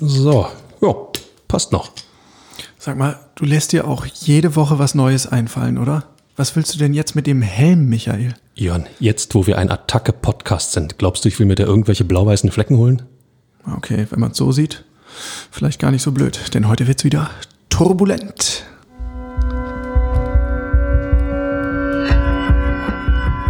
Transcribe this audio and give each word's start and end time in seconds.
So, 0.00 0.48
ja, 0.80 0.94
passt 1.46 1.72
noch. 1.72 1.90
Sag 2.78 2.96
mal, 2.96 3.18
du 3.34 3.44
lässt 3.44 3.72
dir 3.72 3.86
auch 3.86 4.06
jede 4.06 4.56
Woche 4.56 4.78
was 4.78 4.94
Neues 4.94 5.26
einfallen, 5.26 5.78
oder? 5.78 6.04
Was 6.36 6.54
willst 6.54 6.74
du 6.74 6.78
denn 6.78 6.94
jetzt 6.94 7.16
mit 7.16 7.26
dem 7.26 7.42
Helm, 7.42 7.88
Michael? 7.88 8.34
Jörn, 8.54 8.86
jetzt 9.00 9.34
wo 9.34 9.46
wir 9.46 9.58
ein 9.58 9.70
Attacke-Podcast 9.70 10.72
sind, 10.72 10.98
glaubst 10.98 11.24
du, 11.24 11.28
ich 11.28 11.38
will 11.38 11.46
mir 11.46 11.56
da 11.56 11.64
irgendwelche 11.64 12.04
blau-weißen 12.04 12.50
Flecken 12.50 12.76
holen? 12.76 13.02
Okay, 13.76 14.06
wenn 14.10 14.20
man 14.20 14.30
es 14.30 14.36
so 14.36 14.52
sieht, 14.52 14.84
vielleicht 15.50 15.80
gar 15.80 15.90
nicht 15.90 16.02
so 16.02 16.12
blöd, 16.12 16.54
denn 16.54 16.68
heute 16.68 16.86
wird's 16.86 17.04
wieder 17.04 17.30
turbulent. 17.68 18.64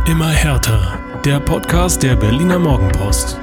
Immer 0.07 0.31
härter. 0.31 0.99
Der 1.25 1.41
Podcast 1.41 2.03
der 2.03 2.17
Berliner 2.17 2.59
Morgenpost. 2.59 3.39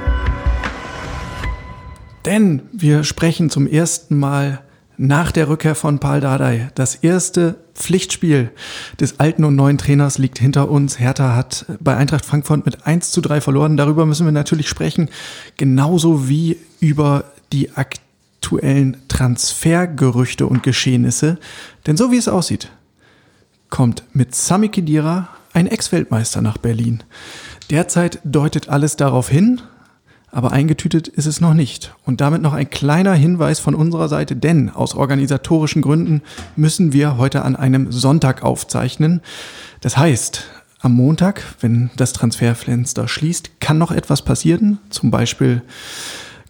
Denn 2.26 2.62
wir 2.72 3.04
sprechen 3.04 3.50
zum 3.50 3.68
ersten 3.68 4.18
Mal 4.18 4.60
nach 4.98 5.30
der 5.30 5.48
Rückkehr 5.48 5.76
von 5.76 6.00
Paul 6.00 6.20
Dardai. 6.20 6.70
Das 6.74 6.96
erste 6.96 7.56
Pflichtspiel 7.74 8.50
des 8.98 9.20
alten 9.20 9.44
und 9.44 9.54
neuen 9.54 9.78
Trainers 9.78 10.18
liegt 10.18 10.38
hinter 10.38 10.68
uns. 10.68 10.98
Hertha 10.98 11.36
hat 11.36 11.66
bei 11.78 11.96
Eintracht 11.96 12.26
Frankfurt 12.26 12.64
mit 12.64 12.84
1 12.86 13.12
zu 13.12 13.20
3 13.20 13.40
verloren. 13.40 13.76
Darüber 13.76 14.06
müssen 14.06 14.26
wir 14.26 14.32
natürlich 14.32 14.68
sprechen. 14.68 15.08
Genauso 15.56 16.28
wie 16.28 16.58
über 16.80 17.24
die 17.52 17.70
aktuellen 17.76 18.96
Transfergerüchte 19.06 20.46
und 20.46 20.64
Geschehnisse. 20.64 21.38
Denn 21.86 21.96
so 21.96 22.10
wie 22.10 22.16
es 22.16 22.26
aussieht, 22.26 22.70
kommt 23.70 24.02
mit 24.14 24.34
Sami 24.34 24.68
Khedira 24.68 25.28
ein 25.52 25.68
Ex-Weltmeister 25.68 26.42
nach 26.42 26.58
Berlin. 26.58 27.02
Derzeit 27.70 28.18
deutet 28.24 28.68
alles 28.68 28.96
darauf 28.96 29.28
hin, 29.28 29.60
aber 30.36 30.52
eingetütet 30.52 31.08
ist 31.08 31.24
es 31.24 31.40
noch 31.40 31.54
nicht. 31.54 31.94
Und 32.04 32.20
damit 32.20 32.42
noch 32.42 32.52
ein 32.52 32.68
kleiner 32.68 33.14
Hinweis 33.14 33.58
von 33.58 33.74
unserer 33.74 34.10
Seite, 34.10 34.36
denn 34.36 34.68
aus 34.68 34.94
organisatorischen 34.94 35.80
Gründen 35.80 36.20
müssen 36.56 36.92
wir 36.92 37.16
heute 37.16 37.42
an 37.42 37.56
einem 37.56 37.90
Sonntag 37.90 38.42
aufzeichnen. 38.42 39.22
Das 39.80 39.96
heißt, 39.96 40.44
am 40.80 40.92
Montag, 40.92 41.42
wenn 41.60 41.88
das 41.96 42.12
Transferfenster 42.12 43.08
schließt, 43.08 43.60
kann 43.60 43.78
noch 43.78 43.90
etwas 43.90 44.20
passieren. 44.20 44.76
Zum 44.90 45.10
Beispiel 45.10 45.62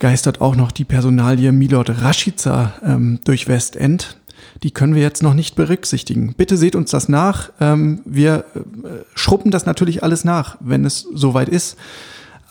geistert 0.01 0.41
auch 0.41 0.57
noch 0.57 0.73
die 0.73 0.85
Personalie 0.85 1.53
Milord 1.53 2.03
Rashica 2.03 2.73
ähm, 2.85 3.21
durch 3.23 3.47
Westend. 3.47 4.17
Die 4.65 4.73
können 4.73 4.97
wir 4.97 5.03
jetzt 5.03 5.23
noch 5.23 5.35
nicht 5.35 5.55
berücksichtigen. 5.55 6.35
Bitte 6.37 6.57
seht 6.57 6.75
uns 6.75 6.91
das 6.91 7.09
nach. 7.09 7.53
Ähm, 7.61 8.01
wir 8.05 8.47
äh, 8.57 8.63
schruppen 9.15 9.53
das 9.53 9.65
natürlich 9.65 10.03
alles 10.03 10.25
nach, 10.25 10.57
wenn 10.59 10.85
es 10.85 11.07
soweit 11.15 11.49
ist. 11.49 11.77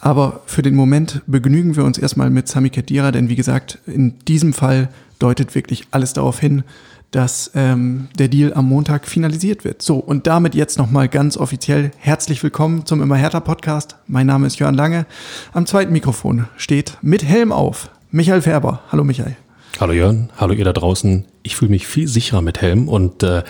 Aber 0.06 0.42
für 0.46 0.62
den 0.62 0.76
Moment 0.76 1.24
begnügen 1.26 1.76
wir 1.76 1.84
uns 1.84 1.98
erstmal 1.98 2.30
mit 2.30 2.48
Sami 2.48 2.70
Khedira, 2.70 3.12
denn 3.12 3.28
wie 3.28 3.36
gesagt, 3.36 3.80
in 3.88 4.20
diesem 4.28 4.54
Fall 4.54 4.90
deutet 5.18 5.56
wirklich 5.56 5.88
alles 5.90 6.14
darauf 6.14 6.40
hin, 6.40 6.64
dass 7.10 7.50
ähm, 7.56 8.08
der 8.20 8.28
Deal 8.28 8.54
am 8.54 8.70
Montag 8.70 9.08
finalisiert 9.08 9.64
wird. 9.64 9.82
So, 9.82 9.96
und 9.96 10.28
damit 10.28 10.54
jetzt 10.54 10.78
nochmal 10.78 11.10
ganz 11.10 11.38
offiziell 11.38 11.90
herzlich 11.98 12.44
willkommen 12.44 12.86
zum 12.86 13.02
Immer 13.02 13.16
härter 13.16 13.42
Podcast. 13.42 13.96
Mein 14.06 14.28
Name 14.28 14.46
ist 14.46 14.60
Jörn 14.60 14.76
Lange. 14.76 15.08
Am 15.54 15.66
zweiten 15.66 15.92
Mikrofon 15.92 16.46
steht 16.56 17.00
mit 17.02 17.24
Helm 17.24 17.52
auf 17.52 17.90
Michael 18.12 18.44
Färber. 18.44 18.82
Hallo 18.92 19.04
Michael. 19.04 19.36
Hallo 19.80 19.94
Jörn, 19.94 20.30
hallo 20.38 20.54
ihr 20.54 20.66
da 20.66 20.74
draußen. 20.74 21.26
Ich 21.42 21.56
fühle 21.56 21.72
mich 21.72 21.88
viel 21.88 22.08
sicherer 22.08 22.44
mit 22.44 22.62
Helm 22.62 22.90
und 22.90 23.24
äh, 23.24 23.42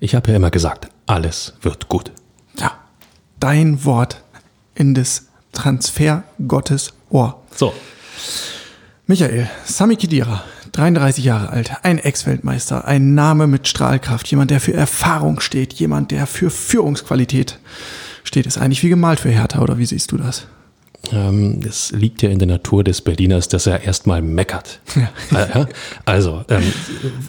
ich 0.00 0.14
habe 0.14 0.30
ja 0.30 0.38
immer 0.38 0.50
gesagt, 0.50 0.88
alles 1.04 1.52
wird 1.60 1.90
gut. 1.90 2.12
Ja, 2.58 2.72
dein 3.40 3.84
Wort 3.84 4.22
in 4.74 4.94
des 4.94 5.27
Transfer 5.58 6.22
Gottes 6.46 6.92
Ohr. 7.10 7.42
So. 7.56 7.74
Michael, 9.08 9.50
Sami 9.64 9.96
Khedira, 9.96 10.44
33 10.70 11.24
Jahre 11.24 11.48
alt, 11.48 11.72
ein 11.82 11.98
Ex-Weltmeister, 11.98 12.86
ein 12.86 13.14
Name 13.14 13.48
mit 13.48 13.66
Strahlkraft, 13.66 14.28
jemand, 14.28 14.52
der 14.52 14.60
für 14.60 14.74
Erfahrung 14.74 15.40
steht, 15.40 15.72
jemand, 15.72 16.12
der 16.12 16.28
für 16.28 16.50
Führungsqualität 16.50 17.58
steht. 18.22 18.46
Ist 18.46 18.56
eigentlich 18.56 18.84
wie 18.84 18.88
gemalt 18.88 19.18
für 19.18 19.30
Hertha, 19.30 19.60
oder 19.60 19.78
wie 19.78 19.86
siehst 19.86 20.12
du 20.12 20.16
das? 20.16 20.46
Ähm, 21.12 21.60
es 21.66 21.92
liegt 21.92 22.22
ja 22.22 22.28
in 22.28 22.38
der 22.38 22.48
Natur 22.48 22.84
des 22.84 23.00
Berliners, 23.00 23.48
dass 23.48 23.66
er 23.66 23.82
erstmal 23.82 24.20
meckert. 24.20 24.80
Ja. 25.30 25.66
Also, 26.04 26.42
ähm, 26.48 26.62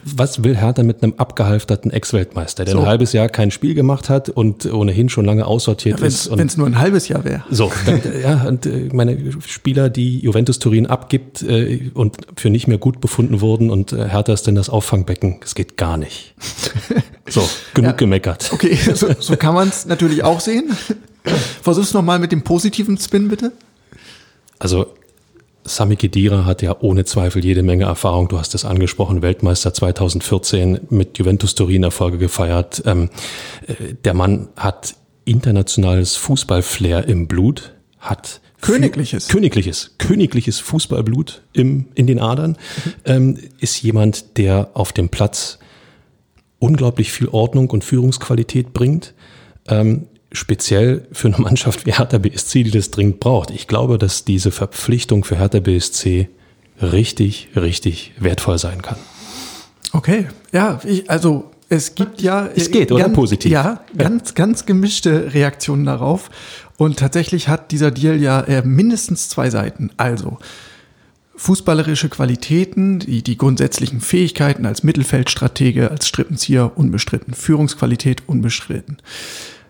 was 0.03 0.43
will 0.43 0.57
Hertha 0.57 0.83
mit 0.83 1.03
einem 1.03 1.13
abgehalfterten 1.17 1.91
Ex-Weltmeister, 1.91 2.65
der 2.65 2.73
so. 2.73 2.79
ein 2.81 2.85
halbes 2.87 3.13
Jahr 3.13 3.29
kein 3.29 3.51
Spiel 3.51 3.73
gemacht 3.73 4.09
hat 4.09 4.29
und 4.29 4.65
ohnehin 4.65 5.09
schon 5.09 5.25
lange 5.25 5.45
aussortiert 5.45 5.99
ja, 5.99 6.07
ist? 6.07 6.35
Wenn 6.35 6.47
es 6.47 6.57
nur 6.57 6.67
ein 6.67 6.79
halbes 6.79 7.07
Jahr 7.07 7.23
wäre. 7.23 7.43
So, 7.49 7.71
dann, 7.85 8.01
ja, 8.21 8.43
und 8.47 8.65
äh, 8.65 8.89
meine 8.93 9.17
Spieler, 9.45 9.89
die 9.89 10.19
Juventus 10.19 10.59
Turin 10.59 10.87
abgibt 10.87 11.41
äh, 11.41 11.91
und 11.93 12.17
für 12.35 12.49
nicht 12.49 12.67
mehr 12.67 12.77
gut 12.77 13.01
befunden 13.01 13.41
wurden 13.41 13.69
und 13.69 13.93
äh, 13.93 14.09
Hertha 14.09 14.33
ist 14.33 14.47
denn 14.47 14.55
das 14.55 14.69
Auffangbecken, 14.69 15.37
das 15.41 15.55
geht 15.55 15.77
gar 15.77 15.97
nicht. 15.97 16.33
So, 17.31 17.47
genug 17.75 17.91
ja. 17.91 17.95
gemeckert. 17.95 18.49
Okay, 18.51 18.75
so, 18.75 19.07
so 19.19 19.35
kann 19.37 19.53
man 19.53 19.69
es 19.69 19.85
natürlich 19.85 20.23
auch 20.23 20.39
sehen. 20.39 20.75
Versuch's 21.61 21.93
nochmal 21.93 22.19
mit 22.19 22.31
dem 22.31 22.43
positiven 22.43 22.97
Spin, 22.97 23.27
bitte. 23.27 23.51
Also, 24.57 24.93
Sami 25.65 25.95
Khedira 25.95 26.45
hat 26.45 26.61
ja 26.61 26.75
ohne 26.79 27.05
Zweifel 27.05 27.43
jede 27.43 27.63
Menge 27.63 27.85
Erfahrung. 27.85 28.27
Du 28.27 28.39
hast 28.39 28.55
es 28.55 28.65
angesprochen, 28.65 29.21
Weltmeister 29.21 29.73
2014 29.73 30.81
mit 30.89 31.17
Juventus 31.17 31.55
Turin 31.55 31.83
Erfolge 31.83 32.17
gefeiert. 32.17 32.83
Ähm, 32.85 33.09
äh, 33.67 33.93
der 34.03 34.13
Mann 34.13 34.49
hat 34.55 34.95
internationales 35.25 36.15
Fußballflair 36.15 37.07
im 37.07 37.27
Blut, 37.27 37.73
hat 37.99 38.41
Königliches. 38.61 39.27
Königliches, 39.27 39.95
königliches 39.97 40.59
Fußballblut 40.59 41.43
im, 41.53 41.85
in 41.95 42.07
den 42.07 42.19
Adern, 42.19 42.51
mhm. 42.51 42.93
ähm, 43.05 43.37
ist 43.59 43.81
jemand, 43.81 44.37
der 44.37 44.71
auf 44.73 44.91
dem 44.91 45.09
Platz 45.09 45.59
unglaublich 46.59 47.11
viel 47.11 47.29
Ordnung 47.29 47.69
und 47.69 47.83
Führungsqualität 47.83 48.73
bringt. 48.73 49.13
Ähm, 49.67 50.07
speziell 50.31 51.07
für 51.11 51.27
eine 51.27 51.37
Mannschaft 51.37 51.85
wie 51.85 51.93
Hertha 51.93 52.17
BSC, 52.17 52.63
die 52.63 52.71
das 52.71 52.91
dringend 52.91 53.19
braucht. 53.19 53.51
Ich 53.51 53.67
glaube, 53.67 53.97
dass 53.97 54.25
diese 54.25 54.51
Verpflichtung 54.51 55.23
für 55.23 55.37
Hertha 55.37 55.59
BSC 55.59 56.29
richtig, 56.81 57.49
richtig 57.55 58.13
wertvoll 58.19 58.57
sein 58.57 58.81
kann. 58.81 58.97
Okay, 59.91 60.27
ja, 60.51 60.79
ich, 60.83 61.09
also 61.09 61.51
es 61.69 61.95
gibt 61.95 62.21
ja. 62.21 62.49
Es 62.55 62.71
geht, 62.71 62.91
oder? 62.91 63.09
Positiv. 63.09 63.51
Ja, 63.51 63.83
ganz, 63.97 64.33
ganz 64.33 64.65
gemischte 64.65 65.33
Reaktionen 65.33 65.85
darauf. 65.85 66.29
Und 66.77 66.97
tatsächlich 66.97 67.47
hat 67.47 67.71
dieser 67.71 67.91
Deal 67.91 68.21
ja 68.21 68.41
äh, 68.41 68.63
mindestens 68.65 69.29
zwei 69.29 69.49
Seiten. 69.49 69.91
Also, 69.97 70.39
fußballerische 71.35 72.09
Qualitäten, 72.09 72.99
die, 72.99 73.21
die 73.21 73.37
grundsätzlichen 73.37 74.01
Fähigkeiten 74.01 74.65
als 74.65 74.83
Mittelfeldstratege, 74.83 75.91
als 75.91 76.07
Strippenzieher 76.07 76.77
unbestritten, 76.77 77.33
Führungsqualität 77.33 78.23
unbestritten. 78.27 78.97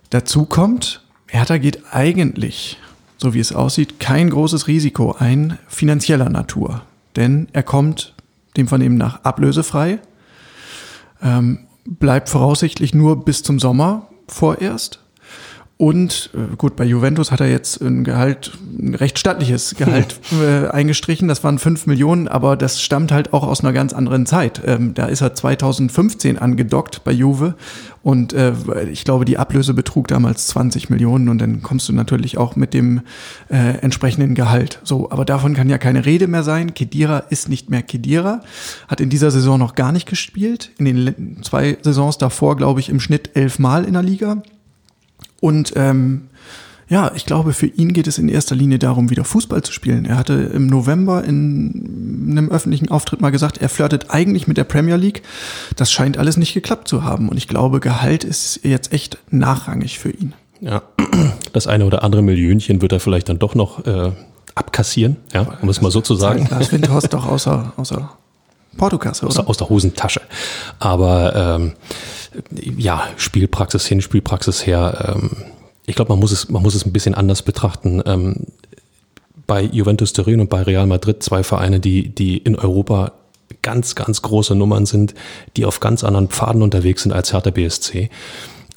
Dazu 0.10 0.46
kommt, 0.46 1.02
Hertha 1.28 1.58
geht 1.58 1.84
eigentlich, 1.92 2.80
so 3.18 3.34
wie 3.34 3.40
es 3.40 3.54
aussieht, 3.54 4.00
kein 4.00 4.30
großes 4.30 4.68
Risiko 4.68 5.16
ein, 5.18 5.60
finanzieller 5.68 6.30
Natur. 6.30 6.82
Denn 7.16 7.48
er 7.54 7.64
kommt 7.64 8.16
dem 8.58 8.68
Vernehmen 8.68 8.98
nach 8.98 9.24
ablösefrei, 9.24 10.00
ähm, 11.22 11.68
bleibt 11.86 12.30
voraussichtlich 12.30 12.94
nur 12.94 13.24
bis 13.24 13.44
zum 13.44 13.60
Sommer 13.60 14.08
vorerst 14.28 14.99
und 15.82 16.32
äh, 16.34 16.58
gut, 16.58 16.76
bei 16.76 16.84
Juventus 16.84 17.32
hat 17.32 17.40
er 17.40 17.50
jetzt 17.50 17.80
ein 17.80 18.04
Gehalt, 18.04 18.52
ein 18.78 18.96
recht 18.96 19.18
stattliches 19.18 19.76
Gehalt 19.78 20.20
äh, 20.34 20.68
eingestrichen. 20.68 21.30
Das 21.30 21.42
waren 21.46 21.58
fünf 21.58 21.86
Millionen, 21.86 22.28
aber 22.28 22.58
das 22.58 22.82
stammt 22.82 23.14
halt 23.14 23.32
auch 23.32 23.48
aus 23.48 23.62
einer 23.62 23.72
ganz 23.72 23.94
anderen 23.94 24.26
Zeit. 24.26 24.62
Ähm, 24.66 24.94
da 24.94 25.06
ist 25.06 25.22
er 25.22 25.36
2015 25.36 26.38
angedockt 26.38 27.06
bei 27.06 27.14
Juve 27.14 27.56
und 28.04 28.34
äh, 28.34 28.52
ich 28.92 29.06
glaube, 29.06 29.24
die 29.24 29.38
Ablöse 29.38 29.74
betrug 29.74 30.10
damals 30.10 30.48
20 30.48 30.90
Millionen 30.90 31.30
und 31.30 31.38
dann 31.38 31.62
kommst 31.62 31.88
du 31.88 31.94
natürlich 31.94 32.38
auch 32.38 32.58
mit 32.58 32.74
dem 32.74 33.00
äh, 33.50 33.78
entsprechenden 33.80 34.36
Gehalt. 34.36 34.82
So, 34.84 35.10
aber 35.12 35.24
davon 35.24 35.54
kann 35.54 35.70
ja 35.70 35.78
keine 35.78 36.06
Rede 36.06 36.28
mehr 36.28 36.44
sein. 36.44 36.74
Kedira 36.74 37.20
ist 37.30 37.48
nicht 37.48 37.70
mehr 37.70 37.84
Kedira, 37.84 38.42
hat 38.90 39.00
in 39.00 39.10
dieser 39.10 39.32
Saison 39.32 39.58
noch 39.58 39.76
gar 39.76 39.94
nicht 39.94 40.10
gespielt. 40.10 40.72
In 40.78 40.84
den 40.84 41.42
zwei 41.42 41.78
Saisons 41.84 42.18
davor, 42.18 42.58
glaube 42.58 42.82
ich, 42.82 42.90
im 42.90 43.00
Schnitt 43.00 43.30
elf 43.36 43.60
Mal 43.60 43.86
in 43.86 43.94
der 43.94 44.04
Liga. 44.04 44.44
Und 45.42 45.74
ähm, 45.76 46.30
ja, 46.90 47.12
ich 47.14 47.26
glaube, 47.26 47.54
für 47.54 47.68
ihn 47.68 47.94
geht 47.94 48.08
es 48.08 48.18
in 48.18 48.30
erster 48.30 48.56
Linie 48.56 48.80
darum, 48.80 49.12
wieder 49.12 49.24
Fußball 49.24 49.62
zu 49.62 49.72
spielen. 49.72 50.06
Er 50.06 50.18
hatte 50.18 50.34
im 50.34 50.66
November 50.66 51.24
in 51.24 52.28
einem 52.32 52.50
öffentlichen 52.50 52.90
Auftritt 52.90 53.22
mal 53.22 53.30
gesagt, 53.30 53.60
er 53.60 53.70
flirtet 53.70 54.08
eigentlich 54.10 54.48
mit 54.48 54.58
der 54.58 54.64
Premier 54.64 54.96
League. 54.96 55.22
Das 55.76 55.92
scheint 55.92 56.18
alles 56.18 56.36
nicht 56.36 56.56
geklappt 56.56 56.88
zu 56.88 57.04
haben. 57.04 57.30
Und 57.30 57.38
ich 57.38 57.48
glaube, 57.48 57.80
Gehalt 57.80 58.24
ist 58.24 58.62
jetzt 58.64 58.92
echt 58.92 59.20
nachrangig 59.30 60.00
für 60.00 60.10
ihn. 60.10 60.34
Ja, 60.62 60.82
das 61.54 61.68
eine 61.68 61.86
oder 61.86 62.04
andere 62.04 62.24
Millionchen 62.24 62.82
wird 62.82 62.92
er 62.92 63.00
vielleicht 63.00 63.30
dann 63.30 63.38
doch 63.38 63.54
noch 63.54 63.86
äh, 63.86 64.12
abkassieren, 64.56 65.18
ja, 65.32 65.46
um 65.62 65.70
es 65.70 65.82
mal 65.82 65.92
so 65.92 66.02
zu 66.02 66.16
sagen. 66.16 66.48
Lars 66.50 66.72
Windhorst 66.72 67.14
doch 67.14 67.28
außer, 67.28 67.74
außer 67.78 68.18
Portokasse, 68.78 69.26
oder? 69.26 69.40
Aus, 69.40 69.48
aus 69.48 69.58
der 69.58 69.70
Hosentasche. 69.70 70.22
Aber 70.80 71.36
ähm, 71.36 71.74
ja, 72.52 73.08
Spielpraxis 73.18 73.86
hin, 73.86 74.02
Spielpraxis 74.02 74.66
her. 74.66 75.16
Ähm, 75.16 75.32
ich 75.86 75.96
glaube, 75.96 76.10
man 76.10 76.20
muss 76.20 76.32
es, 76.32 76.50
man 76.50 76.62
muss 76.62 76.76
es 76.76 76.86
ein 76.86 76.94
bisschen 76.94 77.16
anders 77.16 77.42
betrachten. 77.42 78.02
Ähm, 78.06 78.48
bei 79.48 79.64
Juventus 79.64 80.14
Turin 80.14 80.42
und 80.42 80.50
bei 80.50 80.62
Real 80.62 80.86
Madrid 80.86 81.24
zwei 81.24 81.44
Vereine, 81.44 81.80
die, 81.80 82.10
die 82.10 82.38
in 82.38 82.56
Europa 82.56 83.14
ganz, 83.64 83.96
ganz 83.96 84.22
große 84.22 84.56
Nummern 84.56 84.86
sind, 84.86 85.16
die 85.58 85.66
auf 85.66 85.80
ganz 85.80 86.04
anderen 86.04 86.28
Pfaden 86.28 86.62
unterwegs 86.62 87.04
sind 87.04 87.12
als 87.12 87.34
Hertha 87.34 87.50
BSC. 87.50 88.10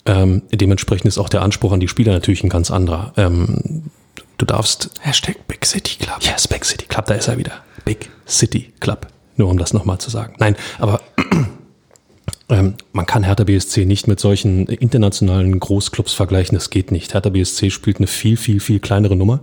Ähm, 0.06 0.43
dementsprechend 0.50 1.06
ist 1.06 1.19
auch 1.19 1.28
der 1.28 1.43
Anspruch 1.43 1.72
an 1.72 1.81
die 1.81 1.88
Spieler 1.88 2.12
natürlich 2.12 2.43
ein 2.43 2.48
ganz 2.48 2.70
anderer. 2.70 3.12
Ähm, 3.16 3.90
du 4.38 4.46
darfst. 4.46 4.90
Hashtag 5.00 5.46
Big 5.46 5.64
City 5.64 5.96
Club. 5.98 6.16
Yes, 6.20 6.48
Big 6.48 6.64
City 6.64 6.87
Club, 6.87 7.06
da 7.06 7.14
ist 7.14 7.28
er 7.28 7.38
wieder. 7.38 7.52
Big 7.84 8.10
City 8.26 8.72
Club. 8.81 9.06
Nur 9.37 9.48
um 9.48 9.58
das 9.58 9.72
nochmal 9.72 9.98
zu 9.98 10.10
sagen. 10.10 10.34
Nein, 10.38 10.56
aber 10.78 11.00
man 12.93 13.06
kann 13.06 13.25
Hertha 13.25 13.44
BSC 13.44 13.87
nicht 13.87 14.08
mit 14.08 14.20
solchen 14.20 14.66
internationalen 14.66 15.58
Großclubs 15.58 16.12
vergleichen. 16.12 16.56
Das 16.56 16.70
geht 16.70 16.93
nicht. 16.93 17.14
Hertha 17.14 17.31
BSC 17.31 17.70
spielt 17.70 17.99
eine 17.99 18.06
viel, 18.06 18.37
viel, 18.37 18.60
viel 18.60 18.81
kleinere 18.81 19.16
Nummer. 19.16 19.40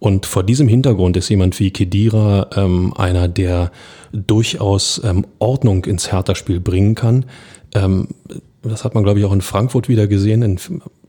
Und 0.00 0.26
vor 0.26 0.44
diesem 0.44 0.68
Hintergrund 0.68 1.16
ist 1.16 1.28
jemand 1.28 1.58
wie 1.58 1.70
Kedira 1.70 2.48
ähm, 2.56 2.94
einer, 2.96 3.28
der 3.28 3.72
durchaus 4.12 5.00
ähm, 5.04 5.26
Ordnung 5.38 5.84
ins 5.84 6.12
Hertha-Spiel 6.12 6.60
bringen 6.60 6.94
kann. 6.94 7.24
Ähm, 7.74 8.08
das 8.62 8.84
hat 8.84 8.94
man, 8.94 9.04
glaube 9.04 9.18
ich, 9.18 9.24
auch 9.24 9.32
in 9.32 9.40
Frankfurt 9.40 9.88
wieder 9.88 10.06
gesehen. 10.06 10.42
In 10.42 10.58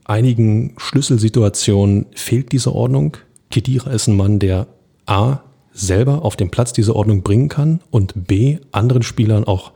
einigen 0.04 0.74
Schlüsselsituationen 0.76 2.06
fehlt 2.14 2.52
diese 2.52 2.74
Ordnung. 2.74 3.16
Kedira 3.50 3.90
ist 3.90 4.08
ein 4.08 4.16
Mann, 4.16 4.38
der 4.38 4.66
A, 5.06 5.38
selber 5.72 6.24
auf 6.24 6.36
den 6.36 6.50
Platz 6.50 6.72
diese 6.72 6.96
Ordnung 6.96 7.22
bringen 7.22 7.48
kann 7.48 7.80
und 7.90 8.26
B, 8.26 8.58
anderen 8.72 9.02
Spielern 9.02 9.44
auch, 9.44 9.72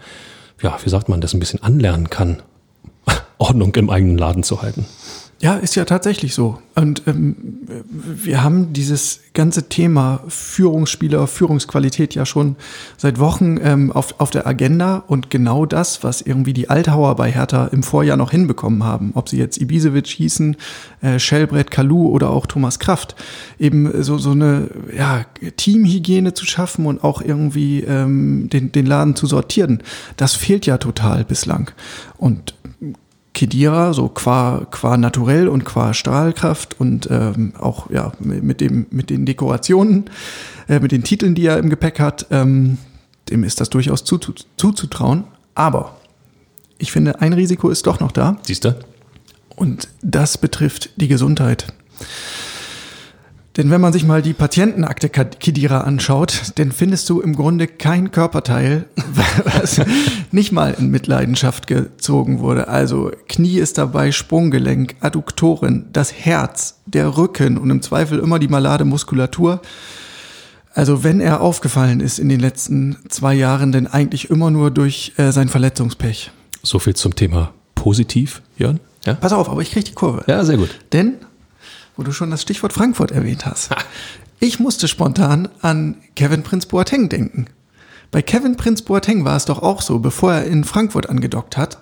ja, 0.62 0.76
wie 0.82 0.90
sagt 0.90 1.08
man, 1.08 1.20
das 1.20 1.34
ein 1.34 1.40
bisschen 1.40 1.62
anlernen 1.62 2.10
kann, 2.10 2.42
Ordnung 3.38 3.74
im 3.74 3.90
eigenen 3.90 4.18
Laden 4.18 4.42
zu 4.42 4.62
halten. 4.62 4.86
Ja, 5.40 5.56
ist 5.56 5.74
ja 5.74 5.84
tatsächlich 5.84 6.34
so. 6.34 6.58
Und 6.74 7.02
ähm, 7.06 7.36
wir 8.02 8.42
haben 8.42 8.72
dieses 8.72 9.20
ganze 9.34 9.68
Thema 9.68 10.22
Führungsspieler, 10.28 11.26
Führungsqualität 11.26 12.14
ja 12.14 12.24
schon 12.24 12.56
seit 12.96 13.18
Wochen 13.18 13.58
ähm, 13.62 13.92
auf, 13.92 14.20
auf 14.20 14.30
der 14.30 14.46
Agenda. 14.46 15.02
Und 15.06 15.30
genau 15.30 15.66
das, 15.66 16.02
was 16.02 16.20
irgendwie 16.22 16.52
die 16.52 16.70
Althauer 16.70 17.16
bei 17.16 17.30
Hertha 17.30 17.66
im 17.66 17.82
Vorjahr 17.82 18.16
noch 18.16 18.30
hinbekommen 18.30 18.84
haben, 18.84 19.12
ob 19.14 19.28
sie 19.28 19.38
jetzt 19.38 19.60
Ibisevic 19.60 20.06
hießen, 20.06 20.56
äh, 21.02 21.18
Schellbrett, 21.18 21.70
Kalu 21.70 22.08
oder 22.08 22.30
auch 22.30 22.46
Thomas 22.46 22.78
Kraft, 22.78 23.14
eben 23.58 24.02
so, 24.02 24.18
so 24.18 24.30
eine 24.30 24.68
ja, 24.96 25.26
Teamhygiene 25.56 26.34
zu 26.34 26.46
schaffen 26.46 26.86
und 26.86 27.04
auch 27.04 27.20
irgendwie 27.20 27.80
ähm, 27.80 28.48
den, 28.50 28.72
den 28.72 28.86
Laden 28.86 29.16
zu 29.16 29.26
sortieren, 29.26 29.82
das 30.16 30.34
fehlt 30.34 30.64
ja 30.66 30.78
total 30.78 31.24
bislang. 31.24 31.70
Und 32.16 32.54
Kedira, 33.34 33.92
so 33.92 34.08
qua, 34.08 34.66
qua 34.70 34.96
naturell 34.96 35.48
und 35.48 35.64
qua 35.64 35.92
Strahlkraft 35.92 36.80
und 36.80 37.08
ähm, 37.10 37.52
auch 37.58 37.90
ja, 37.90 38.12
mit, 38.20 38.60
dem, 38.60 38.86
mit 38.90 39.10
den 39.10 39.26
Dekorationen, 39.26 40.04
äh, 40.68 40.78
mit 40.78 40.92
den 40.92 41.02
Titeln, 41.02 41.34
die 41.34 41.44
er 41.44 41.58
im 41.58 41.68
Gepäck 41.68 42.00
hat, 42.00 42.26
ähm, 42.30 42.78
dem 43.28 43.44
ist 43.44 43.60
das 43.60 43.70
durchaus 43.70 44.04
zu, 44.04 44.18
zu, 44.18 44.34
zuzutrauen. 44.56 45.24
Aber 45.54 45.96
ich 46.78 46.92
finde, 46.92 47.20
ein 47.20 47.32
Risiko 47.32 47.70
ist 47.70 47.86
doch 47.86 48.00
noch 48.00 48.12
da. 48.12 48.38
Siehst 48.42 48.64
du? 48.64 48.76
Und 49.56 49.88
das 50.00 50.38
betrifft 50.38 50.90
die 50.96 51.08
Gesundheit. 51.08 51.66
Denn 53.56 53.70
wenn 53.70 53.80
man 53.80 53.92
sich 53.92 54.04
mal 54.04 54.20
die 54.20 54.32
Patientenakte 54.32 55.08
Kidira 55.08 55.82
anschaut, 55.82 56.52
dann 56.56 56.72
findest 56.72 57.08
du 57.08 57.20
im 57.20 57.36
Grunde 57.36 57.68
kein 57.68 58.10
Körperteil, 58.10 58.86
was 59.44 59.80
nicht 60.32 60.50
mal 60.50 60.74
in 60.76 60.90
Mitleidenschaft 60.90 61.68
gezogen 61.68 62.40
wurde. 62.40 62.66
Also 62.66 63.12
Knie 63.28 63.58
ist 63.58 63.78
dabei, 63.78 64.10
Sprunggelenk, 64.10 64.96
Adduktoren, 65.00 65.86
das 65.92 66.12
Herz, 66.12 66.80
der 66.86 67.16
Rücken 67.16 67.56
und 67.56 67.70
im 67.70 67.80
Zweifel 67.80 68.18
immer 68.18 68.40
die 68.40 68.48
malade 68.48 68.84
Muskulatur. 68.84 69.60
Also 70.74 71.04
wenn 71.04 71.20
er 71.20 71.40
aufgefallen 71.40 72.00
ist 72.00 72.18
in 72.18 72.28
den 72.28 72.40
letzten 72.40 72.96
zwei 73.08 73.34
Jahren, 73.34 73.70
denn 73.70 73.86
eigentlich 73.86 74.30
immer 74.30 74.50
nur 74.50 74.72
durch 74.72 75.12
äh, 75.16 75.30
sein 75.30 75.48
Verletzungspech. 75.48 76.32
So 76.64 76.80
viel 76.80 76.96
zum 76.96 77.14
Thema 77.14 77.52
positiv, 77.76 78.42
Jörn. 78.56 78.80
Ja? 79.06 79.14
Pass 79.14 79.32
auf, 79.32 79.48
aber 79.48 79.60
ich 79.60 79.70
kriege 79.70 79.84
die 79.84 79.92
Kurve. 79.92 80.24
Ja, 80.26 80.44
sehr 80.44 80.56
gut. 80.56 80.70
Denn 80.92 81.14
wo 81.96 82.02
du 82.02 82.12
schon 82.12 82.30
das 82.30 82.42
Stichwort 82.42 82.72
Frankfurt 82.72 83.10
erwähnt 83.10 83.46
hast. 83.46 83.70
Ich 84.40 84.60
musste 84.60 84.88
spontan 84.88 85.48
an 85.62 85.96
Kevin 86.16 86.42
Prinz 86.42 86.66
Boateng 86.66 87.08
denken. 87.08 87.46
Bei 88.10 88.22
Kevin 88.22 88.56
Prinz 88.56 88.82
Boateng 88.82 89.24
war 89.24 89.36
es 89.36 89.44
doch 89.44 89.62
auch 89.62 89.82
so, 89.82 89.98
bevor 89.98 90.34
er 90.34 90.44
in 90.44 90.64
Frankfurt 90.64 91.08
angedockt 91.08 91.56
hat, 91.56 91.78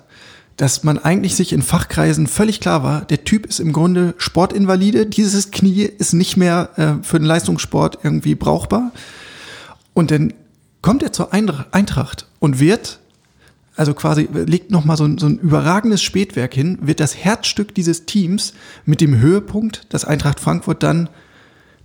dass 0.57 0.83
man 0.83 0.97
eigentlich 0.99 1.35
sich 1.35 1.51
in 1.51 1.61
Fachkreisen 1.61 2.27
völlig 2.27 2.59
klar 2.59 2.83
war, 2.83 3.01
der 3.05 3.23
Typ 3.23 3.45
ist 3.45 3.59
im 3.59 3.73
Grunde 3.73 4.13
Sportinvalide, 4.17 5.05
dieses 5.05 5.51
Knie 5.51 5.83
ist 5.83 6.13
nicht 6.13 6.37
mehr 6.37 6.69
äh, 6.75 7.03
für 7.03 7.19
den 7.19 7.25
Leistungssport 7.25 7.99
irgendwie 8.03 8.35
brauchbar. 8.35 8.91
Und 9.93 10.11
dann 10.11 10.33
kommt 10.81 11.03
er 11.03 11.11
zur 11.11 11.33
Eintracht 11.33 12.27
und 12.39 12.59
wird 12.59 12.99
also 13.75 13.93
quasi 13.93 14.27
legt 14.31 14.71
nochmal 14.71 14.97
so, 14.97 15.05
ein, 15.05 15.17
so 15.17 15.27
ein 15.27 15.39
überragendes 15.39 16.01
Spätwerk 16.01 16.53
hin, 16.53 16.77
wird 16.81 16.99
das 16.99 17.15
Herzstück 17.15 17.73
dieses 17.73 18.05
Teams 18.05 18.53
mit 18.85 19.01
dem 19.01 19.19
Höhepunkt, 19.19 19.87
dass 19.89 20.05
Eintracht 20.05 20.39
Frankfurt 20.39 20.83
dann 20.83 21.09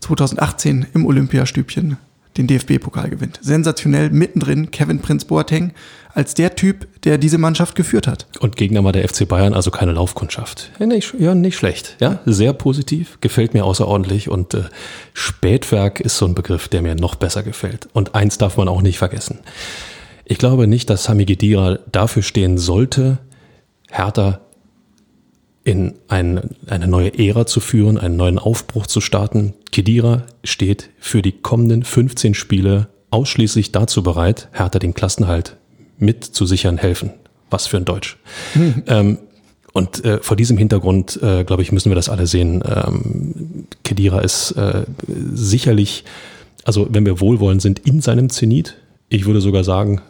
2018 0.00 0.86
im 0.94 1.06
Olympiastübchen 1.06 1.96
den 2.36 2.46
DFB-Pokal 2.46 3.10
gewinnt. 3.10 3.40
Sensationell 3.42 4.10
mittendrin 4.10 4.70
Kevin 4.70 5.00
Prinz 5.00 5.24
Boateng 5.24 5.72
als 6.14 6.34
der 6.34 6.54
Typ, 6.56 6.86
der 7.04 7.18
diese 7.18 7.38
Mannschaft 7.38 7.74
geführt 7.74 8.06
hat. 8.06 8.26
Und 8.40 8.56
Gegner 8.56 8.82
war 8.84 8.92
der 8.92 9.08
FC 9.08 9.26
Bayern, 9.26 9.54
also 9.54 9.70
keine 9.70 9.92
Laufkundschaft. 9.92 10.70
Ja, 10.78 10.86
nicht, 10.86 11.14
ja, 11.18 11.34
nicht 11.34 11.56
schlecht. 11.56 11.96
Ja, 12.00 12.20
sehr 12.26 12.52
positiv, 12.52 13.18
gefällt 13.20 13.54
mir 13.54 13.64
außerordentlich 13.64 14.28
und 14.28 14.54
äh, 14.54 14.64
Spätwerk 15.14 16.00
ist 16.00 16.16
so 16.16 16.26
ein 16.26 16.34
Begriff, 16.34 16.68
der 16.68 16.82
mir 16.82 16.94
noch 16.94 17.16
besser 17.16 17.42
gefällt. 17.42 17.88
Und 17.92 18.14
eins 18.14 18.38
darf 18.38 18.56
man 18.56 18.68
auch 18.68 18.82
nicht 18.82 18.98
vergessen. 18.98 19.40
Ich 20.28 20.36
glaube 20.36 20.66
nicht, 20.66 20.90
dass 20.90 21.04
Sami 21.04 21.24
Gedira 21.24 21.78
dafür 21.90 22.22
stehen 22.22 22.58
sollte, 22.58 23.18
Hertha 23.90 24.40
in 25.64 25.94
ein, 26.08 26.50
eine 26.66 26.86
neue 26.86 27.18
Ära 27.18 27.46
zu 27.46 27.60
führen, 27.60 27.98
einen 27.98 28.16
neuen 28.16 28.38
Aufbruch 28.38 28.86
zu 28.86 29.00
starten. 29.00 29.54
Kedira 29.72 30.24
steht 30.44 30.90
für 30.98 31.22
die 31.22 31.32
kommenden 31.32 31.82
15 31.82 32.34
Spiele 32.34 32.88
ausschließlich 33.10 33.72
dazu 33.72 34.02
bereit, 34.02 34.48
Hertha 34.52 34.78
den 34.78 34.92
Klassenhalt 34.92 35.56
mit 35.98 36.24
zu 36.24 36.44
sichern 36.44 36.76
helfen. 36.76 37.10
Was 37.50 37.66
für 37.66 37.78
ein 37.78 37.84
Deutsch. 37.84 38.18
Ähm, 38.86 39.18
und 39.72 40.04
äh, 40.04 40.18
vor 40.22 40.36
diesem 40.36 40.56
Hintergrund, 40.58 41.22
äh, 41.22 41.44
glaube 41.44 41.62
ich, 41.62 41.72
müssen 41.72 41.90
wir 41.90 41.94
das 41.94 42.08
alle 42.08 42.26
sehen. 42.26 42.62
Ähm, 42.66 43.66
Kedira 43.84 44.20
ist 44.20 44.52
äh, 44.52 44.84
sicherlich, 45.06 46.04
also 46.64 46.88
wenn 46.90 47.06
wir 47.06 47.20
wohlwollend 47.20 47.62
sind, 47.62 47.78
in 47.80 48.00
seinem 48.00 48.28
Zenit. 48.28 48.76
Ich 49.08 49.26
würde 49.26 49.40
sogar 49.40 49.64
sagen, 49.64 50.00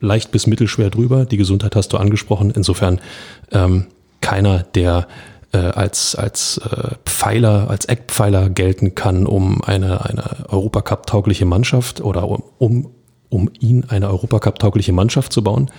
leicht 0.00 0.32
bis 0.32 0.46
mittelschwer 0.46 0.90
drüber. 0.90 1.24
Die 1.24 1.36
Gesundheit 1.36 1.76
hast 1.76 1.92
du 1.92 1.96
angesprochen. 1.96 2.50
Insofern 2.50 3.00
ähm, 3.52 3.86
keiner, 4.20 4.64
der 4.74 5.06
äh, 5.52 5.58
als, 5.58 6.14
als 6.14 6.58
äh, 6.58 6.94
Pfeiler, 7.04 7.68
als 7.70 7.84
Eckpfeiler 7.86 8.50
gelten 8.50 8.94
kann, 8.94 9.26
um 9.26 9.62
eine, 9.62 10.04
eine 10.04 10.48
Europacup-taugliche 10.48 11.44
Mannschaft 11.44 12.00
oder 12.00 12.28
um, 12.28 12.42
um, 12.58 12.90
um 13.28 13.50
ihn 13.60 13.84
eine 13.88 14.08
Europacup-taugliche 14.08 14.92
Mannschaft 14.92 15.32
zu 15.32 15.42
bauen, 15.42 15.70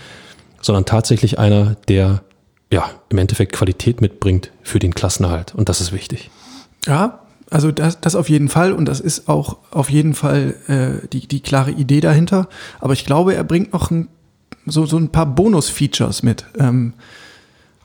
sondern 0.62 0.86
tatsächlich 0.86 1.40
einer, 1.40 1.76
der 1.88 2.22
ja 2.72 2.90
im 3.10 3.18
Endeffekt 3.18 3.54
Qualität 3.54 4.02
mitbringt 4.02 4.52
für 4.62 4.80
den 4.80 4.94
Klassenerhalt. 4.94 5.54
Und 5.56 5.70
das 5.70 5.82
ist 5.82 5.92
wichtig. 5.92 6.30
Ja, 6.86 7.20
also 7.52 7.72
das, 7.72 8.00
das 8.00 8.16
auf 8.16 8.30
jeden 8.30 8.48
Fall 8.48 8.72
und 8.72 8.86
das 8.86 9.02
ist 9.02 9.28
auch 9.28 9.58
auf 9.72 9.92
jeden 9.92 10.14
Fall 10.14 10.56
äh, 10.68 11.08
die, 11.10 11.28
die 11.28 11.42
klare 11.42 11.72
Idee 11.72 12.00
dahinter. 12.00 12.48
Aber 12.80 12.94
ich 12.94 13.06
glaube, 13.06 13.36
er 13.36 13.44
bringt 13.44 13.74
noch 13.74 13.92
ein, 13.92 14.08
so, 14.66 14.86
so 14.86 14.98
ein 14.98 15.10
paar 15.10 15.26
Bonus-Features 15.26 16.24
mit. 16.24 16.46
Ähm, 16.58 16.94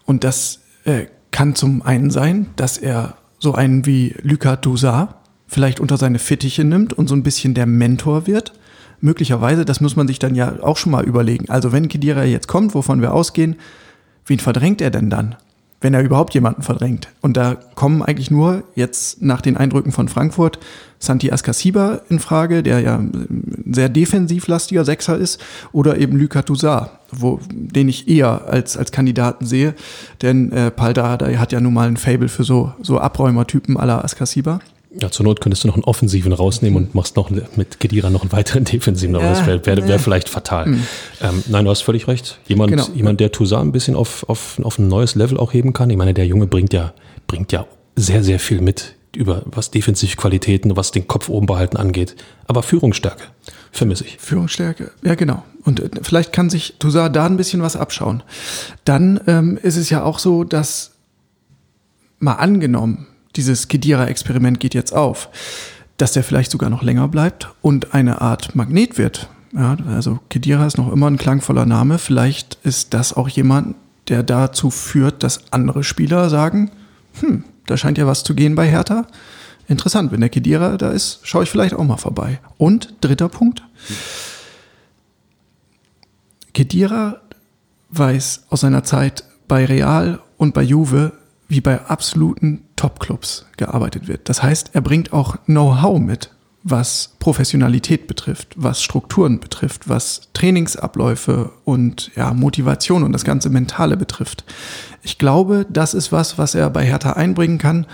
und 0.04 0.22
das 0.22 0.60
äh, 0.84 1.06
kann 1.32 1.56
zum 1.56 1.82
einen 1.82 2.10
sein, 2.10 2.46
dass 2.54 2.78
er 2.78 3.16
so 3.40 3.54
einen 3.54 3.86
wie 3.86 4.14
Luca 4.22 4.54
Dosar 4.54 5.20
vielleicht 5.48 5.80
unter 5.80 5.96
seine 5.96 6.20
Fittiche 6.20 6.62
nimmt 6.62 6.92
und 6.92 7.08
so 7.08 7.16
ein 7.16 7.24
bisschen 7.24 7.54
der 7.54 7.66
Mentor 7.66 8.28
wird. 8.28 8.52
Möglicherweise, 9.00 9.64
das 9.64 9.80
muss 9.80 9.96
man 9.96 10.06
sich 10.06 10.20
dann 10.20 10.36
ja 10.36 10.62
auch 10.62 10.76
schon 10.76 10.92
mal 10.92 11.04
überlegen. 11.04 11.50
Also 11.50 11.72
wenn 11.72 11.88
Kedira 11.88 12.24
jetzt 12.24 12.46
kommt, 12.46 12.72
wovon 12.74 13.02
wir 13.02 13.12
ausgehen, 13.12 13.56
wen 14.26 14.38
verdrängt 14.38 14.80
er 14.80 14.90
denn 14.90 15.10
dann? 15.10 15.34
Wenn 15.80 15.94
er 15.94 16.02
überhaupt 16.02 16.34
jemanden 16.34 16.62
verdrängt. 16.62 17.08
Und 17.20 17.36
da 17.36 17.56
kommen 17.74 18.02
eigentlich 18.02 18.30
nur 18.30 18.64
jetzt 18.74 19.22
nach 19.22 19.40
den 19.40 19.56
Eindrücken 19.56 19.92
von 19.92 20.08
Frankfurt 20.08 20.58
Santi 20.98 21.30
Askasiba 21.30 22.00
in 22.08 22.18
Frage, 22.18 22.62
der 22.62 22.80
ja 22.80 22.96
ein 22.96 23.62
sehr 23.70 23.88
defensivlastiger 23.88 24.84
Sechser 24.84 25.16
ist, 25.18 25.42
oder 25.72 25.98
eben 25.98 26.16
Luka 26.16 26.42
Toussaint, 26.42 26.88
wo, 27.12 27.38
den 27.52 27.88
ich 27.88 28.08
eher 28.08 28.46
als, 28.48 28.76
als 28.76 28.92
Kandidaten 28.92 29.44
sehe, 29.44 29.74
denn 30.22 30.52
äh, 30.52 30.70
Palda 30.70 31.18
hat 31.38 31.52
ja 31.52 31.60
nun 31.60 31.74
mal 31.74 31.88
ein 31.88 31.98
Fable 31.98 32.28
für 32.28 32.44
so, 32.44 32.72
so 32.80 32.98
Abräumertypen 32.98 33.76
aller 33.76 34.04
Askasiba. 34.04 34.60
Ja, 35.00 35.10
zur 35.10 35.24
Not 35.24 35.40
könntest 35.40 35.64
du 35.64 35.68
noch 35.68 35.74
einen 35.74 35.84
Offensiven 35.84 36.32
rausnehmen 36.32 36.76
und 36.76 36.94
machst 36.94 37.16
noch 37.16 37.30
mit 37.30 37.80
Kedira 37.80 38.10
noch 38.10 38.22
einen 38.22 38.32
weiteren 38.32 38.64
Defensiven, 38.72 39.14
aber 39.14 39.24
ja, 39.24 39.30
das 39.30 39.46
wäre 39.46 39.64
wär, 39.66 39.88
wär 39.88 39.98
vielleicht 39.98 40.28
fatal. 40.28 40.66
Mhm. 40.66 40.82
Ähm, 41.20 41.44
nein, 41.48 41.64
du 41.64 41.70
hast 41.70 41.82
völlig 41.82 42.08
recht. 42.08 42.38
Jemand, 42.46 42.70
genau. 42.70 42.86
jemand 42.94 43.20
der 43.20 43.32
Toussaint 43.32 43.66
ein 43.66 43.72
bisschen 43.72 43.94
auf, 43.94 44.28
auf, 44.28 44.58
auf 44.62 44.78
ein 44.78 44.88
neues 44.88 45.14
Level 45.14 45.38
auch 45.38 45.52
heben 45.52 45.72
kann. 45.72 45.90
Ich 45.90 45.96
meine, 45.96 46.14
der 46.14 46.26
Junge 46.26 46.46
bringt 46.46 46.72
ja, 46.72 46.94
bringt 47.26 47.52
ja 47.52 47.66
sehr, 47.96 48.22
sehr 48.22 48.38
viel 48.38 48.60
mit 48.60 48.94
über 49.14 49.42
was 49.46 49.70
Defensivqualitäten, 49.70 50.76
was 50.76 50.90
den 50.90 51.08
Kopf 51.08 51.28
oben 51.28 51.46
behalten 51.46 51.76
angeht. 51.76 52.16
Aber 52.46 52.62
Führungsstärke 52.62 53.24
vermisse 53.72 54.04
ich. 54.04 54.16
Führungsstärke, 54.18 54.92
ja 55.02 55.14
genau. 55.14 55.42
Und 55.64 55.80
äh, 55.80 55.90
vielleicht 56.02 56.32
kann 56.32 56.50
sich 56.50 56.74
Toussaint 56.78 57.16
da 57.16 57.26
ein 57.26 57.36
bisschen 57.36 57.62
was 57.62 57.76
abschauen. 57.76 58.22
Dann 58.84 59.20
ähm, 59.26 59.58
ist 59.62 59.76
es 59.76 59.90
ja 59.90 60.02
auch 60.02 60.18
so, 60.18 60.44
dass 60.44 60.92
mal 62.18 62.34
angenommen, 62.34 63.06
dieses 63.36 63.68
Kedira-Experiment 63.68 64.60
geht 64.60 64.74
jetzt 64.74 64.92
auf, 64.92 65.28
dass 65.96 66.12
der 66.12 66.24
vielleicht 66.24 66.50
sogar 66.50 66.70
noch 66.70 66.82
länger 66.82 67.08
bleibt 67.08 67.48
und 67.62 67.94
eine 67.94 68.20
Art 68.20 68.54
Magnet 68.54 68.98
wird. 68.98 69.28
Ja, 69.54 69.76
also 69.88 70.18
Kedira 70.28 70.66
ist 70.66 70.76
noch 70.76 70.92
immer 70.92 71.06
ein 71.06 71.16
klangvoller 71.16 71.64
Name. 71.66 71.98
Vielleicht 71.98 72.58
ist 72.62 72.92
das 72.92 73.14
auch 73.14 73.28
jemand, 73.28 73.76
der 74.08 74.22
dazu 74.22 74.70
führt, 74.70 75.22
dass 75.22 75.52
andere 75.52 75.82
Spieler 75.82 76.28
sagen, 76.28 76.70
hm, 77.20 77.44
da 77.66 77.76
scheint 77.76 77.98
ja 77.98 78.06
was 78.06 78.22
zu 78.22 78.34
gehen 78.34 78.54
bei 78.54 78.68
Hertha. 78.68 79.06
Interessant, 79.68 80.12
wenn 80.12 80.20
der 80.20 80.28
Kedira 80.28 80.76
da 80.76 80.90
ist, 80.90 81.20
schaue 81.22 81.44
ich 81.44 81.50
vielleicht 81.50 81.74
auch 81.74 81.84
mal 81.84 81.96
vorbei. 81.96 82.38
Und 82.56 82.94
dritter 83.00 83.28
Punkt. 83.28 83.62
Kedira 86.52 87.20
weiß 87.90 88.44
aus 88.50 88.60
seiner 88.60 88.84
Zeit 88.84 89.24
bei 89.48 89.64
Real 89.64 90.20
und 90.36 90.54
bei 90.54 90.62
Juve, 90.62 91.12
wie 91.48 91.60
bei 91.60 91.80
absoluten 91.86 92.65
Top-Clubs 92.86 93.46
gearbeitet 93.56 94.06
wird. 94.06 94.28
Das 94.28 94.44
heißt, 94.44 94.70
er 94.74 94.80
bringt 94.80 95.12
auch 95.12 95.36
Know-how 95.46 95.98
mit, 95.98 96.30
was 96.62 97.14
Professionalität 97.18 98.06
betrifft, 98.06 98.54
was 98.56 98.80
Strukturen 98.80 99.40
betrifft, 99.40 99.88
was 99.88 100.28
Trainingsabläufe 100.34 101.50
und 101.64 102.12
ja, 102.14 102.32
Motivation 102.32 103.02
und 103.02 103.12
das 103.12 103.24
ganze 103.24 103.50
Mentale 103.50 103.96
betrifft. 103.96 104.44
Ich 105.02 105.18
glaube, 105.18 105.66
das 105.68 105.94
ist 105.94 106.12
was, 106.12 106.38
was 106.38 106.54
er 106.54 106.70
bei 106.70 106.84
Hertha 106.84 107.14
einbringen 107.14 107.58
kann, 107.58 107.86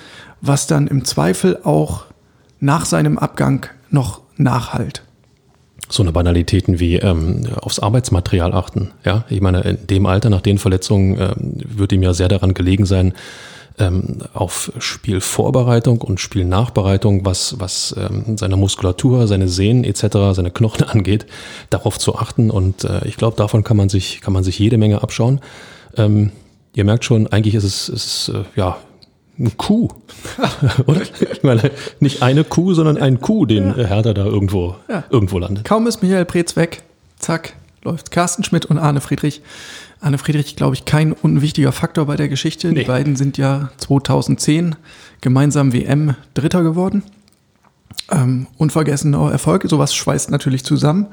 was 0.42 0.66
dann 0.66 0.86
im 0.88 1.06
Zweifel 1.06 1.58
auch 1.64 2.04
nach 2.60 2.84
seinem 2.84 3.18
Abgang 3.18 3.66
noch 3.88 4.20
nachhalt. 4.36 5.02
So 5.88 6.02
eine 6.02 6.12
Banalitäten 6.12 6.80
wie 6.80 6.96
ähm, 6.96 7.46
aufs 7.60 7.78
Arbeitsmaterial 7.78 8.52
achten. 8.52 8.90
Ja, 9.04 9.24
ich 9.30 9.40
meine, 9.40 9.62
in 9.62 9.86
dem 9.86 10.04
Alter, 10.06 10.28
nach 10.30 10.40
den 10.42 10.58
Verletzungen, 10.58 11.18
ähm, 11.18 11.56
wird 11.66 11.92
ihm 11.92 12.02
ja 12.02 12.12
sehr 12.14 12.28
daran 12.28 12.54
gelegen 12.54 12.84
sein, 12.84 13.14
ähm, 13.82 14.18
auf 14.32 14.72
Spielvorbereitung 14.78 16.00
und 16.00 16.20
Spielnachbereitung, 16.20 17.24
was, 17.24 17.58
was 17.58 17.94
ähm, 17.98 18.38
seine 18.38 18.56
Muskulatur, 18.56 19.26
seine 19.26 19.48
Sehnen 19.48 19.84
etc., 19.84 20.06
seine 20.32 20.50
Knochen 20.50 20.84
angeht, 20.88 21.26
darauf 21.70 21.98
zu 21.98 22.16
achten. 22.16 22.50
Und 22.50 22.84
äh, 22.84 23.06
ich 23.06 23.16
glaube, 23.16 23.36
davon 23.36 23.64
kann 23.64 23.76
man 23.76 23.88
sich, 23.88 24.20
kann 24.20 24.32
man 24.32 24.44
sich 24.44 24.58
jede 24.58 24.78
Menge 24.78 25.02
abschauen. 25.02 25.40
Ähm, 25.96 26.30
ihr 26.74 26.84
merkt 26.84 27.04
schon, 27.04 27.26
eigentlich 27.26 27.54
ist 27.54 27.64
es, 27.64 27.88
ist, 27.88 28.28
äh, 28.28 28.44
ja, 28.56 28.78
ein 29.38 29.56
Kuh. 29.56 29.88
Oder? 30.86 31.02
Ich 31.32 31.42
meine, 31.42 31.70
nicht 32.00 32.22
eine 32.22 32.44
Kuh, 32.44 32.74
sondern 32.74 32.98
ein 32.98 33.20
Kuh, 33.20 33.46
den 33.46 33.68
ja. 33.68 33.84
Hertha 33.86 34.12
da 34.12 34.24
irgendwo, 34.24 34.76
ja. 34.88 35.04
irgendwo 35.10 35.38
landet. 35.38 35.64
Kaum 35.64 35.86
ist 35.86 36.02
Michael 36.02 36.26
Preetz 36.26 36.54
weg, 36.54 36.82
zack, 37.18 37.54
läuft 37.82 38.10
Carsten 38.10 38.44
Schmidt 38.44 38.66
und 38.66 38.78
Arne 38.78 39.00
Friedrich 39.00 39.42
Anne 40.02 40.18
Friedrich, 40.18 40.56
glaube 40.56 40.74
ich, 40.74 40.84
kein 40.84 41.12
unwichtiger 41.12 41.70
Faktor 41.70 42.06
bei 42.06 42.16
der 42.16 42.28
Geschichte. 42.28 42.68
Nee. 42.68 42.80
Die 42.80 42.86
beiden 42.86 43.14
sind 43.14 43.38
ja 43.38 43.70
2010 43.78 44.74
gemeinsam 45.20 45.72
WM 45.72 46.16
Dritter 46.34 46.64
geworden. 46.64 47.04
Ähm, 48.10 48.48
unvergessener 48.58 49.30
Erfolg, 49.30 49.64
sowas 49.68 49.94
schweißt 49.94 50.30
natürlich 50.32 50.64
zusammen. 50.64 51.06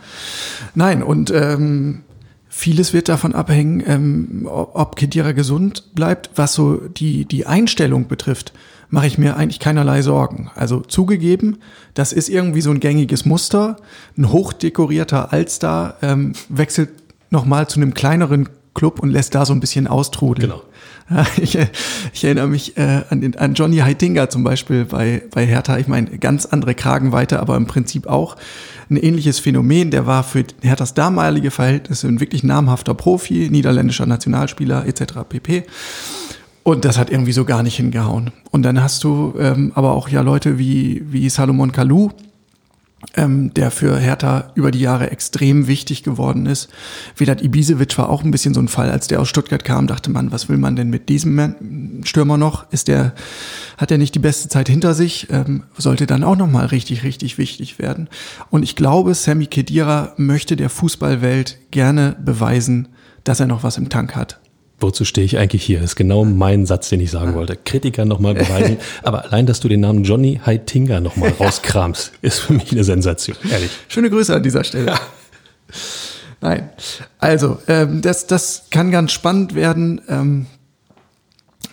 Nein, 0.74 1.04
und 1.04 1.30
ähm, 1.30 2.02
vieles 2.50 2.92
wird 2.92 3.10
davon 3.10 3.36
abhängen, 3.36 3.84
ähm, 3.86 4.48
ob 4.50 4.96
Kedira 4.96 5.34
gesund 5.34 5.94
bleibt. 5.94 6.32
Was 6.36 6.54
so 6.54 6.78
die, 6.78 7.26
die 7.26 7.46
Einstellung 7.46 8.08
betrifft, 8.08 8.54
mache 8.90 9.08
ich 9.08 9.18
mir 9.18 9.38
eigentlich 9.38 9.60
keinerlei 9.60 10.02
Sorgen. 10.02 10.50
Also 10.56 10.80
zugegeben, 10.82 11.58
das 11.94 12.14
ist 12.14 12.30
irgendwie 12.30 12.62
so 12.62 12.72
ein 12.72 12.80
gängiges 12.80 13.26
Muster. 13.26 13.78
Ein 14.18 14.32
hochdekorierter 14.32 15.32
Allstar 15.32 15.96
ähm, 16.02 16.34
wechselt 16.50 16.90
nochmal 17.30 17.68
zu 17.68 17.80
einem 17.80 17.94
kleineren 17.94 18.50
Club 18.74 19.00
und 19.00 19.10
lässt 19.10 19.36
da 19.36 19.46
so 19.46 19.54
ein 19.54 19.60
bisschen 19.60 19.88
austrudeln. 19.88 20.50
Genau. 20.50 20.64
Ich, 21.42 21.58
ich 22.14 22.24
erinnere 22.24 22.48
mich 22.48 22.78
äh, 22.78 23.02
an, 23.10 23.22
den, 23.22 23.36
an 23.36 23.56
Johnny 23.56 23.78
Heitinga 23.78 24.30
zum 24.30 24.44
Beispiel 24.44 24.86
bei, 24.86 25.24
bei 25.32 25.44
Hertha. 25.44 25.80
Ich 25.80 25.88
meine, 25.88 26.20
ganz 26.20 26.46
andere 26.46 26.76
Kragenweite, 26.76 27.40
aber 27.40 27.58
im 27.58 27.66
Prinzip 27.66 28.06
auch 28.06 28.36
ein 28.92 28.96
ähnliches 28.96 29.40
Phänomen. 29.40 29.90
Der 29.90 30.06
war 30.06 30.24
für 30.24 30.44
Herthas 30.62 30.94
damalige 30.94 31.50
Verhältnisse 31.50 32.08
ein 32.08 32.20
wirklich 32.20 32.44
namhafter 32.44 32.94
Profi, 32.94 33.50
niederländischer 33.50 34.06
Nationalspieler 34.06 34.86
etc. 34.86 35.14
pp. 35.28 35.64
Und 36.70 36.86
das 36.86 37.00
hat 37.00 37.10
irgendwie 37.10 37.32
so 37.32 37.46
gar 37.46 37.64
nicht 37.64 37.78
hingehauen. 37.78 38.30
Und 38.52 38.62
dann 38.62 38.80
hast 38.80 39.04
du 39.04 39.34
ähm, 39.40 39.72
aber 39.74 39.94
auch 39.94 40.08
ja 40.08 40.22
Leute 40.22 40.60
wie, 40.60 41.02
wie 41.12 41.28
Salomon 41.28 41.72
Kalou, 41.72 42.12
ähm, 43.16 43.52
der 43.56 43.72
für 43.72 43.98
Hertha 43.98 44.52
über 44.54 44.70
die 44.70 44.82
Jahre 44.82 45.10
extrem 45.10 45.66
wichtig 45.66 46.04
geworden 46.04 46.46
ist. 46.46 46.70
Vedat 47.18 47.42
Ibisevic 47.42 47.98
war 47.98 48.08
auch 48.10 48.24
ein 48.24 48.30
bisschen 48.30 48.54
so 48.54 48.62
ein 48.62 48.68
Fall, 48.68 48.92
als 48.92 49.08
der 49.08 49.20
aus 49.20 49.30
Stuttgart 49.30 49.64
kam, 49.64 49.88
dachte 49.88 50.12
man, 50.12 50.32
was 50.32 50.48
will 50.48 50.58
man 50.58 50.76
denn 50.76 50.92
mit 50.92 51.10
diesem 51.10 52.04
Stürmer 52.04 52.38
noch? 52.38 52.72
Ist 52.72 52.88
der, 52.88 53.16
hat 53.80 53.90
er 53.90 53.98
nicht 53.98 54.14
die 54.14 54.20
beste 54.20 54.48
Zeit 54.48 54.70
hinter 54.70 54.94
sich? 54.94 55.26
Ähm, 55.32 55.64
sollte 55.76 56.06
dann 56.06 56.24
auch 56.24 56.36
nochmal 56.36 56.68
richtig, 56.68 57.02
richtig 57.02 57.40
wichtig 57.40 57.80
werden. 57.80 58.10
Und 58.52 58.62
ich 58.62 58.76
glaube, 58.76 59.16
Sammy 59.16 59.48
Kedira 59.48 60.14
möchte 60.18 60.56
der 60.56 60.70
Fußballwelt 60.70 61.72
gerne 61.72 62.16
beweisen, 62.24 62.90
dass 63.24 63.40
er 63.40 63.48
noch 63.48 63.64
was 63.64 63.80
im 63.80 63.90
Tank 63.90 64.16
hat. 64.16 64.40
Wozu 64.80 65.06
stehe 65.06 65.26
ich 65.26 65.38
eigentlich 65.38 65.64
hier? 65.64 65.80
Das 65.80 65.92
ist 65.92 65.96
genau 65.96 66.26
mein 66.26 66.66
Satz, 66.66 66.90
den 66.90 67.02
ich 67.02 67.12
sagen 67.12 67.34
wollte. 67.34 67.58
Kritiker 67.58 68.06
nochmal 68.06 68.34
beweisen. 68.34 68.78
Aber 69.04 69.26
allein, 69.26 69.46
dass 69.46 69.60
du 69.60 69.68
den 69.68 69.82
Namen 69.82 70.04
Johnny 70.04 70.40
Heitinga 70.46 71.02
nochmal 71.02 71.34
rauskramst, 71.40 72.14
ist 72.22 72.40
für 72.40 72.54
mich 72.54 72.72
eine 72.72 72.84
Sensation. 72.84 73.36
Ehrlich. 73.50 73.72
Schöne 73.88 74.10
Grüße 74.10 74.34
an 74.34 74.44
dieser 74.44 74.64
Stelle. 74.64 74.88
Ja. 74.88 75.00
Nein. 76.42 76.70
Also, 77.20 77.60
ähm, 77.68 78.02
das, 78.02 78.28
das 78.28 78.64
kann 78.70 78.92
ganz 78.92 79.12
spannend 79.12 79.56
werden. 79.56 80.02
Ähm, 80.08 80.46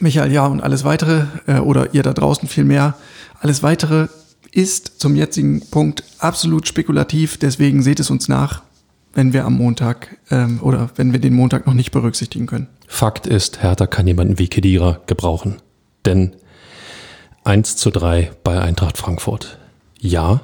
Michael, 0.01 0.33
ja, 0.33 0.47
und 0.47 0.61
alles 0.61 0.85
weitere, 0.85 1.25
äh, 1.47 1.59
oder 1.59 1.95
ihr 1.95 2.03
da 2.03 2.13
draußen 2.13 2.49
viel 2.49 2.65
mehr, 2.65 2.97
alles 3.41 3.63
weitere 3.63 4.09
ist 4.51 5.01
zum 5.01 5.17
jetzigen 5.17 5.61
Punkt 5.71 6.03
absolut 6.19 6.67
spekulativ. 6.67 7.37
Deswegen 7.37 7.83
seht 7.83 8.01
es 8.01 8.11
uns 8.11 8.29
nach 8.29 8.63
wenn 9.17 9.33
wir 9.33 9.47
am 9.47 9.55
Montag 9.55 10.19
ähm, 10.31 10.61
oder 10.63 10.91
wenn 10.97 11.13
wir 11.13 11.19
den 11.19 11.35
Montag 11.35 11.67
noch 11.67 11.75
nicht 11.75 11.91
berücksichtigen 11.91 12.47
können. 12.47 12.69
Fakt 12.87 13.27
ist, 13.27 13.63
Hertha 13.63 13.87
kann 13.87 14.07
jemanden 14.07 14.39
wie 14.39 14.49
Kedira 14.49 15.01
gebrauchen. 15.07 15.57
Denn 16.05 16.37
1 17.45 17.77
zu 17.77 17.91
3 17.91 18.31
bei 18.45 18.61
Eintracht 18.61 18.99
Frankfurt. 18.99 19.59
Ja, 19.99 20.43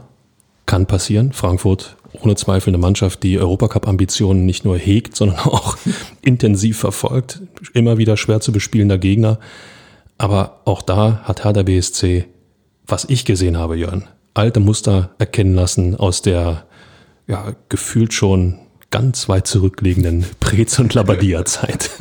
kann 0.64 0.87
passieren. 0.87 1.33
Frankfurt 1.33 1.97
ohne 2.21 2.35
Zweifel 2.35 2.71
eine 2.71 2.79
Mannschaft, 2.79 3.23
die 3.23 3.38
Europacup-Ambitionen 3.38 4.47
nicht 4.47 4.64
nur 4.64 4.79
hegt, 4.79 5.17
sondern 5.17 5.38
auch 5.45 5.76
intensiv 6.23 6.79
verfolgt. 6.79 7.43
Immer 7.75 7.99
wieder 7.99 8.17
schwer 8.17 8.41
zu 8.41 8.52
bespielender 8.52 8.99
Gegner. 8.99 9.38
Aber 10.17 10.61
auch 10.64 10.81
da 10.81 11.21
hat 11.25 11.45
Hertha 11.45 11.62
BSC, 11.62 12.25
was 12.87 13.05
ich 13.05 13.26
gesehen 13.26 13.59
habe, 13.59 13.76
Jörn, 13.76 14.05
alte 14.33 14.61
Muster 14.61 15.11
erkennen 15.19 15.55
lassen 15.55 15.95
aus 15.97 16.23
der 16.23 16.64
ja, 17.26 17.55
gefühlt 17.69 18.14
schon 18.14 18.59
ganz 18.91 19.29
weit 19.29 19.47
zurückliegenden 19.47 20.25
Prez- 20.41 20.79
und 20.79 20.95
Labadia-Zeit. 20.95 21.91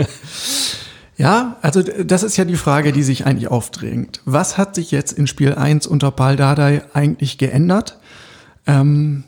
Ja, 1.17 1.57
also 1.61 1.83
das 1.83 2.23
ist 2.23 2.37
ja 2.37 2.45
die 2.45 2.55
Frage, 2.55 2.91
die 2.91 3.03
sich 3.03 3.27
eigentlich 3.27 3.47
aufdrängt. 3.47 4.21
Was 4.25 4.57
hat 4.57 4.73
sich 4.73 4.89
jetzt 4.89 5.11
in 5.11 5.27
Spiel 5.27 5.53
1 5.53 5.85
unter 5.85 6.09
Paul 6.09 6.35
Dardai 6.35 6.81
eigentlich 6.93 7.37
geändert? 7.37 7.99
Ähm, 8.65 9.23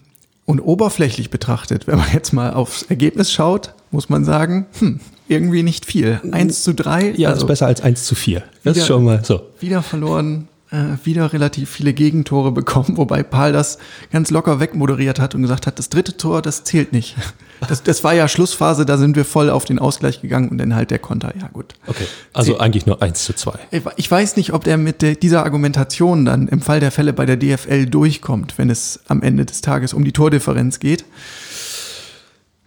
und 0.46 0.60
oberflächlich 0.60 1.30
betrachtet, 1.30 1.86
wenn 1.86 2.00
man 2.00 2.08
jetzt 2.12 2.34
mal 2.34 2.52
aufs 2.54 2.82
Ergebnis 2.82 3.32
schaut, 3.32 3.76
muss 3.92 4.10
man 4.10 4.26
sagen, 4.26 4.66
hm, 4.80 5.02
irgendwie 5.28 5.62
nicht 5.62 5.86
viel. 5.86 6.20
1 6.32 6.64
zu 6.64 6.74
3. 6.74 7.14
Ja, 7.16 7.30
also 7.30 7.42
ist 7.42 7.48
besser 7.48 7.68
als 7.68 7.82
1 7.82 8.06
zu 8.06 8.16
4. 8.16 8.40
Das 8.64 8.74
wieder, 8.74 8.82
ist 8.82 8.88
schon 8.88 9.04
mal 9.04 9.24
so. 9.24 9.42
Wieder 9.60 9.84
verloren, 9.84 10.48
äh, 10.74 11.06
wieder 11.06 11.32
relativ 11.32 11.70
viele 11.70 11.94
Gegentore 11.94 12.51
bekommen, 12.51 12.94
wobei 12.98 13.24
Paul 13.24 13.53
das 13.53 13.77
ganz 14.12 14.32
locker 14.32 14.60
wegmoderiert 14.60 15.20
hat 15.20 15.36
und 15.36 15.44
gesagt 15.44 15.68
hat, 15.68 15.80
das 15.80 15.89
dritte 15.89 16.18
Tor, 16.18 16.42
das 16.42 16.63
zählt 16.63 16.92
nicht. 16.92 17.15
Das, 17.70 17.82
das 17.82 18.03
war 18.03 18.13
ja 18.13 18.27
Schlussphase, 18.27 18.86
da 18.86 18.98
sind 18.98 19.15
wir 19.15 19.24
voll 19.24 19.50
auf 19.50 19.63
den 19.63 19.80
Ausgleich 19.80 20.22
gegangen 20.22 20.50
und 20.50 20.58
dann 20.58 20.75
halt 20.75 20.92
der 20.92 21.00
Konter, 21.00 21.34
ja 21.39 21.48
gut. 21.48 21.75
Okay, 21.88 22.03
also 22.34 22.56
Zäh 22.56 22.60
eigentlich 22.60 22.86
nur 22.86 23.01
eins 23.01 23.24
zu 23.24 23.32
zwei. 23.32 23.58
Ich 23.96 24.12
weiß 24.12 24.36
nicht, 24.36 24.51
ob 24.51 24.65
der 24.65 24.77
mit 24.77 25.24
dieser 25.24 25.46
Argumentation 25.46 26.25
dann 26.25 26.50
im 26.50 26.60
Fall 26.60 26.82
der 26.82 26.92
Fälle 26.92 27.13
bei 27.13 27.25
der 27.25 27.38
DFL 27.38 27.86
durchkommt, 27.86 28.58
wenn 28.58 28.70
es 28.70 29.00
am 29.08 29.22
Ende 29.22 29.46
des 29.46 29.62
Tages 29.62 29.94
um 29.94 30.03
die 30.03 30.12
Tordifferenz 30.12 30.80
geht. 30.80 31.06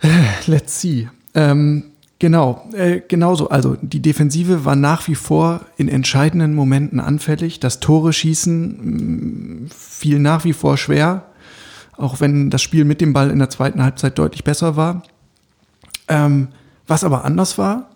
Äh, 0.00 0.08
let's 0.46 0.80
see. 0.80 1.10
Ähm, 1.34 1.90
Genau, 2.18 2.66
äh, 2.72 3.02
genauso. 3.06 3.50
Also 3.50 3.76
die 3.82 4.00
Defensive 4.00 4.64
war 4.64 4.74
nach 4.74 5.06
wie 5.06 5.14
vor 5.14 5.60
in 5.76 5.88
entscheidenden 5.88 6.54
Momenten 6.54 6.98
anfällig. 6.98 7.60
Das 7.60 7.78
Tore 7.78 8.12
schießen 8.12 9.64
mh, 9.64 9.70
fiel 9.76 10.18
nach 10.18 10.44
wie 10.44 10.54
vor 10.54 10.78
schwer, 10.78 11.26
auch 11.96 12.20
wenn 12.20 12.48
das 12.48 12.62
Spiel 12.62 12.84
mit 12.84 13.02
dem 13.02 13.12
Ball 13.12 13.30
in 13.30 13.38
der 13.38 13.50
zweiten 13.50 13.82
Halbzeit 13.82 14.18
deutlich 14.18 14.44
besser 14.44 14.76
war. 14.76 15.02
Ähm, 16.08 16.48
was 16.86 17.04
aber 17.04 17.24
anders 17.24 17.58
war, 17.58 17.90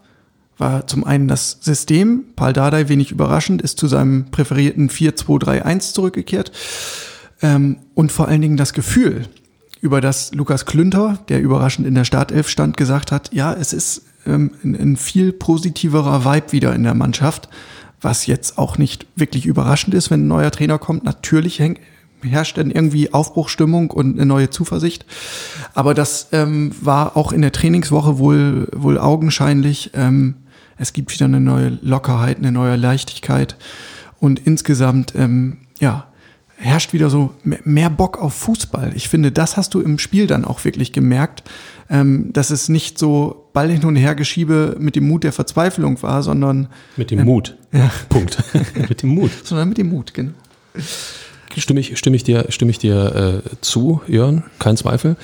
war 0.58 0.86
zum 0.86 1.04
einen 1.04 1.26
das 1.26 1.58
System. 1.62 2.24
Paul 2.36 2.52
Dardai, 2.52 2.90
wenig 2.90 3.10
überraschend, 3.10 3.62
ist 3.62 3.78
zu 3.78 3.86
seinem 3.86 4.30
präferierten 4.30 4.90
4-2-3-1 4.90 5.94
zurückgekehrt. 5.94 6.52
Ähm, 7.40 7.78
und 7.94 8.12
vor 8.12 8.28
allen 8.28 8.42
Dingen 8.42 8.58
das 8.58 8.74
Gefühl, 8.74 9.28
über 9.80 10.02
das 10.02 10.34
Lukas 10.34 10.66
Klünter, 10.66 11.18
der 11.30 11.40
überraschend 11.40 11.86
in 11.86 11.94
der 11.94 12.04
Startelf 12.04 12.50
stand, 12.50 12.76
gesagt 12.76 13.12
hat, 13.12 13.32
ja, 13.32 13.54
es 13.54 13.72
ist 13.72 14.02
ähm, 14.26 14.52
ein, 14.62 14.96
viel 14.96 15.32
positiverer 15.32 16.24
Vibe 16.24 16.52
wieder 16.52 16.74
in 16.74 16.82
der 16.82 16.94
Mannschaft, 16.94 17.48
was 18.00 18.26
jetzt 18.26 18.58
auch 18.58 18.78
nicht 18.78 19.06
wirklich 19.16 19.46
überraschend 19.46 19.94
ist, 19.94 20.10
wenn 20.10 20.24
ein 20.24 20.28
neuer 20.28 20.50
Trainer 20.50 20.78
kommt. 20.78 21.04
Natürlich 21.04 21.60
herrscht 22.22 22.58
dann 22.58 22.70
irgendwie 22.70 23.12
Aufbruchstimmung 23.12 23.90
und 23.90 24.16
eine 24.16 24.26
neue 24.26 24.50
Zuversicht. 24.50 25.06
Aber 25.74 25.94
das 25.94 26.28
ähm, 26.32 26.72
war 26.80 27.16
auch 27.16 27.32
in 27.32 27.42
der 27.42 27.52
Trainingswoche 27.52 28.18
wohl, 28.18 28.68
wohl 28.74 28.98
augenscheinlich. 28.98 29.90
Ähm, 29.94 30.36
es 30.76 30.92
gibt 30.92 31.12
wieder 31.12 31.26
eine 31.26 31.40
neue 31.40 31.78
Lockerheit, 31.82 32.38
eine 32.38 32.52
neue 32.52 32.76
Leichtigkeit 32.76 33.56
und 34.18 34.38
insgesamt, 34.46 35.14
ähm, 35.14 35.58
ja, 35.78 36.06
herrscht 36.56 36.92
wieder 36.92 37.08
so 37.08 37.34
mehr 37.42 37.88
Bock 37.88 38.18
auf 38.18 38.34
Fußball. 38.34 38.92
Ich 38.94 39.08
finde, 39.08 39.32
das 39.32 39.56
hast 39.56 39.72
du 39.72 39.80
im 39.80 39.98
Spiel 39.98 40.26
dann 40.26 40.44
auch 40.44 40.64
wirklich 40.64 40.92
gemerkt, 40.92 41.42
ähm, 41.88 42.32
dass 42.32 42.50
es 42.50 42.68
nicht 42.68 42.98
so 42.98 43.39
Ball 43.52 43.70
hin 43.70 43.84
und 43.84 43.96
her 43.96 44.14
geschiebe 44.14 44.76
mit 44.78 44.96
dem 44.96 45.08
Mut 45.08 45.24
der 45.24 45.32
Verzweiflung 45.32 46.02
war, 46.02 46.22
sondern 46.22 46.68
mit 46.96 47.10
dem 47.10 47.20
ähm, 47.20 47.26
Mut. 47.26 47.56
Ja. 47.72 47.90
Punkt. 48.08 48.42
mit 48.88 49.02
dem 49.02 49.10
Mut. 49.10 49.30
Sondern 49.44 49.68
mit 49.68 49.78
dem 49.78 49.90
Mut, 49.90 50.12
genau. 50.12 50.32
Stimme 51.56 51.80
ich, 51.80 51.98
stimme 51.98 52.16
ich 52.16 52.24
dir, 52.24 52.46
stimme 52.48 52.70
ich 52.70 52.78
dir 52.78 53.42
äh, 53.44 53.50
zu, 53.60 54.00
Jörn, 54.06 54.44
kein 54.58 54.76
Zweifel. 54.76 55.16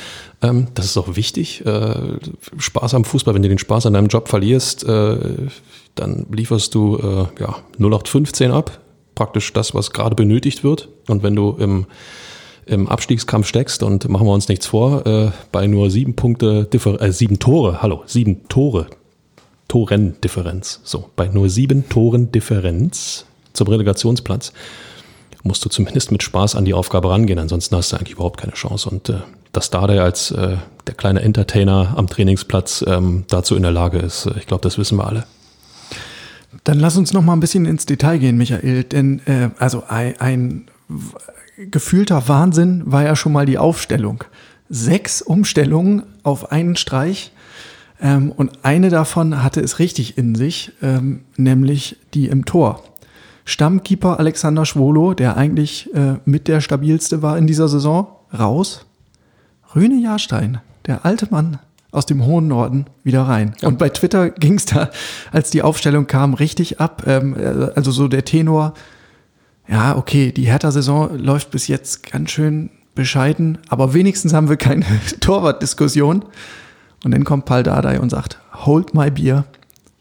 Ähm, 0.42 0.68
das 0.74 0.86
ist 0.86 0.96
auch 0.96 1.16
wichtig. 1.16 1.64
Äh, 1.64 2.18
Spaß 2.58 2.94
am 2.94 3.04
Fußball, 3.04 3.34
wenn 3.34 3.42
du 3.42 3.48
den 3.48 3.58
Spaß 3.58 3.86
an 3.86 3.94
deinem 3.94 4.08
Job 4.08 4.28
verlierst, 4.28 4.84
äh, 4.84 5.16
dann 5.94 6.26
lieferst 6.30 6.74
du 6.74 6.96
äh, 6.96 7.42
ja, 7.42 7.56
0815 7.78 8.50
ab, 8.50 8.80
praktisch 9.14 9.52
das, 9.52 9.74
was 9.74 9.92
gerade 9.92 10.14
benötigt 10.14 10.64
wird. 10.64 10.88
Und 11.08 11.22
wenn 11.22 11.34
du 11.34 11.56
im, 11.58 11.86
im 12.66 12.88
Abstiegskampf 12.88 13.46
steckst 13.46 13.82
und 13.82 14.08
machen 14.08 14.26
wir 14.26 14.32
uns 14.32 14.48
nichts 14.48 14.66
vor, 14.66 15.06
äh, 15.06 15.30
bei 15.52 15.66
nur 15.66 15.90
sieben 15.90 16.16
Punkte, 16.16 16.64
Differ 16.64 17.00
äh, 17.00 17.12
sieben 17.12 17.38
Tore, 17.38 17.80
hallo, 17.80 18.02
sieben 18.06 18.48
Tore, 18.48 18.86
Torendifferenz, 19.68 20.80
so, 20.84 21.10
bei 21.16 21.28
nur 21.28 21.48
sieben 21.48 21.88
Toren 21.88 22.32
Differenz 22.32 23.24
zum 23.52 23.68
Relegationsplatz, 23.68 24.52
musst 25.46 25.64
du 25.64 25.68
zumindest 25.68 26.12
mit 26.12 26.22
Spaß 26.22 26.56
an 26.56 26.64
die 26.64 26.74
Aufgabe 26.74 27.08
rangehen. 27.08 27.38
Ansonsten 27.38 27.76
hast 27.76 27.92
du 27.92 27.96
eigentlich 27.96 28.14
überhaupt 28.14 28.40
keine 28.40 28.52
Chance. 28.52 28.90
Und 28.90 29.08
äh, 29.08 29.18
dass 29.52 29.70
Dardai 29.70 30.00
als 30.00 30.32
äh, 30.32 30.56
der 30.86 30.94
kleine 30.94 31.22
Entertainer 31.22 31.94
am 31.96 32.08
Trainingsplatz 32.08 32.84
ähm, 32.86 33.24
dazu 33.28 33.56
in 33.56 33.62
der 33.62 33.70
Lage 33.70 33.98
ist, 33.98 34.26
äh, 34.26 34.34
ich 34.38 34.46
glaube, 34.46 34.62
das 34.62 34.76
wissen 34.76 34.98
wir 34.98 35.06
alle. 35.06 35.24
Dann 36.64 36.80
lass 36.80 36.96
uns 36.96 37.12
noch 37.12 37.22
mal 37.22 37.32
ein 37.32 37.40
bisschen 37.40 37.64
ins 37.64 37.86
Detail 37.86 38.18
gehen, 38.18 38.36
Michael. 38.36 38.84
Denn 38.84 39.20
äh, 39.26 39.50
also 39.58 39.84
ein, 39.88 40.20
ein 40.20 40.64
gefühlter 41.56 42.28
Wahnsinn 42.28 42.82
war 42.86 43.04
ja 43.04 43.16
schon 43.16 43.32
mal 43.32 43.46
die 43.46 43.58
Aufstellung. 43.58 44.24
Sechs 44.68 45.22
Umstellungen 45.22 46.02
auf 46.22 46.52
einen 46.52 46.76
Streich. 46.76 47.32
Ähm, 48.00 48.32
und 48.32 48.64
eine 48.64 48.90
davon 48.90 49.42
hatte 49.42 49.60
es 49.60 49.78
richtig 49.78 50.18
in 50.18 50.34
sich, 50.34 50.72
ähm, 50.82 51.20
nämlich 51.36 51.96
die 52.14 52.28
im 52.28 52.44
Tor. 52.44 52.82
Stammkeeper 53.44 54.18
Alexander 54.18 54.66
Schwolo, 54.66 55.14
der 55.14 55.36
eigentlich 55.36 55.94
äh, 55.94 56.16
mit 56.24 56.48
der 56.48 56.60
stabilste 56.60 57.22
war 57.22 57.38
in 57.38 57.46
dieser 57.46 57.68
Saison, 57.68 58.08
raus. 58.36 58.84
Rüne 59.74 60.00
Jahrstein, 60.00 60.58
der 60.86 61.04
alte 61.04 61.28
Mann 61.30 61.58
aus 61.92 62.06
dem 62.06 62.26
hohen 62.26 62.48
Norden, 62.48 62.86
wieder 63.04 63.22
rein. 63.22 63.54
Ja. 63.60 63.68
Und 63.68 63.78
bei 63.78 63.88
Twitter 63.88 64.30
ging 64.30 64.54
es 64.54 64.66
da, 64.66 64.90
als 65.32 65.50
die 65.50 65.62
Aufstellung 65.62 66.06
kam, 66.06 66.34
richtig 66.34 66.80
ab. 66.80 67.04
Ähm, 67.06 67.34
äh, 67.38 67.70
also 67.74 67.92
so 67.92 68.08
der 68.08 68.24
Tenor, 68.24 68.74
ja, 69.68 69.96
okay, 69.96 70.32
die 70.32 70.46
Hertha-Saison 70.46 71.18
läuft 71.18 71.50
bis 71.50 71.68
jetzt 71.68 72.10
ganz 72.10 72.30
schön 72.30 72.70
bescheiden, 72.94 73.58
aber 73.68 73.94
wenigstens 73.94 74.32
haben 74.32 74.48
wir 74.48 74.56
keine 74.56 74.84
Torwart-Diskussion. 75.20 76.24
Und 77.04 77.10
dann 77.10 77.24
kommt 77.24 77.44
Paul 77.44 77.62
Dardai 77.62 78.00
und 78.00 78.10
sagt, 78.10 78.38
hold 78.52 78.94
my 78.94 79.10
beer, 79.10 79.44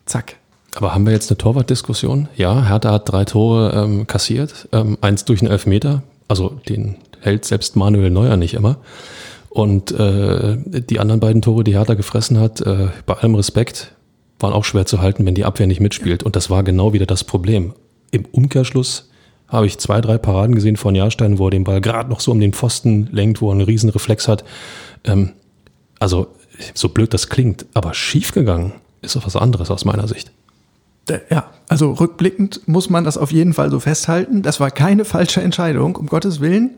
zack, 0.05 0.37
aber 0.75 0.93
haben 0.93 1.05
wir 1.05 1.13
jetzt 1.13 1.31
eine 1.31 1.37
Torwartdiskussion? 1.37 2.27
Ja, 2.35 2.67
Hertha 2.67 2.91
hat 2.91 3.09
drei 3.09 3.23
Tore 3.23 3.71
ähm, 3.73 4.07
kassiert, 4.07 4.67
ähm, 4.73 4.97
eins 5.01 5.23
durch 5.23 5.41
einen 5.41 5.51
Elfmeter, 5.51 6.03
also 6.27 6.59
den 6.67 6.97
hält 7.21 7.45
selbst 7.45 7.75
Manuel 7.75 8.11
Neuer 8.11 8.35
nicht 8.35 8.53
immer. 8.53 8.77
Und 9.49 9.91
äh, 9.91 10.57
die 10.67 10.99
anderen 10.99 11.21
beiden 11.21 11.41
Tore, 11.41 11.63
die 11.63 11.73
Hertha 11.73 11.93
gefressen 11.93 12.37
hat, 12.39 12.59
äh, 12.59 12.89
bei 13.05 13.13
allem 13.13 13.35
Respekt, 13.35 13.93
waren 14.39 14.51
auch 14.51 14.65
schwer 14.65 14.85
zu 14.85 14.99
halten, 14.99 15.25
wenn 15.25 15.33
die 15.33 15.45
Abwehr 15.45 15.65
nicht 15.65 15.79
mitspielt. 15.79 16.23
Und 16.23 16.35
das 16.35 16.49
war 16.49 16.61
genau 16.63 16.91
wieder 16.91 17.05
das 17.05 17.23
Problem. 17.23 17.73
Im 18.11 18.25
Umkehrschluss 18.25 19.09
habe 19.47 19.67
ich 19.67 19.77
zwei, 19.77 20.01
drei 20.01 20.17
Paraden 20.17 20.55
gesehen 20.55 20.77
von 20.77 20.95
Jahrstein, 20.95 21.37
wo 21.37 21.47
er 21.47 21.51
den 21.51 21.63
Ball 21.63 21.81
gerade 21.81 22.09
noch 22.09 22.19
so 22.19 22.31
um 22.31 22.39
den 22.39 22.53
Pfosten 22.53 23.07
lenkt, 23.11 23.41
wo 23.41 23.49
er 23.49 23.53
einen 23.53 23.61
riesen 23.61 23.89
Reflex 23.89 24.27
hat. 24.27 24.43
Ähm, 25.03 25.33
also, 25.99 26.27
so 26.73 26.89
blöd 26.89 27.13
das 27.13 27.29
klingt, 27.29 27.65
aber 27.73 27.93
schiefgegangen 27.93 28.73
ist 29.01 29.15
doch 29.15 29.25
was 29.25 29.35
anderes 29.35 29.69
aus 29.71 29.85
meiner 29.85 30.07
Sicht. 30.07 30.31
Ja, 31.29 31.51
also 31.67 31.91
rückblickend 31.91 32.67
muss 32.67 32.89
man 32.89 33.03
das 33.03 33.17
auf 33.17 33.31
jeden 33.31 33.53
Fall 33.53 33.69
so 33.69 33.79
festhalten. 33.79 34.41
Das 34.41 34.59
war 34.59 34.71
keine 34.71 35.05
falsche 35.05 35.41
Entscheidung, 35.41 35.95
um 35.95 36.07
Gottes 36.07 36.39
Willen. 36.39 36.71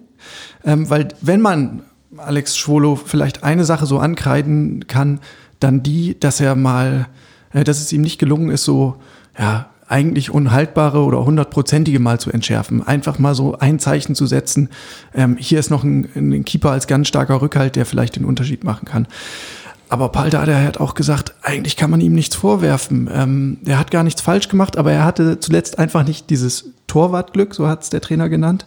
Ähm, 0.65 0.89
weil 0.89 1.09
wenn 1.21 1.39
man 1.39 1.83
Alex 2.17 2.57
Schwolo 2.57 2.95
vielleicht 2.95 3.43
eine 3.43 3.63
Sache 3.63 3.85
so 3.85 3.99
ankreiden 3.99 4.87
kann, 4.87 5.19
dann 5.59 5.83
die, 5.83 6.19
dass 6.19 6.41
er 6.41 6.55
mal, 6.55 7.07
äh, 7.53 7.63
dass 7.63 7.79
es 7.79 7.93
ihm 7.93 8.01
nicht 8.01 8.19
gelungen 8.19 8.49
ist, 8.49 8.65
so, 8.65 8.97
ja, 9.39 9.69
eigentlich 9.87 10.31
unhaltbare 10.31 11.03
oder 11.03 11.23
hundertprozentige 11.23 11.99
mal 11.99 12.19
zu 12.19 12.31
entschärfen. 12.31 12.85
Einfach 12.85 13.19
mal 13.19 13.35
so 13.35 13.57
ein 13.57 13.79
Zeichen 13.79 14.15
zu 14.15 14.25
setzen. 14.25 14.69
Ähm, 15.15 15.37
hier 15.39 15.59
ist 15.59 15.69
noch 15.69 15.83
ein, 15.83 16.09
ein 16.15 16.45
Keeper 16.45 16.71
als 16.71 16.87
ganz 16.87 17.07
starker 17.07 17.41
Rückhalt, 17.41 17.75
der 17.75 17.85
vielleicht 17.85 18.15
den 18.15 18.25
Unterschied 18.25 18.63
machen 18.63 18.85
kann. 18.85 19.07
Aber 19.89 20.09
Palter 20.09 20.45
hat 20.63 20.79
auch 20.79 20.95
gesagt, 20.95 21.33
eigentlich 21.41 21.77
kann 21.77 21.89
man 21.89 22.01
ihm 22.01 22.13
nichts 22.13 22.35
vorwerfen. 22.35 23.09
Ähm, 23.13 23.57
er 23.65 23.79
hat 23.79 23.89
gar 23.89 24.03
nichts 24.03 24.21
falsch 24.21 24.49
gemacht, 24.49 24.77
aber 24.77 24.91
er 24.91 25.05
hatte 25.05 25.39
zuletzt 25.39 25.79
einfach 25.79 26.05
nicht 26.05 26.29
dieses 26.29 26.71
Torwartglück, 26.87 27.55
so 27.55 27.67
hat 27.67 27.83
es 27.83 27.89
der 27.89 28.01
Trainer 28.01 28.27
genannt. 28.27 28.65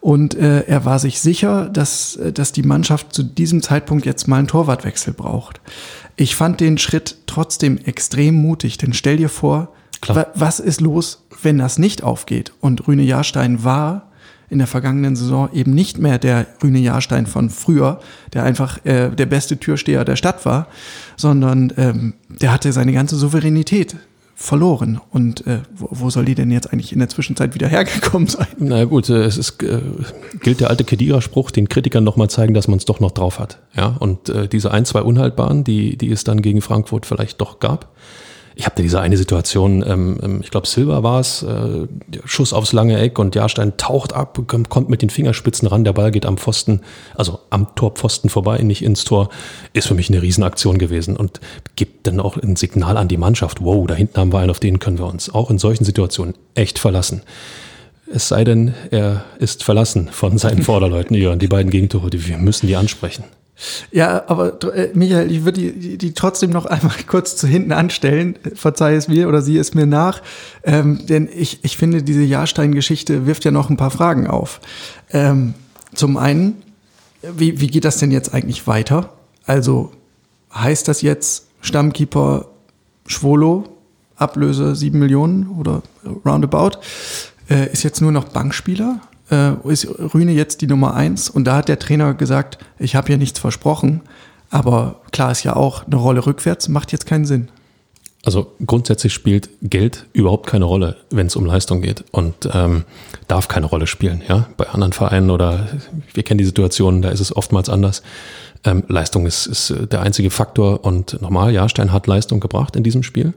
Und 0.00 0.34
äh, 0.34 0.62
er 0.62 0.84
war 0.84 0.98
sich 0.98 1.20
sicher, 1.20 1.68
dass, 1.68 2.16
äh, 2.16 2.32
dass 2.32 2.50
die 2.50 2.64
Mannschaft 2.64 3.12
zu 3.12 3.22
diesem 3.22 3.62
Zeitpunkt 3.62 4.06
jetzt 4.06 4.26
mal 4.26 4.38
einen 4.38 4.48
Torwartwechsel 4.48 5.12
braucht. 5.12 5.60
Ich 6.16 6.34
fand 6.34 6.60
den 6.60 6.78
Schritt 6.78 7.18
trotzdem 7.26 7.78
extrem 7.78 8.34
mutig, 8.34 8.78
denn 8.78 8.92
stell 8.92 9.18
dir 9.18 9.28
vor, 9.28 9.72
was 10.34 10.60
ist 10.60 10.80
los, 10.80 11.24
wenn 11.42 11.58
das 11.58 11.78
nicht 11.78 12.02
aufgeht? 12.02 12.52
Und 12.60 12.86
Rüne 12.86 13.02
Jahrstein 13.02 13.64
war 13.64 14.10
in 14.48 14.58
der 14.58 14.66
vergangenen 14.66 15.16
Saison 15.16 15.48
eben 15.52 15.74
nicht 15.74 15.98
mehr 15.98 16.18
der 16.18 16.46
Rüne 16.62 16.78
Jahrstein 16.78 17.26
von 17.26 17.50
früher, 17.50 18.00
der 18.32 18.44
einfach 18.44 18.84
äh, 18.84 19.10
der 19.10 19.26
beste 19.26 19.58
Türsteher 19.58 20.04
der 20.04 20.16
Stadt 20.16 20.44
war, 20.44 20.68
sondern 21.16 21.72
ähm, 21.76 22.14
der 22.28 22.52
hatte 22.52 22.72
seine 22.72 22.92
ganze 22.92 23.16
Souveränität 23.16 23.96
verloren. 24.36 25.00
Und 25.10 25.46
äh, 25.46 25.60
wo, 25.74 25.88
wo 25.90 26.10
soll 26.10 26.26
die 26.26 26.34
denn 26.34 26.50
jetzt 26.50 26.72
eigentlich 26.72 26.92
in 26.92 26.98
der 26.98 27.08
Zwischenzeit 27.08 27.54
wieder 27.54 27.66
hergekommen 27.68 28.28
sein? 28.28 28.46
Na 28.58 28.84
gut, 28.84 29.08
äh, 29.08 29.24
es 29.24 29.38
ist, 29.38 29.62
äh, 29.62 29.80
gilt 30.42 30.60
der 30.60 30.70
alte 30.70 30.84
Kedira-Spruch, 30.84 31.50
den 31.50 31.68
Kritikern 31.68 32.04
nochmal 32.04 32.28
zeigen, 32.28 32.54
dass 32.54 32.68
man 32.68 32.78
es 32.78 32.84
doch 32.84 33.00
noch 33.00 33.12
drauf 33.12 33.38
hat. 33.38 33.58
Ja, 33.74 33.96
und 33.98 34.28
äh, 34.28 34.46
diese 34.46 34.70
ein, 34.70 34.84
zwei 34.84 35.02
Unhaltbaren, 35.02 35.64
die, 35.64 35.96
die 35.96 36.12
es 36.12 36.22
dann 36.22 36.42
gegen 36.42 36.60
Frankfurt 36.60 37.06
vielleicht 37.06 37.40
doch 37.40 37.58
gab, 37.58 37.96
ich 38.58 38.64
habe 38.64 38.74
da 38.74 38.82
diese 38.82 39.00
eine 39.00 39.18
Situation, 39.18 39.84
ähm, 39.86 40.18
ähm 40.22 40.40
ich 40.42 40.50
glaube 40.50 40.66
Silber 40.66 41.02
war 41.02 41.20
es, 41.20 41.42
äh, 41.42 41.86
Schuss 42.24 42.54
aufs 42.54 42.72
lange 42.72 42.98
Eck 42.98 43.18
und 43.18 43.34
Jahrstein 43.34 43.76
taucht 43.76 44.14
ab, 44.14 44.40
kommt 44.46 44.88
mit 44.88 45.02
den 45.02 45.10
Fingerspitzen 45.10 45.68
ran, 45.68 45.84
der 45.84 45.92
Ball 45.92 46.10
geht 46.10 46.24
am 46.24 46.38
Pfosten, 46.38 46.80
also 47.14 47.40
am 47.50 47.74
Torpfosten 47.74 48.30
vorbei, 48.30 48.58
nicht 48.62 48.82
ins 48.82 49.04
Tor, 49.04 49.28
ist 49.74 49.86
für 49.86 49.94
mich 49.94 50.08
eine 50.08 50.22
Riesenaktion 50.22 50.78
gewesen 50.78 51.18
und 51.18 51.38
gibt 51.76 52.06
dann 52.06 52.18
auch 52.18 52.38
ein 52.38 52.56
Signal 52.56 52.96
an 52.96 53.08
die 53.08 53.18
Mannschaft, 53.18 53.62
wow, 53.62 53.86
da 53.86 53.94
hinten 53.94 54.18
haben 54.18 54.32
wir 54.32 54.38
einen, 54.38 54.50
auf 54.50 54.60
den 54.60 54.78
können 54.78 54.98
wir 54.98 55.06
uns 55.06 55.32
auch 55.32 55.50
in 55.50 55.58
solchen 55.58 55.84
Situationen 55.84 56.34
echt 56.54 56.78
verlassen. 56.78 57.22
Es 58.10 58.28
sei 58.28 58.44
denn, 58.44 58.72
er 58.90 59.24
ist 59.38 59.64
verlassen 59.64 60.08
von 60.10 60.38
seinen 60.38 60.62
Vorderleuten, 60.64 61.14
ja, 61.14 61.36
die 61.36 61.48
beiden 61.48 61.70
Gegentore, 61.70 62.08
die, 62.08 62.26
wir 62.26 62.38
müssen 62.38 62.68
die 62.68 62.76
ansprechen. 62.76 63.24
Ja, 63.90 64.24
aber 64.28 64.62
äh, 64.74 64.90
Michael, 64.94 65.30
ich 65.30 65.44
würde 65.44 65.60
die, 65.60 65.96
die 65.96 66.12
trotzdem 66.12 66.50
noch 66.50 66.66
einmal 66.66 66.94
kurz 67.06 67.36
zu 67.36 67.46
hinten 67.46 67.72
anstellen. 67.72 68.38
Verzeih 68.54 68.94
es 68.94 69.08
mir 69.08 69.28
oder 69.28 69.42
sieh 69.42 69.58
es 69.58 69.74
mir 69.74 69.86
nach. 69.86 70.22
Ähm, 70.62 71.06
denn 71.06 71.28
ich, 71.34 71.64
ich 71.64 71.76
finde, 71.76 72.02
diese 72.02 72.22
Jahrstein-Geschichte 72.22 73.26
wirft 73.26 73.44
ja 73.44 73.50
noch 73.50 73.70
ein 73.70 73.76
paar 73.76 73.90
Fragen 73.90 74.26
auf. 74.26 74.60
Ähm, 75.10 75.54
zum 75.94 76.16
einen, 76.16 76.62
wie, 77.22 77.60
wie 77.60 77.68
geht 77.68 77.84
das 77.84 77.98
denn 77.98 78.10
jetzt 78.10 78.34
eigentlich 78.34 78.66
weiter? 78.66 79.10
Also 79.46 79.92
heißt 80.54 80.88
das 80.88 81.02
jetzt 81.02 81.46
Stammkeeper 81.60 82.46
Schwolo, 83.06 83.64
Ablöse 84.16 84.74
sieben 84.74 84.98
Millionen 84.98 85.48
oder 85.58 85.82
roundabout, 86.24 86.78
äh, 87.48 87.70
ist 87.72 87.82
jetzt 87.82 88.00
nur 88.00 88.12
noch 88.12 88.24
Bankspieler? 88.24 89.00
Äh, 89.30 89.52
ist 89.64 89.86
Rühne 90.14 90.32
jetzt 90.32 90.60
die 90.60 90.66
Nummer 90.66 90.94
eins. 90.94 91.28
Und 91.28 91.44
da 91.44 91.56
hat 91.56 91.68
der 91.68 91.78
Trainer 91.78 92.14
gesagt, 92.14 92.58
ich 92.78 92.96
habe 92.96 93.08
hier 93.08 93.18
nichts 93.18 93.38
versprochen. 93.38 94.02
Aber 94.50 95.00
klar 95.12 95.32
ist 95.32 95.42
ja 95.42 95.56
auch, 95.56 95.86
eine 95.86 95.96
Rolle 95.96 96.24
rückwärts 96.26 96.68
macht 96.68 96.92
jetzt 96.92 97.06
keinen 97.06 97.24
Sinn. 97.24 97.48
Also 98.24 98.54
grundsätzlich 98.66 99.14
spielt 99.14 99.48
Geld 99.62 100.06
überhaupt 100.12 100.48
keine 100.48 100.64
Rolle, 100.64 100.96
wenn 101.10 101.28
es 101.28 101.36
um 101.36 101.46
Leistung 101.46 101.80
geht 101.80 102.04
und 102.10 102.48
ähm, 102.52 102.84
darf 103.28 103.46
keine 103.46 103.66
Rolle 103.66 103.86
spielen. 103.86 104.20
Ja, 104.28 104.48
bei 104.56 104.66
anderen 104.68 104.92
Vereinen 104.92 105.30
oder 105.30 105.68
wir 106.12 106.24
kennen 106.24 106.38
die 106.38 106.44
Situation, 106.44 107.02
da 107.02 107.10
ist 107.10 107.20
es 107.20 107.34
oftmals 107.36 107.68
anders. 107.68 108.02
Ähm, 108.64 108.82
Leistung 108.88 109.26
ist, 109.26 109.46
ist 109.46 109.72
der 109.92 110.02
einzige 110.02 110.30
Faktor 110.30 110.84
und 110.84 111.22
nochmal, 111.22 111.52
Jahrstein 111.52 111.92
hat 111.92 112.08
Leistung 112.08 112.40
gebracht 112.40 112.74
in 112.74 112.82
diesem 112.82 113.04
Spiel. 113.04 113.32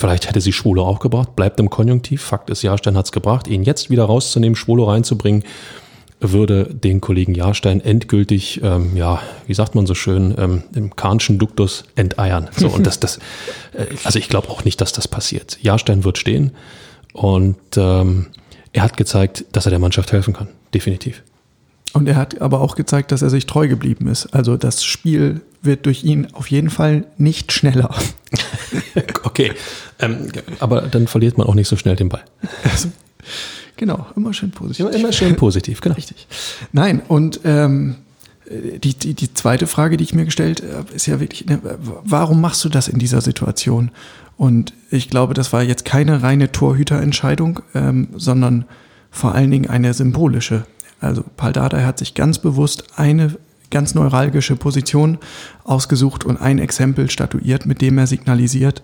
Vielleicht 0.00 0.26
hätte 0.26 0.40
sie 0.40 0.54
Schwolo 0.54 0.86
auch 0.86 0.98
gebracht, 0.98 1.36
bleibt 1.36 1.60
im 1.60 1.68
Konjunktiv. 1.68 2.22
Fakt 2.22 2.48
ist, 2.48 2.62
Jahrstein 2.62 2.96
hat 2.96 3.04
es 3.04 3.12
gebracht. 3.12 3.46
Ihn 3.46 3.64
jetzt 3.64 3.90
wieder 3.90 4.06
rauszunehmen, 4.06 4.56
Schwolo 4.56 4.84
reinzubringen, 4.84 5.44
würde 6.20 6.64
den 6.72 7.02
Kollegen 7.02 7.34
Jahrstein 7.34 7.82
endgültig, 7.82 8.62
ähm, 8.62 8.96
ja, 8.96 9.20
wie 9.46 9.52
sagt 9.52 9.74
man 9.74 9.84
so 9.84 9.94
schön, 9.94 10.34
ähm, 10.38 10.62
im 10.74 10.96
Kahnschen 10.96 11.38
Duktus 11.38 11.84
enteiern. 11.96 12.48
So, 12.56 12.68
und 12.68 12.86
das, 12.86 12.98
das, 12.98 13.18
äh, 13.74 13.88
also 14.02 14.18
ich 14.18 14.30
glaube 14.30 14.48
auch 14.48 14.64
nicht, 14.64 14.80
dass 14.80 14.94
das 14.94 15.06
passiert. 15.06 15.58
Jahrstein 15.60 16.02
wird 16.02 16.16
stehen 16.16 16.52
und 17.12 17.58
ähm, 17.76 18.28
er 18.72 18.84
hat 18.84 18.96
gezeigt, 18.96 19.44
dass 19.52 19.66
er 19.66 19.70
der 19.70 19.80
Mannschaft 19.80 20.12
helfen 20.12 20.32
kann. 20.32 20.48
Definitiv. 20.72 21.22
Und 21.92 22.08
er 22.08 22.16
hat 22.16 22.40
aber 22.40 22.62
auch 22.62 22.74
gezeigt, 22.74 23.12
dass 23.12 23.20
er 23.20 23.28
sich 23.28 23.44
treu 23.44 23.68
geblieben 23.68 24.06
ist. 24.06 24.28
Also 24.28 24.56
das 24.56 24.82
Spiel 24.82 25.42
wird 25.62 25.86
durch 25.86 26.04
ihn 26.04 26.28
auf 26.32 26.50
jeden 26.50 26.70
Fall 26.70 27.06
nicht 27.18 27.52
schneller. 27.52 27.94
okay, 29.24 29.52
ähm, 29.98 30.28
aber 30.58 30.82
dann 30.82 31.06
verliert 31.06 31.38
man 31.38 31.46
auch 31.46 31.54
nicht 31.54 31.68
so 31.68 31.76
schnell 31.76 31.96
den 31.96 32.08
Ball. 32.08 32.24
Also, 32.64 32.88
Genau, 33.80 34.06
immer 34.14 34.34
schön 34.34 34.50
positiv. 34.50 34.84
Immer, 34.84 34.94
immer 34.94 35.12
schön 35.12 35.36
positiv, 35.36 35.80
genau. 35.80 35.94
Richtig. 35.94 36.26
Nein, 36.70 37.00
und 37.08 37.40
ähm, 37.44 37.96
die, 38.50 38.92
die, 38.92 39.14
die 39.14 39.32
zweite 39.32 39.66
Frage, 39.66 39.96
die 39.96 40.04
ich 40.04 40.12
mir 40.12 40.26
gestellt 40.26 40.62
habe, 40.70 40.92
ist 40.92 41.06
ja 41.06 41.18
wirklich, 41.18 41.46
ne, 41.46 41.60
warum 42.04 42.42
machst 42.42 42.62
du 42.62 42.68
das 42.68 42.88
in 42.88 42.98
dieser 42.98 43.22
Situation? 43.22 43.90
Und 44.36 44.74
ich 44.90 45.08
glaube, 45.08 45.32
das 45.32 45.54
war 45.54 45.62
jetzt 45.62 45.86
keine 45.86 46.22
reine 46.22 46.52
Torhüterentscheidung, 46.52 47.60
ähm, 47.74 48.08
sondern 48.16 48.66
vor 49.10 49.34
allen 49.34 49.50
Dingen 49.50 49.70
eine 49.70 49.94
symbolische. 49.94 50.66
Also 51.00 51.24
Paul 51.38 51.54
Dardai 51.54 51.84
hat 51.84 51.98
sich 51.98 52.12
ganz 52.12 52.38
bewusst 52.38 52.84
eine 52.96 53.38
ganz 53.70 53.94
neuralgische 53.94 54.56
Position 54.56 55.18
ausgesucht 55.64 56.24
und 56.24 56.36
ein 56.36 56.58
Exempel 56.58 57.10
statuiert, 57.10 57.66
mit 57.66 57.80
dem 57.80 57.98
er 57.98 58.06
signalisiert, 58.06 58.82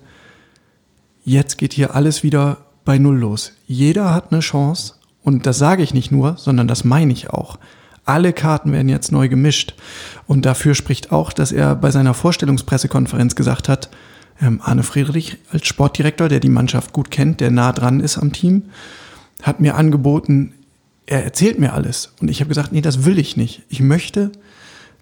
jetzt 1.24 1.58
geht 1.58 1.72
hier 1.72 1.94
alles 1.94 2.22
wieder 2.22 2.58
bei 2.84 2.98
Null 2.98 3.18
los. 3.18 3.52
Jeder 3.66 4.14
hat 4.14 4.32
eine 4.32 4.40
Chance 4.40 4.94
und 5.22 5.44
das 5.44 5.58
sage 5.58 5.82
ich 5.82 5.92
nicht 5.92 6.12
nur, 6.12 6.36
sondern 6.38 6.68
das 6.68 6.84
meine 6.84 7.12
ich 7.12 7.30
auch. 7.30 7.58
Alle 8.04 8.32
Karten 8.32 8.72
werden 8.72 8.88
jetzt 8.88 9.10
neu 9.10 9.28
gemischt. 9.28 9.74
Und 10.28 10.46
dafür 10.46 10.76
spricht 10.76 11.10
auch, 11.10 11.32
dass 11.32 11.50
er 11.50 11.74
bei 11.74 11.90
seiner 11.90 12.14
Vorstellungspressekonferenz 12.14 13.34
gesagt 13.34 13.68
hat, 13.68 13.90
ähm, 14.40 14.60
Arne 14.62 14.84
Friedrich 14.84 15.38
als 15.50 15.66
Sportdirektor, 15.66 16.28
der 16.28 16.38
die 16.38 16.48
Mannschaft 16.48 16.92
gut 16.92 17.10
kennt, 17.10 17.40
der 17.40 17.50
nah 17.50 17.72
dran 17.72 17.98
ist 17.98 18.18
am 18.18 18.32
Team, 18.32 18.64
hat 19.42 19.60
mir 19.60 19.74
angeboten, 19.74 20.54
er 21.06 21.24
erzählt 21.24 21.58
mir 21.58 21.72
alles. 21.72 22.12
Und 22.20 22.28
ich 22.28 22.40
habe 22.40 22.48
gesagt, 22.48 22.70
nee, 22.70 22.80
das 22.80 23.04
will 23.04 23.18
ich 23.18 23.36
nicht. 23.36 23.62
Ich 23.68 23.80
möchte 23.80 24.30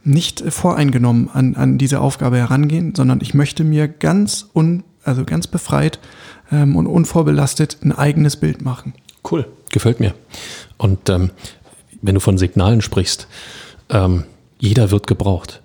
nicht 0.04 0.40
voreingenommen 0.52 1.30
an, 1.32 1.56
an 1.56 1.78
diese 1.78 2.00
Aufgabe 2.00 2.36
herangehen, 2.38 2.94
sondern 2.94 3.20
ich 3.20 3.34
möchte 3.34 3.64
mir 3.64 3.88
ganz 3.88 4.50
un, 4.54 4.84
also 5.02 5.24
ganz 5.24 5.46
befreit 5.46 5.98
ähm, 6.52 6.76
und 6.76 6.86
unvorbelastet 6.86 7.78
ein 7.82 7.92
eigenes 7.92 8.36
Bild 8.36 8.62
machen. 8.62 8.94
Cool, 9.30 9.46
gefällt 9.70 10.00
mir. 10.00 10.14
Und 10.76 11.08
ähm, 11.08 11.30
wenn 12.02 12.14
du 12.14 12.20
von 12.20 12.38
Signalen 12.38 12.82
sprichst, 12.82 13.26
ähm, 13.88 14.24
jeder 14.58 14.90
wird 14.90 15.06
gebraucht. 15.06 15.62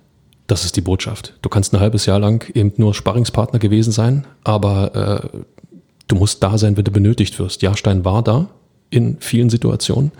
Das 0.48 0.66
ist 0.66 0.76
die 0.76 0.82
Botschaft. 0.82 1.36
Du 1.42 1.50
kannst 1.50 1.74
ein 1.74 1.80
halbes 1.80 2.06
Jahr 2.06 2.20
lang 2.20 2.50
eben 2.56 2.74
nur 2.78 2.94
Sparringspartner 2.94 3.60
gewesen 3.60 3.92
sein, 3.92 4.26
aber 4.44 5.32
äh, 5.34 5.40
du 6.08 6.16
musst 6.16 6.42
da 6.42 6.58
sein, 6.58 6.76
wenn 6.76 6.86
du 6.86 6.92
benötigt 6.92 7.38
wirst. 7.38 7.62
Jahrstein 7.62 8.04
war 8.04 8.24
da 8.24 8.50
in 8.90 9.18
vielen 9.20 9.50
Situationen 9.50 10.12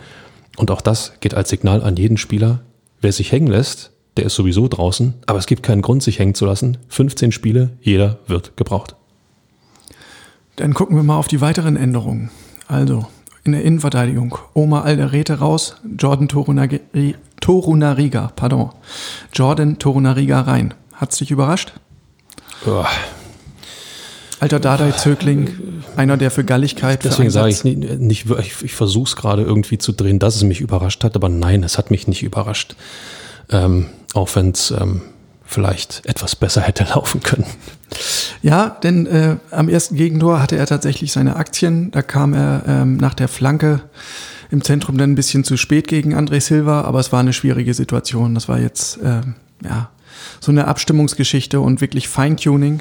und 0.56 0.70
auch 0.70 0.80
das 0.80 1.14
geht 1.20 1.34
als 1.34 1.48
Signal 1.48 1.82
an 1.82 1.96
jeden 1.96 2.16
Spieler. 2.16 2.60
Wer 3.00 3.12
sich 3.12 3.32
hängen 3.32 3.48
lässt, 3.48 3.89
der 4.16 4.26
ist 4.26 4.34
sowieso 4.34 4.68
draußen, 4.68 5.14
aber 5.26 5.38
es 5.38 5.46
gibt 5.46 5.62
keinen 5.62 5.82
Grund, 5.82 6.02
sich 6.02 6.18
hängen 6.18 6.34
zu 6.34 6.46
lassen. 6.46 6.78
15 6.88 7.32
Spiele, 7.32 7.70
jeder 7.80 8.18
wird 8.26 8.56
gebraucht. 8.56 8.96
Dann 10.56 10.74
gucken 10.74 10.96
wir 10.96 11.02
mal 11.02 11.16
auf 11.16 11.28
die 11.28 11.40
weiteren 11.40 11.76
Änderungen. 11.76 12.30
Also 12.66 13.06
in 13.44 13.52
der 13.52 13.64
Innenverteidigung 13.64 14.36
Oma 14.52 14.82
Alderete 14.82 15.38
raus, 15.38 15.76
Jordan 15.98 16.28
Torunariga, 16.28 18.32
pardon, 18.36 18.70
Jordan 19.32 19.78
Torunariga 19.78 20.42
rein. 20.42 20.74
Hat's 20.92 21.18
dich 21.18 21.30
überrascht? 21.30 21.72
Oh. 22.66 22.84
Alter 24.40 24.60
Dardai-Zögling, 24.60 25.82
einer, 25.96 26.16
der 26.16 26.30
für 26.30 26.44
Galligkeit. 26.44 27.04
Deswegen 27.04 27.30
sage 27.30 27.50
ich 27.50 27.62
nicht, 27.62 28.00
nicht 28.00 28.30
ich, 28.30 28.62
ich 28.62 28.74
versuche 28.74 29.08
es 29.08 29.16
gerade 29.16 29.42
irgendwie 29.42 29.78
zu 29.78 29.92
drehen, 29.92 30.18
dass 30.18 30.36
es 30.36 30.44
mich 30.44 30.60
überrascht 30.60 31.04
hat, 31.04 31.14
aber 31.14 31.28
nein, 31.28 31.62
es 31.62 31.76
hat 31.76 31.90
mich 31.90 32.08
nicht 32.08 32.22
überrascht. 32.22 32.74
Ähm, 33.50 33.86
auch 34.14 34.34
wenn 34.34 34.50
es 34.50 34.70
ähm, 34.70 35.02
vielleicht 35.44 36.06
etwas 36.06 36.36
besser 36.36 36.60
hätte 36.60 36.84
laufen 36.94 37.22
können. 37.22 37.46
Ja, 38.42 38.68
denn 38.82 39.06
äh, 39.06 39.36
am 39.50 39.68
ersten 39.68 39.96
Gegentor 39.96 40.40
hatte 40.40 40.56
er 40.56 40.66
tatsächlich 40.66 41.12
seine 41.12 41.36
Aktien. 41.36 41.90
Da 41.90 42.02
kam 42.02 42.34
er 42.34 42.62
ähm, 42.66 42.96
nach 42.96 43.14
der 43.14 43.28
Flanke 43.28 43.80
im 44.50 44.62
Zentrum 44.62 44.98
dann 44.98 45.12
ein 45.12 45.16
bisschen 45.16 45.44
zu 45.44 45.56
spät 45.56 45.88
gegen 45.88 46.14
André 46.14 46.40
Silva, 46.40 46.82
aber 46.82 47.00
es 47.00 47.12
war 47.12 47.20
eine 47.20 47.32
schwierige 47.32 47.74
Situation. 47.74 48.34
Das 48.34 48.48
war 48.48 48.58
jetzt 48.58 48.98
äh, 48.98 49.20
ja 49.64 49.90
so 50.40 50.52
eine 50.52 50.66
Abstimmungsgeschichte 50.66 51.60
und 51.60 51.80
wirklich 51.80 52.08
Feintuning. 52.08 52.80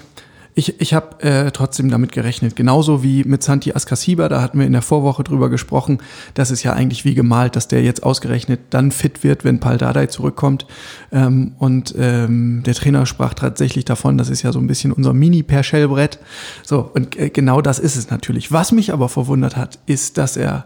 Ich, 0.59 0.81
ich 0.81 0.93
habe 0.93 1.23
äh, 1.23 1.51
trotzdem 1.51 1.89
damit 1.89 2.11
gerechnet, 2.11 2.57
genauso 2.57 3.01
wie 3.01 3.23
mit 3.23 3.41
Santi 3.41 3.71
Askasiba, 3.71 4.27
da 4.27 4.41
hatten 4.41 4.59
wir 4.59 4.65
in 4.65 4.73
der 4.73 4.81
Vorwoche 4.81 5.23
drüber 5.23 5.49
gesprochen, 5.49 5.99
das 6.33 6.51
ist 6.51 6.63
ja 6.63 6.73
eigentlich 6.73 7.05
wie 7.05 7.13
gemalt, 7.13 7.55
dass 7.55 7.69
der 7.69 7.81
jetzt 7.81 8.03
ausgerechnet 8.03 8.59
dann 8.69 8.91
fit 8.91 9.23
wird, 9.23 9.45
wenn 9.45 9.61
Pal 9.61 9.77
Dardai 9.77 10.07
zurückkommt. 10.07 10.65
Ähm, 11.13 11.53
und 11.59 11.95
ähm, 11.97 12.61
der 12.65 12.73
Trainer 12.73 13.05
sprach 13.05 13.35
tatsächlich 13.35 13.85
davon, 13.85 14.17
das 14.17 14.29
ist 14.29 14.41
ja 14.41 14.51
so 14.51 14.59
ein 14.59 14.67
bisschen 14.67 14.91
unser 14.91 15.13
Mini-Perschellbrett. 15.13 16.19
So, 16.63 16.91
und 16.93 17.17
äh, 17.17 17.29
genau 17.29 17.61
das 17.61 17.79
ist 17.79 17.95
es 17.95 18.09
natürlich. 18.09 18.51
Was 18.51 18.73
mich 18.73 18.91
aber 18.91 19.07
verwundert 19.07 19.55
hat, 19.55 19.79
ist, 19.85 20.17
dass 20.17 20.35
er 20.35 20.65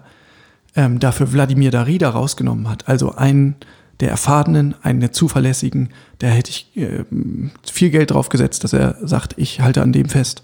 ähm, 0.75 0.97
dafür 0.97 1.31
Wladimir 1.31 1.69
Darida 1.69 2.09
rausgenommen 2.09 2.67
hat. 2.67 2.87
Also 2.87 3.13
ein 3.13 3.53
der 4.03 4.11
Erfahrenen, 4.11 4.75
einen 4.83 4.99
der 4.99 5.11
Zuverlässigen, 5.11 5.89
da 6.19 6.27
hätte 6.27 6.51
ich 6.51 6.77
äh, 6.77 7.05
viel 7.71 7.89
Geld 7.89 8.11
drauf 8.11 8.29
gesetzt, 8.29 8.63
dass 8.63 8.73
er 8.73 8.97
sagt, 9.01 9.33
ich 9.37 9.61
halte 9.61 9.81
an 9.81 9.93
dem 9.93 10.09
fest. 10.09 10.43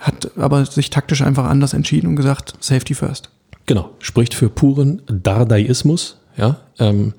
Hat 0.00 0.36
aber 0.36 0.66
sich 0.66 0.90
taktisch 0.90 1.22
einfach 1.22 1.44
anders 1.44 1.74
entschieden 1.74 2.08
und 2.08 2.16
gesagt, 2.16 2.54
Safety 2.60 2.94
first. 2.94 3.30
Genau, 3.66 3.90
spricht 3.98 4.34
für 4.34 4.48
puren 4.48 5.02
Dardaiismus. 5.06 6.18
Ja, 6.36 6.58
ähm, 6.78 7.14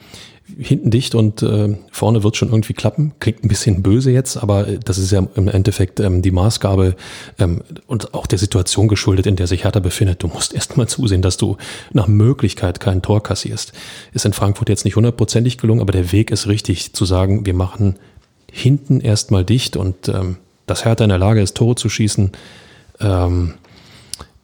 hinten 0.59 0.89
dicht 0.89 1.13
und 1.15 1.43
äh, 1.43 1.77
vorne 1.91 2.23
wird 2.23 2.35
schon 2.35 2.49
irgendwie 2.49 2.73
klappen. 2.73 3.13
Klingt 3.19 3.43
ein 3.43 3.47
bisschen 3.47 3.83
böse 3.83 4.11
jetzt, 4.11 4.37
aber 4.37 4.67
äh, 4.67 4.79
das 4.83 4.97
ist 4.97 5.11
ja 5.11 5.25
im 5.35 5.47
Endeffekt 5.47 5.99
ähm, 5.99 6.21
die 6.21 6.31
Maßgabe 6.31 6.95
ähm, 7.37 7.61
und 7.85 8.13
auch 8.13 8.25
der 8.25 8.39
Situation 8.39 8.87
geschuldet, 8.87 9.27
in 9.27 9.35
der 9.35 9.47
sich 9.47 9.63
Hertha 9.63 9.79
befindet. 9.79 10.23
Du 10.23 10.27
musst 10.27 10.53
erst 10.53 10.77
mal 10.77 10.87
zusehen, 10.87 11.21
dass 11.21 11.37
du 11.37 11.57
nach 11.93 12.07
Möglichkeit 12.07 12.79
kein 12.79 13.01
Tor 13.01 13.21
kassierst. 13.21 13.73
Ist 14.13 14.25
in 14.25 14.33
Frankfurt 14.33 14.69
jetzt 14.69 14.85
nicht 14.85 14.95
hundertprozentig 14.95 15.57
gelungen, 15.57 15.81
aber 15.81 15.91
der 15.91 16.11
Weg 16.11 16.31
ist 16.31 16.47
richtig 16.47 16.93
zu 16.93 17.05
sagen, 17.05 17.45
wir 17.45 17.53
machen 17.53 17.95
hinten 18.51 18.99
erstmal 18.99 19.45
dicht 19.45 19.77
und 19.77 20.09
ähm, 20.09 20.37
dass 20.65 20.85
Hertha 20.85 21.03
in 21.03 21.09
der 21.09 21.19
Lage 21.19 21.41
ist, 21.41 21.55
Tore 21.55 21.75
zu 21.75 21.89
schießen, 21.89 22.31
ähm, 22.99 23.53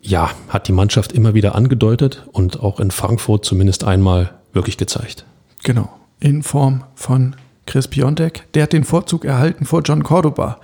ja, 0.02 0.32
hat 0.50 0.68
die 0.68 0.74
Mannschaft 0.74 1.12
immer 1.14 1.34
wieder 1.34 1.56
angedeutet 1.56 2.28
und 2.32 2.60
auch 2.60 2.80
in 2.80 2.92
Frankfurt 2.92 3.46
zumindest 3.46 3.84
einmal 3.84 4.34
wirklich 4.52 4.78
gezeigt. 4.78 5.26
Genau, 5.64 5.90
in 6.24 6.42
Form 6.42 6.84
von 6.96 7.36
Chris 7.66 7.88
Piontek. 7.88 8.52
Der 8.54 8.64
hat 8.64 8.74
den 8.74 8.84
Vorzug 8.84 9.26
erhalten 9.26 9.66
vor 9.66 9.82
John 9.84 10.04
Cordoba. 10.04 10.60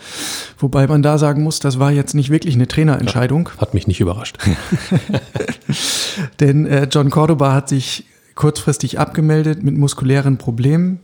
Wobei 0.57 0.87
man 0.87 1.01
da 1.01 1.17
sagen 1.17 1.43
muss, 1.43 1.59
das 1.59 1.79
war 1.79 1.91
jetzt 1.91 2.13
nicht 2.13 2.29
wirklich 2.29 2.55
eine 2.55 2.67
Trainerentscheidung. 2.67 3.49
Ja, 3.55 3.61
hat 3.61 3.73
mich 3.73 3.87
nicht 3.87 3.99
überrascht. 3.99 4.37
Denn 6.39 6.65
äh, 6.65 6.87
John 6.91 7.09
Cordoba 7.09 7.53
hat 7.53 7.69
sich 7.69 8.05
kurzfristig 8.35 8.99
abgemeldet 8.99 9.63
mit 9.63 9.77
muskulären 9.77 10.37
Problemen. 10.37 10.99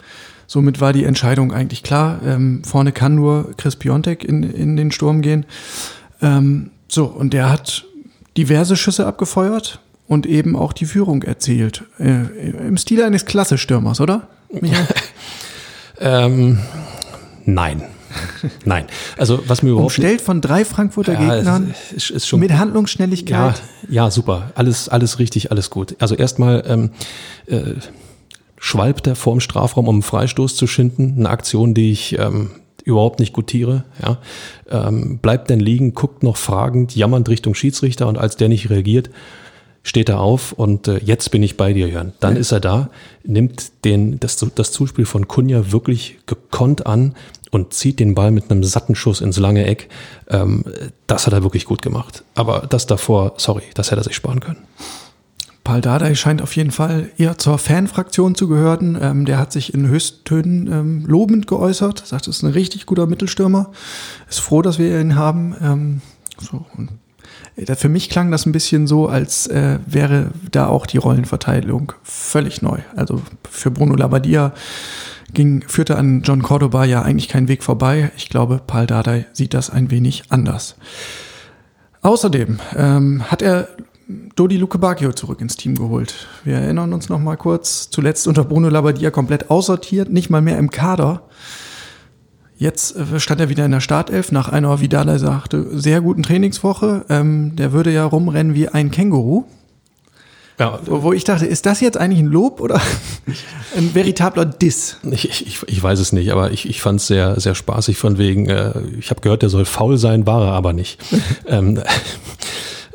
Somit 0.47 0.79
war 0.79 0.93
die 0.93 1.03
Entscheidung 1.03 1.51
eigentlich 1.51 1.83
klar. 1.83 2.21
Ähm, 2.25 2.63
vorne 2.63 2.91
kann 2.91 3.15
nur 3.15 3.53
Chris 3.57 3.75
Piontek 3.75 4.23
in, 4.23 4.43
in 4.43 4.77
den 4.77 4.91
Sturm 4.91 5.21
gehen. 5.21 5.45
Ähm, 6.21 6.71
so, 6.87 7.05
und 7.05 7.33
der 7.33 7.49
hat 7.49 7.85
diverse 8.37 8.75
Schüsse 8.75 9.05
abgefeuert 9.05 9.81
und 10.07 10.25
eben 10.25 10.55
auch 10.55 10.71
die 10.71 10.85
Führung 10.85 11.23
erzielt. 11.23 11.83
Äh, 11.99 12.67
Im 12.67 12.77
Stil 12.77 13.01
eines 13.03 13.25
Klasse-Stürmers, 13.25 14.01
oder? 14.01 14.27
Ähm, 15.99 16.59
nein. 17.45 17.83
Nein. 18.63 18.85
Also 19.17 19.43
was 19.47 19.61
mir 19.61 19.71
überhaupt 19.71 19.87
Umstellt 19.87 20.21
von 20.21 20.41
drei 20.41 20.65
Frankfurter 20.65 21.13
ja, 21.13 21.35
Gegnern 21.35 21.73
ist, 21.95 22.09
ist 22.11 22.27
schon, 22.27 22.39
mit 22.39 22.53
Handlungsschnelligkeit. 22.53 23.61
Ja, 23.89 24.05
ja, 24.05 24.11
super. 24.11 24.51
Alles, 24.55 24.89
alles 24.89 25.19
richtig, 25.19 25.51
alles 25.51 25.69
gut. 25.69 25.95
Also 25.99 26.15
erstmal 26.15 26.63
ähm, 26.67 26.91
äh, 27.47 27.73
schwalbt 28.57 29.07
er 29.07 29.15
vorm 29.15 29.39
Strafraum, 29.39 29.87
um 29.87 29.95
einen 29.95 30.01
Freistoß 30.01 30.55
zu 30.55 30.67
schinden. 30.67 31.15
Eine 31.17 31.29
Aktion, 31.29 31.73
die 31.73 31.91
ich 31.91 32.17
ähm, 32.17 32.51
überhaupt 32.83 33.19
nicht 33.19 33.33
gutiere. 33.33 33.83
Ja. 34.01 34.17
Ähm, 34.69 35.17
bleibt 35.17 35.49
dann 35.49 35.59
liegen, 35.59 35.93
guckt 35.93 36.23
noch 36.23 36.37
fragend, 36.37 36.95
jammernd 36.95 37.27
Richtung 37.27 37.55
Schiedsrichter 37.55 38.07
und 38.07 38.17
als 38.17 38.37
der 38.37 38.47
nicht 38.47 38.69
reagiert, 38.69 39.09
steht 39.85 40.09
er 40.09 40.19
auf 40.19 40.51
und 40.51 40.87
äh, 40.87 40.97
jetzt 40.97 41.29
bin 41.29 41.43
ich 41.43 41.57
bei 41.57 41.71
dir, 41.71 41.87
Jörn. 41.87 42.13
Dann 42.19 42.33
ja. 42.33 42.39
ist 42.39 42.51
er 42.51 42.59
da, 42.59 42.89
nimmt 43.23 43.85
den, 43.85 44.19
das, 44.19 44.43
das 44.55 44.71
Zuspiel 44.71 45.05
von 45.05 45.27
Kunja 45.27 45.71
wirklich 45.71 46.17
gekonnt 46.25 46.87
an 46.87 47.13
und 47.51 47.73
zieht 47.73 47.99
den 47.99 48.15
Ball 48.15 48.31
mit 48.31 48.49
einem 48.49 48.63
satten 48.63 48.95
Schuss 48.95 49.21
ins 49.21 49.37
lange 49.37 49.65
Eck. 49.65 49.87
Ähm, 50.27 50.65
das 51.05 51.27
hat 51.27 51.33
er 51.33 51.43
wirklich 51.43 51.65
gut 51.65 51.83
gemacht. 51.83 52.23
Aber 52.33 52.65
das 52.67 52.87
davor, 52.87 53.33
sorry, 53.37 53.61
das 53.75 53.91
hätte 53.91 54.01
er 54.01 54.05
sich 54.05 54.15
sparen 54.15 54.39
können. 54.39 54.57
Paul 55.63 55.81
Dardai 55.81 56.15
scheint 56.15 56.41
auf 56.41 56.55
jeden 56.55 56.71
Fall 56.71 57.11
eher 57.17 57.37
zur 57.37 57.59
Fanfraktion 57.59 58.33
zu 58.33 58.47
gehören. 58.47 58.97
Ähm, 58.99 59.25
der 59.25 59.37
hat 59.37 59.51
sich 59.51 59.71
in 59.73 59.87
Höchsttönen 59.87 60.67
ähm, 60.67 61.05
lobend 61.05 61.45
geäußert, 61.45 62.05
sagt, 62.07 62.27
es 62.27 62.37
ist 62.37 62.43
ein 62.43 62.51
richtig 62.51 62.87
guter 62.87 63.05
Mittelstürmer. 63.05 63.71
Ist 64.29 64.39
froh, 64.39 64.63
dass 64.63 64.79
wir 64.79 64.99
ihn 64.99 65.15
haben. 65.15 65.55
Ähm, 65.61 66.01
so. 66.39 66.65
Und 66.75 66.89
für 67.75 67.89
mich 67.89 68.09
klang 68.09 68.31
das 68.31 68.45
ein 68.45 68.51
bisschen 68.51 68.85
so, 68.85 69.07
als 69.07 69.47
äh, 69.47 69.79
wäre 69.85 70.31
da 70.51 70.67
auch 70.67 70.85
die 70.85 70.97
Rollenverteilung 70.97 71.93
völlig 72.03 72.61
neu. 72.61 72.79
Also 72.95 73.21
für 73.49 73.71
Bruno 73.71 73.95
Labbadia 73.95 74.53
ging, 75.33 75.63
führte 75.67 75.97
an 75.97 76.21
John 76.23 76.41
Cordoba 76.41 76.83
ja 76.83 77.01
eigentlich 77.01 77.29
kein 77.29 77.47
Weg 77.47 77.63
vorbei. 77.63 78.11
Ich 78.17 78.29
glaube, 78.29 78.61
Paul 78.65 78.87
Dardai 78.87 79.25
sieht 79.31 79.53
das 79.53 79.69
ein 79.69 79.89
wenig 79.89 80.23
anders. 80.29 80.75
Außerdem 82.01 82.59
ähm, 82.75 83.23
hat 83.31 83.41
er 83.41 83.69
Dodi 84.35 84.57
Luke 84.57 84.77
Bacchio 84.77 85.13
zurück 85.13 85.41
ins 85.41 85.55
Team 85.55 85.75
geholt. 85.75 86.27
Wir 86.43 86.57
erinnern 86.57 86.93
uns 86.93 87.09
noch 87.09 87.19
mal 87.19 87.37
kurz, 87.37 87.89
zuletzt 87.89 88.27
unter 88.27 88.43
Bruno 88.43 88.69
Labbadia 88.69 89.09
komplett 89.09 89.49
aussortiert, 89.49 90.11
nicht 90.11 90.29
mal 90.29 90.41
mehr 90.41 90.59
im 90.59 90.69
Kader. 90.69 91.23
Jetzt 92.57 92.95
äh, 92.95 93.19
stand 93.19 93.41
er 93.41 93.49
wieder 93.49 93.65
in 93.65 93.71
der 93.71 93.81
Startelf 93.81 94.31
nach 94.31 94.49
einer, 94.49 94.79
wie 94.79 94.87
Dada 94.87 95.19
sagte, 95.19 95.67
sehr 95.77 96.01
guten 96.01 96.23
Trainingswoche. 96.23 97.05
Ähm, 97.09 97.55
der 97.55 97.73
würde 97.73 97.91
ja 97.91 98.05
rumrennen 98.05 98.55
wie 98.55 98.69
ein 98.69 98.91
Känguru. 98.91 99.45
Ja. 100.57 100.79
Wo 100.85 101.11
ich 101.11 101.25
dachte, 101.25 101.45
ist 101.45 101.65
das 101.65 101.81
jetzt 101.81 101.97
eigentlich 101.97 102.19
ein 102.19 102.27
Lob 102.27 102.61
oder 102.61 102.79
ein 103.77 103.93
veritabler 103.93 104.45
Diss? 104.45 104.97
Ich, 105.11 105.29
ich, 105.29 105.63
ich 105.67 105.83
weiß 105.83 105.99
es 105.99 106.13
nicht, 106.13 106.31
aber 106.31 106.51
ich, 106.51 106.69
ich 106.69 106.81
fand 106.81 107.01
es 107.01 107.07
sehr, 107.07 107.37
sehr 107.39 107.55
spaßig 107.55 107.97
von 107.97 108.17
wegen, 108.17 108.47
äh, 108.47 108.71
ich 108.97 109.09
habe 109.09 109.19
gehört, 109.19 109.41
der 109.41 109.49
soll 109.49 109.65
faul 109.65 109.97
sein, 109.97 110.25
war 110.25 110.45
er 110.45 110.53
aber 110.53 110.71
nicht. 110.71 111.01
ähm, 111.47 111.81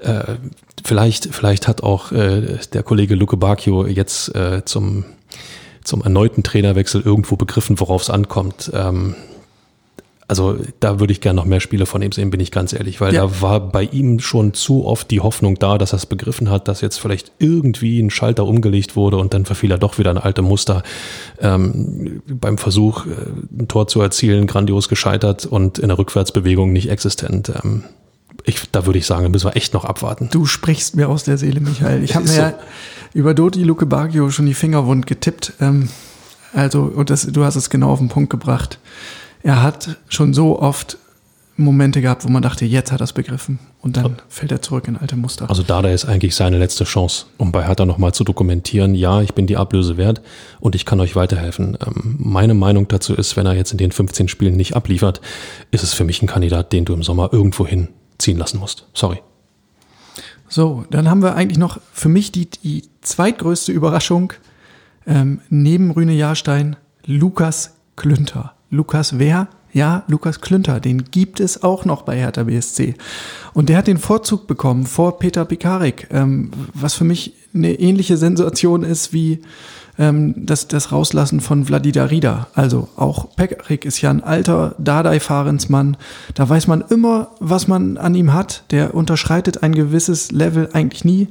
äh, 0.02 0.36
vielleicht, 0.82 1.34
vielleicht 1.34 1.68
hat 1.68 1.82
auch 1.82 2.12
äh, 2.12 2.58
der 2.72 2.82
Kollege 2.82 3.14
Luke 3.14 3.36
Bacchio 3.36 3.86
jetzt 3.86 4.34
äh, 4.34 4.64
zum, 4.64 5.04
zum 5.84 6.00
erneuten 6.00 6.42
Trainerwechsel 6.42 7.02
irgendwo 7.02 7.36
begriffen, 7.36 7.78
worauf 7.78 8.00
es 8.00 8.08
ankommt. 8.08 8.70
Ähm, 8.72 9.16
also 10.30 10.56
da 10.78 11.00
würde 11.00 11.12
ich 11.12 11.20
gerne 11.20 11.38
noch 11.38 11.44
mehr 11.44 11.58
Spiele 11.58 11.86
von 11.86 12.02
ihm 12.02 12.12
sehen, 12.12 12.30
bin 12.30 12.38
ich 12.38 12.52
ganz 12.52 12.72
ehrlich, 12.72 13.00
weil 13.00 13.12
ja. 13.12 13.22
da 13.26 13.40
war 13.40 13.58
bei 13.58 13.82
ihm 13.82 14.20
schon 14.20 14.54
zu 14.54 14.86
oft 14.86 15.10
die 15.10 15.18
Hoffnung 15.18 15.56
da, 15.58 15.76
dass 15.76 15.92
er 15.92 15.96
es 15.96 16.06
begriffen 16.06 16.50
hat, 16.50 16.68
dass 16.68 16.82
jetzt 16.82 17.00
vielleicht 17.00 17.32
irgendwie 17.40 17.98
ein 17.98 18.10
Schalter 18.10 18.46
umgelegt 18.46 18.94
wurde 18.94 19.16
und 19.16 19.34
dann 19.34 19.44
verfiel 19.44 19.72
er 19.72 19.78
doch 19.78 19.98
wieder 19.98 20.10
ein 20.10 20.18
alte 20.18 20.42
Muster. 20.42 20.84
Ähm, 21.40 22.22
beim 22.28 22.58
Versuch, 22.58 23.06
äh, 23.06 23.10
ein 23.58 23.66
Tor 23.66 23.88
zu 23.88 24.00
erzielen, 24.00 24.46
grandios 24.46 24.88
gescheitert 24.88 25.46
und 25.46 25.80
in 25.80 25.88
der 25.88 25.98
Rückwärtsbewegung 25.98 26.72
nicht 26.72 26.90
existent. 26.90 27.52
Ähm, 27.64 27.82
ich, 28.44 28.70
da 28.70 28.86
würde 28.86 29.00
ich 29.00 29.06
sagen, 29.06 29.28
müssen 29.32 29.48
wir 29.48 29.56
echt 29.56 29.74
noch 29.74 29.84
abwarten. 29.84 30.28
Du 30.30 30.46
sprichst 30.46 30.94
mir 30.94 31.08
aus 31.08 31.24
der 31.24 31.38
Seele, 31.38 31.58
Michael. 31.58 32.04
Ich 32.04 32.14
habe 32.14 32.26
mir 32.26 32.30
so. 32.30 32.40
ja 32.40 32.54
über 33.14 33.34
Dodi 33.34 33.64
Luke 33.64 33.84
Baggio 33.84 34.30
schon 34.30 34.46
die 34.46 34.54
Finger 34.54 34.86
wund 34.86 35.08
getippt. 35.08 35.54
Ähm, 35.60 35.88
also, 36.52 36.82
und 36.82 37.10
das, 37.10 37.26
du 37.26 37.44
hast 37.44 37.56
es 37.56 37.68
genau 37.68 37.90
auf 37.90 37.98
den 37.98 38.08
Punkt 38.08 38.30
gebracht 38.30 38.78
er 39.42 39.62
hat 39.62 39.96
schon 40.08 40.34
so 40.34 40.58
oft 40.58 40.98
Momente 41.60 42.00
gehabt, 42.00 42.24
wo 42.24 42.28
man 42.28 42.42
dachte, 42.42 42.64
jetzt 42.64 42.90
hat 42.90 43.00
er 43.00 43.04
es 43.04 43.12
begriffen. 43.12 43.58
Und 43.82 43.96
dann 43.96 44.16
fällt 44.28 44.52
er 44.52 44.62
zurück 44.62 44.88
in 44.88 44.96
alte 44.96 45.16
Muster. 45.16 45.48
Also 45.48 45.62
da 45.62 45.80
ist 45.80 46.04
eigentlich 46.04 46.34
seine 46.34 46.58
letzte 46.58 46.84
Chance, 46.84 47.26
um 47.38 47.52
bei 47.52 47.66
Hertha 47.66 47.86
nochmal 47.86 48.12
zu 48.12 48.24
dokumentieren, 48.24 48.94
ja, 48.94 49.22
ich 49.22 49.34
bin 49.34 49.46
die 49.46 49.56
Ablöse 49.56 49.96
wert 49.96 50.20
und 50.58 50.74
ich 50.74 50.84
kann 50.84 51.00
euch 51.00 51.16
weiterhelfen. 51.16 51.78
Ähm, 51.84 52.16
meine 52.18 52.54
Meinung 52.54 52.88
dazu 52.88 53.14
ist, 53.14 53.36
wenn 53.36 53.46
er 53.46 53.54
jetzt 53.54 53.72
in 53.72 53.78
den 53.78 53.92
15 53.92 54.28
Spielen 54.28 54.56
nicht 54.56 54.74
abliefert, 54.74 55.20
ist 55.70 55.82
es 55.82 55.94
für 55.94 56.04
mich 56.04 56.22
ein 56.22 56.26
Kandidat, 56.26 56.72
den 56.72 56.84
du 56.84 56.94
im 56.94 57.02
Sommer 57.02 57.30
irgendwo 57.32 57.66
hinziehen 57.66 58.38
lassen 58.38 58.58
musst. 58.58 58.86
Sorry. 58.92 59.20
So, 60.48 60.84
dann 60.90 61.08
haben 61.08 61.22
wir 61.22 61.36
eigentlich 61.36 61.58
noch 61.58 61.78
für 61.92 62.08
mich 62.08 62.32
die, 62.32 62.50
die 62.50 62.82
zweitgrößte 63.02 63.70
Überraschung 63.70 64.32
ähm, 65.06 65.40
neben 65.48 65.90
Rüne 65.92 66.12
Jahrstein, 66.12 66.76
Lukas 67.06 67.76
Klünter. 67.96 68.54
Lukas 68.70 69.18
wer? 69.18 69.48
Ja, 69.72 70.02
Lukas 70.08 70.40
Klünter, 70.40 70.80
den 70.80 71.04
gibt 71.10 71.38
es 71.38 71.62
auch 71.62 71.84
noch 71.84 72.02
bei 72.02 72.16
Hertha 72.16 72.44
BSC. 72.44 72.94
Und 73.52 73.68
der 73.68 73.76
hat 73.76 73.86
den 73.86 73.98
Vorzug 73.98 74.46
bekommen 74.48 74.84
vor 74.86 75.18
Peter 75.20 75.44
Pikarik, 75.44 76.08
ähm, 76.10 76.50
was 76.74 76.94
für 76.94 77.04
mich 77.04 77.34
eine 77.54 77.74
ähnliche 77.74 78.16
Sensation 78.16 78.82
ist 78.82 79.12
wie 79.12 79.42
ähm, 79.98 80.34
das, 80.36 80.66
das 80.66 80.90
Rauslassen 80.90 81.40
von 81.40 81.64
Vladida 81.64 82.04
Rida. 82.04 82.48
Also 82.54 82.88
auch 82.96 83.36
Pekarik 83.36 83.84
ist 83.84 84.00
ja 84.00 84.10
ein 84.10 84.24
alter 84.24 84.74
Dardai-Fahrensmann. 84.78 85.96
Da 86.34 86.48
weiß 86.48 86.66
man 86.66 86.82
immer, 86.88 87.28
was 87.38 87.68
man 87.68 87.96
an 87.96 88.14
ihm 88.14 88.32
hat. 88.32 88.64
Der 88.70 88.94
unterschreitet 88.94 89.62
ein 89.62 89.74
gewisses 89.74 90.32
Level 90.32 90.70
eigentlich 90.72 91.04
nie. 91.04 91.28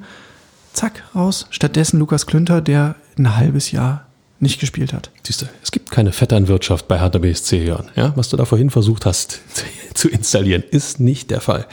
Zack, 0.72 1.04
raus. 1.14 1.48
Stattdessen 1.50 2.00
Lukas 2.00 2.26
Klünter, 2.26 2.62
der 2.62 2.96
ein 3.18 3.36
halbes 3.36 3.72
Jahr 3.72 4.09
nicht 4.40 4.60
gespielt 4.60 4.94
hat. 4.94 5.12
Siehst 5.24 5.42
du, 5.42 5.46
es 5.64 5.72
gibt 5.72 5.92
keine 5.92 6.12
Vetternwirtschaft 6.12 6.88
bei 6.88 7.00
Hertha 7.00 7.20
BSC, 7.20 7.64
Jörn. 7.64 7.90
Ja, 7.96 8.14
was 8.16 8.30
du 8.30 8.38
da 8.38 8.46
vorhin 8.46 8.70
versucht 8.70 9.06
hast 9.06 9.42
zu 9.94 10.10
installieren, 10.10 10.64
ist 10.70 11.00
nicht 11.00 11.32
der 11.32 11.42
Fall. 11.42 11.66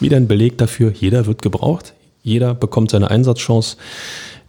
Wieder 0.00 0.16
ein 0.16 0.28
Beleg 0.28 0.58
dafür, 0.58 0.90
jeder 0.92 1.26
wird 1.26 1.42
gebraucht, 1.42 1.94
jeder 2.22 2.54
bekommt 2.54 2.90
seine 2.90 3.10
Einsatzchance. 3.10 3.76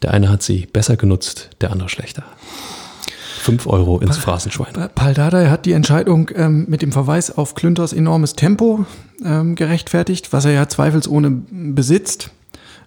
Der 0.02 0.14
eine 0.14 0.30
hat 0.30 0.44
sie 0.44 0.68
besser 0.72 0.98
genutzt, 0.98 1.50
der 1.62 1.72
andere 1.72 1.90
schlechter. 1.90 2.24
Fünf 3.40 3.68
Euro 3.68 4.00
ins 4.00 4.18
Phrasenschwein. 4.18 4.90
Paul 4.96 5.14
Dardai 5.14 5.50
hat 5.50 5.66
die 5.68 5.74
Entscheidung 5.74 6.32
ähm, 6.36 6.66
mit 6.68 6.82
dem 6.82 6.92
Verweis 6.92 7.30
auf 7.30 7.54
Klünters 7.54 7.94
enormes 7.94 8.34
Tempo 8.34 8.86
ähm, 9.24 9.56
gerechtfertigt, 9.56 10.34
was 10.34 10.46
er 10.46 10.52
ja 10.52 10.68
zweifelsohne 10.68 11.44
besitzt. 11.52 12.32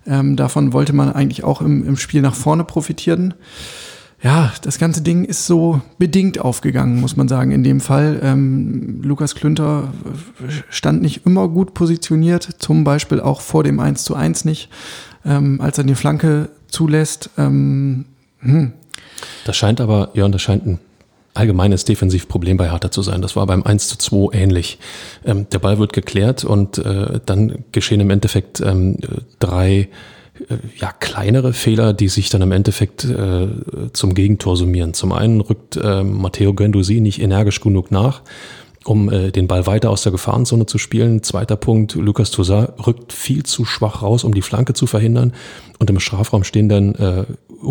Ähm, 0.06 0.34
davon 0.34 0.72
wollte 0.72 0.92
man 0.92 1.12
eigentlich 1.12 1.44
auch 1.44 1.60
im, 1.60 1.86
im 1.86 1.96
Spiel 1.96 2.22
nach 2.22 2.34
vorne 2.34 2.64
profitieren 2.64 3.34
ja, 4.20 4.52
das 4.62 4.78
ganze 4.78 5.02
Ding 5.02 5.24
ist 5.24 5.46
so 5.46 5.80
bedingt 5.98 6.40
aufgegangen, 6.40 7.00
muss 7.00 7.16
man 7.16 7.28
sagen, 7.28 7.52
in 7.52 7.62
dem 7.62 7.80
Fall. 7.80 8.18
Ähm, 8.22 9.00
Lukas 9.02 9.36
Klünter 9.36 9.92
stand 10.70 11.02
nicht 11.02 11.24
immer 11.24 11.46
gut 11.48 11.72
positioniert, 11.72 12.48
zum 12.58 12.82
Beispiel 12.82 13.20
auch 13.20 13.40
vor 13.40 13.62
dem 13.62 13.78
1 13.78 14.02
zu 14.02 14.16
1 14.16 14.44
nicht, 14.44 14.70
ähm, 15.24 15.60
als 15.60 15.78
er 15.78 15.84
die 15.84 15.94
Flanke 15.94 16.48
zulässt. 16.66 17.30
Ähm, 17.38 18.06
hm. 18.40 18.72
Das 19.44 19.56
scheint 19.56 19.80
aber, 19.80 20.10
ja, 20.14 20.28
das 20.28 20.42
scheint 20.42 20.66
ein 20.66 20.80
allgemeines 21.34 21.84
Defensivproblem 21.84 22.56
bei 22.56 22.72
Hertha 22.72 22.90
zu 22.90 23.02
sein. 23.02 23.22
Das 23.22 23.36
war 23.36 23.46
beim 23.46 23.62
1 23.62 23.86
zu 23.86 23.98
2 23.98 24.36
ähnlich. 24.36 24.80
Ähm, 25.24 25.46
der 25.50 25.60
Ball 25.60 25.78
wird 25.78 25.92
geklärt 25.92 26.44
und 26.44 26.78
äh, 26.78 27.20
dann 27.24 27.64
geschehen 27.70 28.00
im 28.00 28.10
Endeffekt 28.10 28.60
ähm, 28.60 28.96
drei 29.38 29.70
äh, 29.72 29.86
ja, 30.76 30.92
kleinere 30.92 31.52
Fehler, 31.52 31.92
die 31.92 32.08
sich 32.08 32.30
dann 32.30 32.42
im 32.42 32.52
Endeffekt 32.52 33.04
äh, 33.04 33.48
zum 33.92 34.14
Gegentor 34.14 34.56
summieren. 34.56 34.94
Zum 34.94 35.12
einen 35.12 35.40
rückt 35.40 35.76
äh, 35.76 36.02
Matteo 36.02 36.54
Guendouzi 36.54 37.00
nicht 37.00 37.20
energisch 37.20 37.60
genug 37.60 37.90
nach, 37.90 38.22
um 38.84 39.10
äh, 39.10 39.30
den 39.30 39.48
Ball 39.48 39.66
weiter 39.66 39.90
aus 39.90 40.02
der 40.02 40.12
Gefahrenzone 40.12 40.66
zu 40.66 40.78
spielen. 40.78 41.22
Zweiter 41.22 41.56
Punkt, 41.56 41.94
Lucas 41.94 42.30
Toussaint 42.30 42.70
rückt 42.86 43.12
viel 43.12 43.42
zu 43.42 43.64
schwach 43.64 44.02
raus, 44.02 44.24
um 44.24 44.34
die 44.34 44.42
Flanke 44.42 44.74
zu 44.74 44.86
verhindern. 44.86 45.32
Und 45.78 45.90
im 45.90 46.00
Strafraum 46.00 46.44
stehen 46.44 46.68
dann 46.68 46.94
äh, 46.94 47.24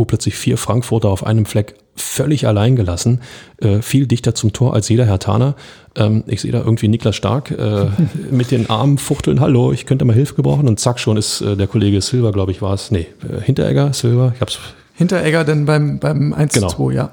plötzlich 0.05 0.35
vier 0.35 0.57
Frankfurter 0.57 1.09
auf 1.09 1.25
einem 1.25 1.45
Fleck 1.45 1.75
völlig 1.95 2.47
allein 2.47 2.75
gelassen, 2.75 3.21
äh, 3.57 3.81
viel 3.81 4.07
dichter 4.07 4.35
zum 4.35 4.53
Tor 4.53 4.73
als 4.73 4.87
jeder 4.89 5.05
Herr 5.05 5.19
Taner. 5.19 5.55
Ähm, 5.95 6.23
ich 6.27 6.41
sehe 6.41 6.51
da 6.51 6.59
irgendwie 6.59 6.87
Niklas 6.87 7.15
Stark 7.15 7.51
äh, 7.51 7.87
mit 8.31 8.51
den 8.51 8.69
Armen 8.69 8.97
fuchteln, 8.97 9.39
hallo, 9.39 9.71
ich 9.71 9.85
könnte 9.85 10.05
mal 10.05 10.13
Hilfe 10.13 10.35
gebrauchen 10.35 10.67
und 10.67 10.79
zack, 10.79 10.99
schon 10.99 11.17
ist 11.17 11.41
äh, 11.41 11.55
der 11.55 11.67
Kollege 11.67 12.01
Silver, 12.01 12.31
glaube 12.31 12.51
ich, 12.51 12.61
war 12.61 12.73
es, 12.73 12.91
nee, 12.91 13.07
äh, 13.23 13.41
Hinteregger, 13.41 13.93
Silver, 13.93 14.33
ich 14.35 14.41
hab's. 14.41 14.59
Hinteregger 14.93 15.43
denn 15.43 15.65
beim, 15.65 15.99
beim 15.99 16.33
1 16.33 16.53
genau. 16.53 16.69
2, 16.69 16.93
ja. 16.93 17.11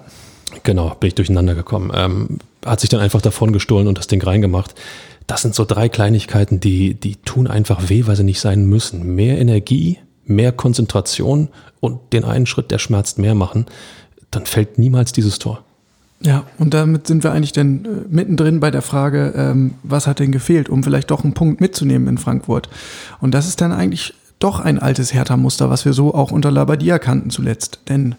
Genau, 0.62 0.94
bin 1.00 1.08
ich 1.08 1.14
durcheinander 1.14 1.54
gekommen. 1.54 1.90
Ähm, 1.94 2.38
hat 2.64 2.80
sich 2.80 2.90
dann 2.90 3.00
einfach 3.00 3.22
davon 3.22 3.52
gestohlen 3.52 3.88
und 3.88 3.98
das 3.98 4.06
Ding 4.06 4.22
reingemacht. 4.22 4.74
Das 5.26 5.42
sind 5.42 5.54
so 5.54 5.64
drei 5.64 5.88
Kleinigkeiten, 5.88 6.60
die, 6.60 6.94
die 6.94 7.16
tun 7.16 7.46
einfach 7.46 7.88
weh, 7.88 8.06
weil 8.06 8.16
sie 8.16 8.24
nicht 8.24 8.40
sein 8.40 8.66
müssen. 8.66 9.14
Mehr 9.14 9.38
Energie, 9.38 9.98
mehr 10.26 10.52
Konzentration 10.52 11.48
und 11.80 12.12
den 12.12 12.24
einen 12.24 12.46
Schritt, 12.46 12.70
der 12.70 12.78
schmerzt, 12.78 13.18
mehr 13.18 13.34
machen, 13.34 13.66
dann 14.30 14.46
fällt 14.46 14.78
niemals 14.78 15.12
dieses 15.12 15.38
Tor. 15.38 15.62
Ja, 16.20 16.44
und 16.58 16.72
damit 16.72 17.06
sind 17.06 17.22
wir 17.22 17.32
eigentlich 17.32 17.52
dann 17.52 17.84
äh, 17.84 17.88
mittendrin 18.08 18.60
bei 18.60 18.70
der 18.70 18.82
Frage, 18.82 19.34
ähm, 19.36 19.74
was 19.82 20.06
hat 20.06 20.20
denn 20.20 20.32
gefehlt, 20.32 20.68
um 20.68 20.82
vielleicht 20.82 21.10
doch 21.10 21.22
einen 21.22 21.34
Punkt 21.34 21.60
mitzunehmen 21.60 22.08
in 22.08 22.18
Frankfurt. 22.18 22.68
Und 23.20 23.34
das 23.34 23.46
ist 23.46 23.60
dann 23.60 23.72
eigentlich 23.72 24.14
doch 24.38 24.60
ein 24.60 24.78
altes 24.78 25.12
Hertha-Muster, 25.12 25.68
was 25.70 25.84
wir 25.84 25.92
so 25.92 26.14
auch 26.14 26.30
unter 26.30 26.50
Labadia 26.50 26.98
kannten 26.98 27.30
zuletzt. 27.30 27.80
Denn 27.88 28.14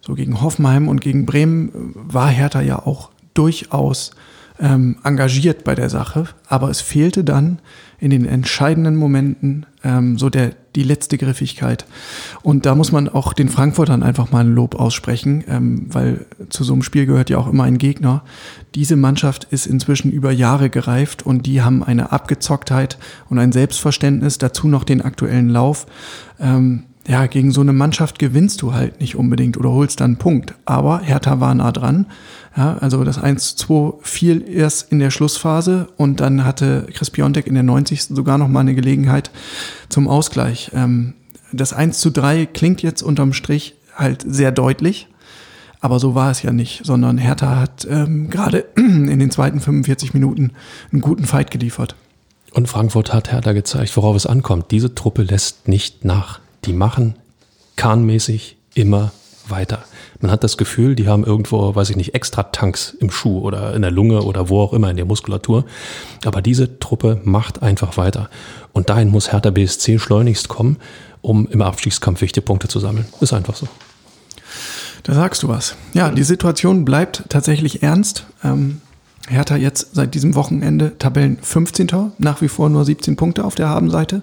so 0.00 0.14
gegen 0.14 0.40
Hoffenheim 0.40 0.88
und 0.88 1.00
gegen 1.00 1.26
Bremen 1.26 1.68
äh, 1.68 1.72
war 1.94 2.28
Hertha 2.28 2.62
ja 2.62 2.78
auch 2.78 3.10
durchaus 3.34 4.12
ähm, 4.60 4.96
engagiert 5.02 5.64
bei 5.64 5.74
der 5.74 5.90
Sache, 5.90 6.26
aber 6.48 6.70
es 6.70 6.80
fehlte 6.80 7.24
dann 7.24 7.58
in 7.98 8.10
den 8.10 8.24
entscheidenden 8.24 8.96
Momenten 8.96 9.66
ähm, 9.84 10.18
so 10.18 10.28
der 10.28 10.52
die 10.74 10.82
letzte 10.82 11.18
Griffigkeit. 11.18 11.84
Und 12.42 12.64
da 12.64 12.74
muss 12.74 12.92
man 12.92 13.08
auch 13.08 13.32
den 13.32 13.48
Frankfurtern 13.48 14.02
einfach 14.02 14.30
mal 14.30 14.40
ein 14.40 14.54
Lob 14.54 14.74
aussprechen, 14.74 15.44
ähm, 15.46 15.86
weil 15.88 16.26
zu 16.48 16.64
so 16.64 16.72
einem 16.72 16.82
Spiel 16.82 17.06
gehört 17.06 17.30
ja 17.30 17.38
auch 17.38 17.46
immer 17.46 17.64
ein 17.64 17.78
Gegner. 17.78 18.22
Diese 18.74 18.96
Mannschaft 18.96 19.44
ist 19.50 19.66
inzwischen 19.66 20.10
über 20.10 20.32
Jahre 20.32 20.70
gereift 20.70 21.24
und 21.24 21.46
die 21.46 21.62
haben 21.62 21.82
eine 21.82 22.12
Abgezocktheit 22.12 22.98
und 23.28 23.38
ein 23.38 23.52
Selbstverständnis, 23.52 24.38
dazu 24.38 24.66
noch 24.66 24.84
den 24.84 25.02
aktuellen 25.02 25.48
Lauf. 25.48 25.86
Ähm, 26.40 26.84
ja, 27.06 27.26
gegen 27.26 27.50
so 27.50 27.60
eine 27.60 27.72
Mannschaft 27.72 28.18
gewinnst 28.18 28.62
du 28.62 28.72
halt 28.72 29.00
nicht 29.00 29.16
unbedingt 29.16 29.56
oder 29.56 29.70
holst 29.70 30.00
dann 30.00 30.12
einen 30.12 30.16
Punkt. 30.18 30.54
Aber 30.64 31.00
Hertha 31.00 31.40
war 31.40 31.54
nah 31.54 31.72
dran. 31.72 32.06
Ja, 32.56 32.76
also 32.78 33.02
das 33.04 33.18
1-2 33.18 33.94
fiel 34.02 34.44
erst 34.46 34.92
in 34.92 34.98
der 34.98 35.10
Schlussphase 35.10 35.88
und 35.96 36.20
dann 36.20 36.44
hatte 36.44 36.86
Chris 36.92 37.10
Piontek 37.10 37.46
in 37.46 37.54
der 37.54 37.62
90. 37.62 38.04
sogar 38.04 38.36
noch 38.36 38.48
mal 38.48 38.60
eine 38.60 38.74
Gelegenheit 38.74 39.30
zum 39.88 40.06
Ausgleich. 40.06 40.70
Ähm, 40.74 41.14
das 41.52 41.72
1 41.72 41.98
zu 41.98 42.10
3 42.10 42.46
klingt 42.46 42.82
jetzt 42.82 43.02
unterm 43.02 43.32
Strich 43.32 43.74
halt 43.96 44.24
sehr 44.26 44.52
deutlich, 44.52 45.08
aber 45.80 45.98
so 45.98 46.14
war 46.14 46.30
es 46.30 46.42
ja 46.42 46.52
nicht, 46.52 46.84
sondern 46.84 47.18
Hertha 47.18 47.56
hat 47.56 47.86
ähm, 47.88 48.28
gerade 48.28 48.58
in 48.76 49.18
den 49.18 49.30
zweiten 49.30 49.60
45 49.60 50.12
Minuten 50.12 50.52
einen 50.92 51.00
guten 51.00 51.24
Fight 51.24 51.50
geliefert. 51.50 51.96
Und 52.52 52.68
Frankfurt 52.68 53.14
hat 53.14 53.32
Hertha 53.32 53.52
gezeigt, 53.52 53.96
worauf 53.96 54.14
es 54.14 54.26
ankommt. 54.26 54.70
Diese 54.70 54.94
Truppe 54.94 55.22
lässt 55.22 55.68
nicht 55.68 56.04
nach. 56.04 56.40
Die 56.66 56.74
machen 56.74 57.14
kahnmäßig 57.76 58.56
immer 58.74 59.10
weiter. 59.52 59.84
Man 60.20 60.32
hat 60.32 60.42
das 60.42 60.56
Gefühl, 60.56 60.96
die 60.96 61.06
haben 61.06 61.22
irgendwo, 61.24 61.74
weiß 61.74 61.90
ich 61.90 61.96
nicht, 61.96 62.14
extra 62.14 62.42
Tanks 62.42 62.96
im 62.98 63.10
Schuh 63.10 63.38
oder 63.38 63.74
in 63.74 63.82
der 63.82 63.92
Lunge 63.92 64.22
oder 64.22 64.48
wo 64.48 64.60
auch 64.60 64.72
immer 64.72 64.90
in 64.90 64.96
der 64.96 65.04
Muskulatur. 65.04 65.64
Aber 66.24 66.42
diese 66.42 66.80
Truppe 66.80 67.20
macht 67.22 67.62
einfach 67.62 67.96
weiter. 67.96 68.28
Und 68.72 68.90
dahin 68.90 69.08
muss 69.08 69.30
Hertha 69.30 69.50
BSC 69.50 70.00
schleunigst 70.00 70.48
kommen, 70.48 70.78
um 71.20 71.46
im 71.46 71.62
Abstiegskampf 71.62 72.20
wichtige 72.20 72.44
Punkte 72.44 72.66
zu 72.66 72.80
sammeln. 72.80 73.06
Ist 73.20 73.32
einfach 73.32 73.54
so. 73.54 73.68
Da 75.04 75.14
sagst 75.14 75.42
du 75.42 75.48
was. 75.48 75.76
Ja, 75.94 76.10
die 76.10 76.22
Situation 76.22 76.84
bleibt 76.84 77.24
tatsächlich 77.28 77.82
ernst. 77.82 78.24
Ähm, 78.42 78.80
Hertha 79.28 79.56
jetzt 79.56 79.94
seit 79.94 80.14
diesem 80.14 80.34
Wochenende 80.34 80.98
Tabellen 80.98 81.38
15. 81.40 82.12
Nach 82.18 82.40
wie 82.40 82.48
vor 82.48 82.68
nur 82.68 82.84
17 82.84 83.16
Punkte 83.16 83.44
auf 83.44 83.54
der 83.54 83.68
Habenseite. 83.68 84.22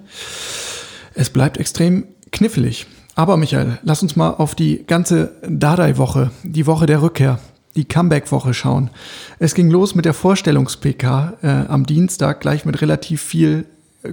Es 1.13 1.29
bleibt 1.29 1.57
extrem 1.57 2.05
knifflig. 2.31 2.85
Aber 3.19 3.35
Michael, 3.35 3.79
lass 3.83 4.01
uns 4.01 4.15
mal 4.15 4.29
auf 4.29 4.55
die 4.55 4.85
ganze 4.87 5.33
Dardai-Woche, 5.45 6.31
die 6.43 6.65
Woche 6.65 6.85
der 6.85 7.01
Rückkehr, 7.01 7.37
die 7.75 7.83
Comeback-Woche 7.83 8.53
schauen. 8.53 8.91
Es 9.39 9.55
ging 9.55 9.69
los 9.69 9.93
mit 9.93 10.05
der 10.05 10.13
Vorstellungs-PK 10.13 11.33
äh, 11.41 11.47
am 11.67 11.85
Dienstag, 11.85 12.39
gleich 12.39 12.63
mit 12.63 12.79
relativ 12.79 13.21
viel 13.21 13.65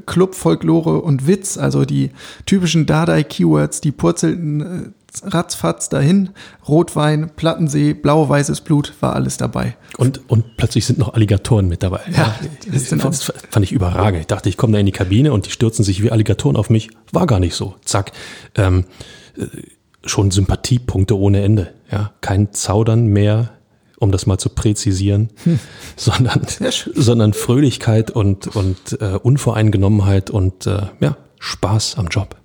Club, 0.06 0.34
Folklore 0.34 1.02
und 1.02 1.28
Witz, 1.28 1.56
also 1.56 1.84
die 1.84 2.10
typischen 2.46 2.86
Dardai-Keywords, 2.86 3.80
die 3.80 3.92
purzelten 3.92 4.60
äh, 4.60 5.05
ratzfatz 5.24 5.88
dahin. 5.88 6.30
Rotwein, 6.68 7.30
Plattensee, 7.34 7.94
blau-weißes 7.94 8.60
Blut, 8.62 8.92
war 9.00 9.14
alles 9.14 9.36
dabei. 9.36 9.76
Und, 9.96 10.28
und 10.28 10.56
plötzlich 10.56 10.86
sind 10.86 10.98
noch 10.98 11.14
Alligatoren 11.14 11.68
mit 11.68 11.82
dabei. 11.82 12.00
Ja, 12.14 12.34
das, 12.70 12.88
das 12.88 13.32
fand 13.50 13.64
ich 13.64 13.72
überragend. 13.72 14.20
Ich 14.20 14.26
dachte, 14.26 14.48
ich 14.48 14.56
komme 14.56 14.72
da 14.72 14.78
in 14.78 14.86
die 14.86 14.92
Kabine 14.92 15.32
und 15.32 15.46
die 15.46 15.50
stürzen 15.50 15.84
sich 15.84 16.02
wie 16.02 16.10
Alligatoren 16.10 16.56
auf 16.56 16.70
mich. 16.70 16.90
War 17.12 17.26
gar 17.26 17.40
nicht 17.40 17.54
so. 17.54 17.74
Zack. 17.84 18.12
Ähm, 18.54 18.84
äh, 19.36 19.46
schon 20.04 20.30
Sympathiepunkte 20.30 21.18
ohne 21.18 21.42
Ende. 21.42 21.72
Ja, 21.90 22.12
kein 22.20 22.52
Zaudern 22.52 23.06
mehr, 23.06 23.50
um 23.98 24.12
das 24.12 24.26
mal 24.26 24.38
zu 24.38 24.50
präzisieren, 24.50 25.30
hm. 25.44 25.58
sondern, 25.96 26.46
sondern 26.94 27.32
Fröhlichkeit 27.32 28.10
und, 28.10 28.54
und 28.54 29.00
äh, 29.00 29.18
Unvoreingenommenheit 29.22 30.30
und 30.30 30.66
äh, 30.66 30.82
ja, 31.00 31.16
Spaß 31.38 31.98
am 31.98 32.08
Job. 32.08 32.36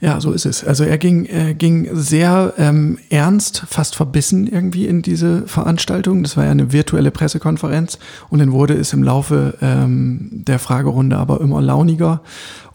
Ja, 0.00 0.20
so 0.20 0.32
ist 0.32 0.44
es. 0.44 0.62
Also 0.62 0.84
er 0.84 0.98
ging, 0.98 1.24
er 1.24 1.54
ging 1.54 1.88
sehr 1.92 2.52
ähm, 2.58 2.98
ernst, 3.08 3.64
fast 3.66 3.96
verbissen 3.96 4.46
irgendwie 4.46 4.86
in 4.86 5.00
diese 5.00 5.46
Veranstaltung. 5.46 6.22
Das 6.22 6.36
war 6.36 6.44
ja 6.44 6.50
eine 6.50 6.72
virtuelle 6.72 7.10
Pressekonferenz 7.10 7.98
und 8.28 8.40
dann 8.40 8.52
wurde 8.52 8.74
es 8.74 8.92
im 8.92 9.02
Laufe 9.02 9.56
ähm, 9.62 10.28
der 10.32 10.58
Fragerunde 10.58 11.16
aber 11.16 11.40
immer 11.40 11.62
launiger. 11.62 12.20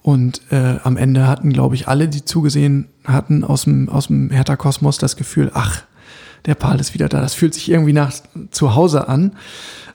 Und 0.01 0.41
äh, 0.49 0.77
am 0.83 0.97
Ende 0.97 1.27
hatten, 1.27 1.53
glaube 1.53 1.75
ich, 1.75 1.87
alle, 1.87 2.07
die 2.07 2.25
zugesehen 2.25 2.87
hatten 3.05 3.43
aus 3.43 3.65
dem, 3.65 3.87
aus 3.87 4.07
dem 4.07 4.31
Hertha-Kosmos 4.31 4.97
das 4.97 5.15
Gefühl, 5.15 5.51
ach, 5.53 5.83
der 6.45 6.55
Paul 6.55 6.79
ist 6.79 6.93
wieder 6.93 7.09
da. 7.09 7.21
Das 7.21 7.33
fühlt 7.33 7.53
sich 7.53 7.69
irgendwie 7.69 7.93
nach 7.93 8.13
zu 8.51 8.75
Hause 8.75 9.07
an. 9.07 9.33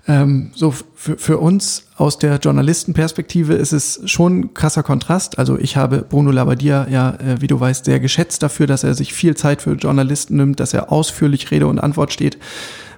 Ähm, 0.08 0.50
so 0.54 0.72
für, 0.94 1.18
für 1.18 1.38
uns 1.38 1.86
aus 1.96 2.18
der 2.18 2.36
Journalistenperspektive 2.36 3.54
ist 3.54 3.72
es 3.72 4.00
schon 4.04 4.40
ein 4.40 4.54
krasser 4.54 4.84
Kontrast. 4.84 5.38
Also 5.38 5.58
ich 5.58 5.76
habe 5.76 6.02
Bruno 6.08 6.30
Labbadia 6.30 6.86
ja, 6.88 7.14
äh, 7.14 7.40
wie 7.40 7.48
du 7.48 7.58
weißt, 7.58 7.86
sehr 7.86 7.98
geschätzt 7.98 8.42
dafür, 8.42 8.68
dass 8.68 8.84
er 8.84 8.94
sich 8.94 9.12
viel 9.12 9.36
Zeit 9.36 9.62
für 9.62 9.72
Journalisten 9.72 10.36
nimmt, 10.36 10.60
dass 10.60 10.74
er 10.74 10.92
ausführlich 10.92 11.50
Rede 11.50 11.66
und 11.66 11.80
Antwort 11.80 12.12
steht. 12.12 12.38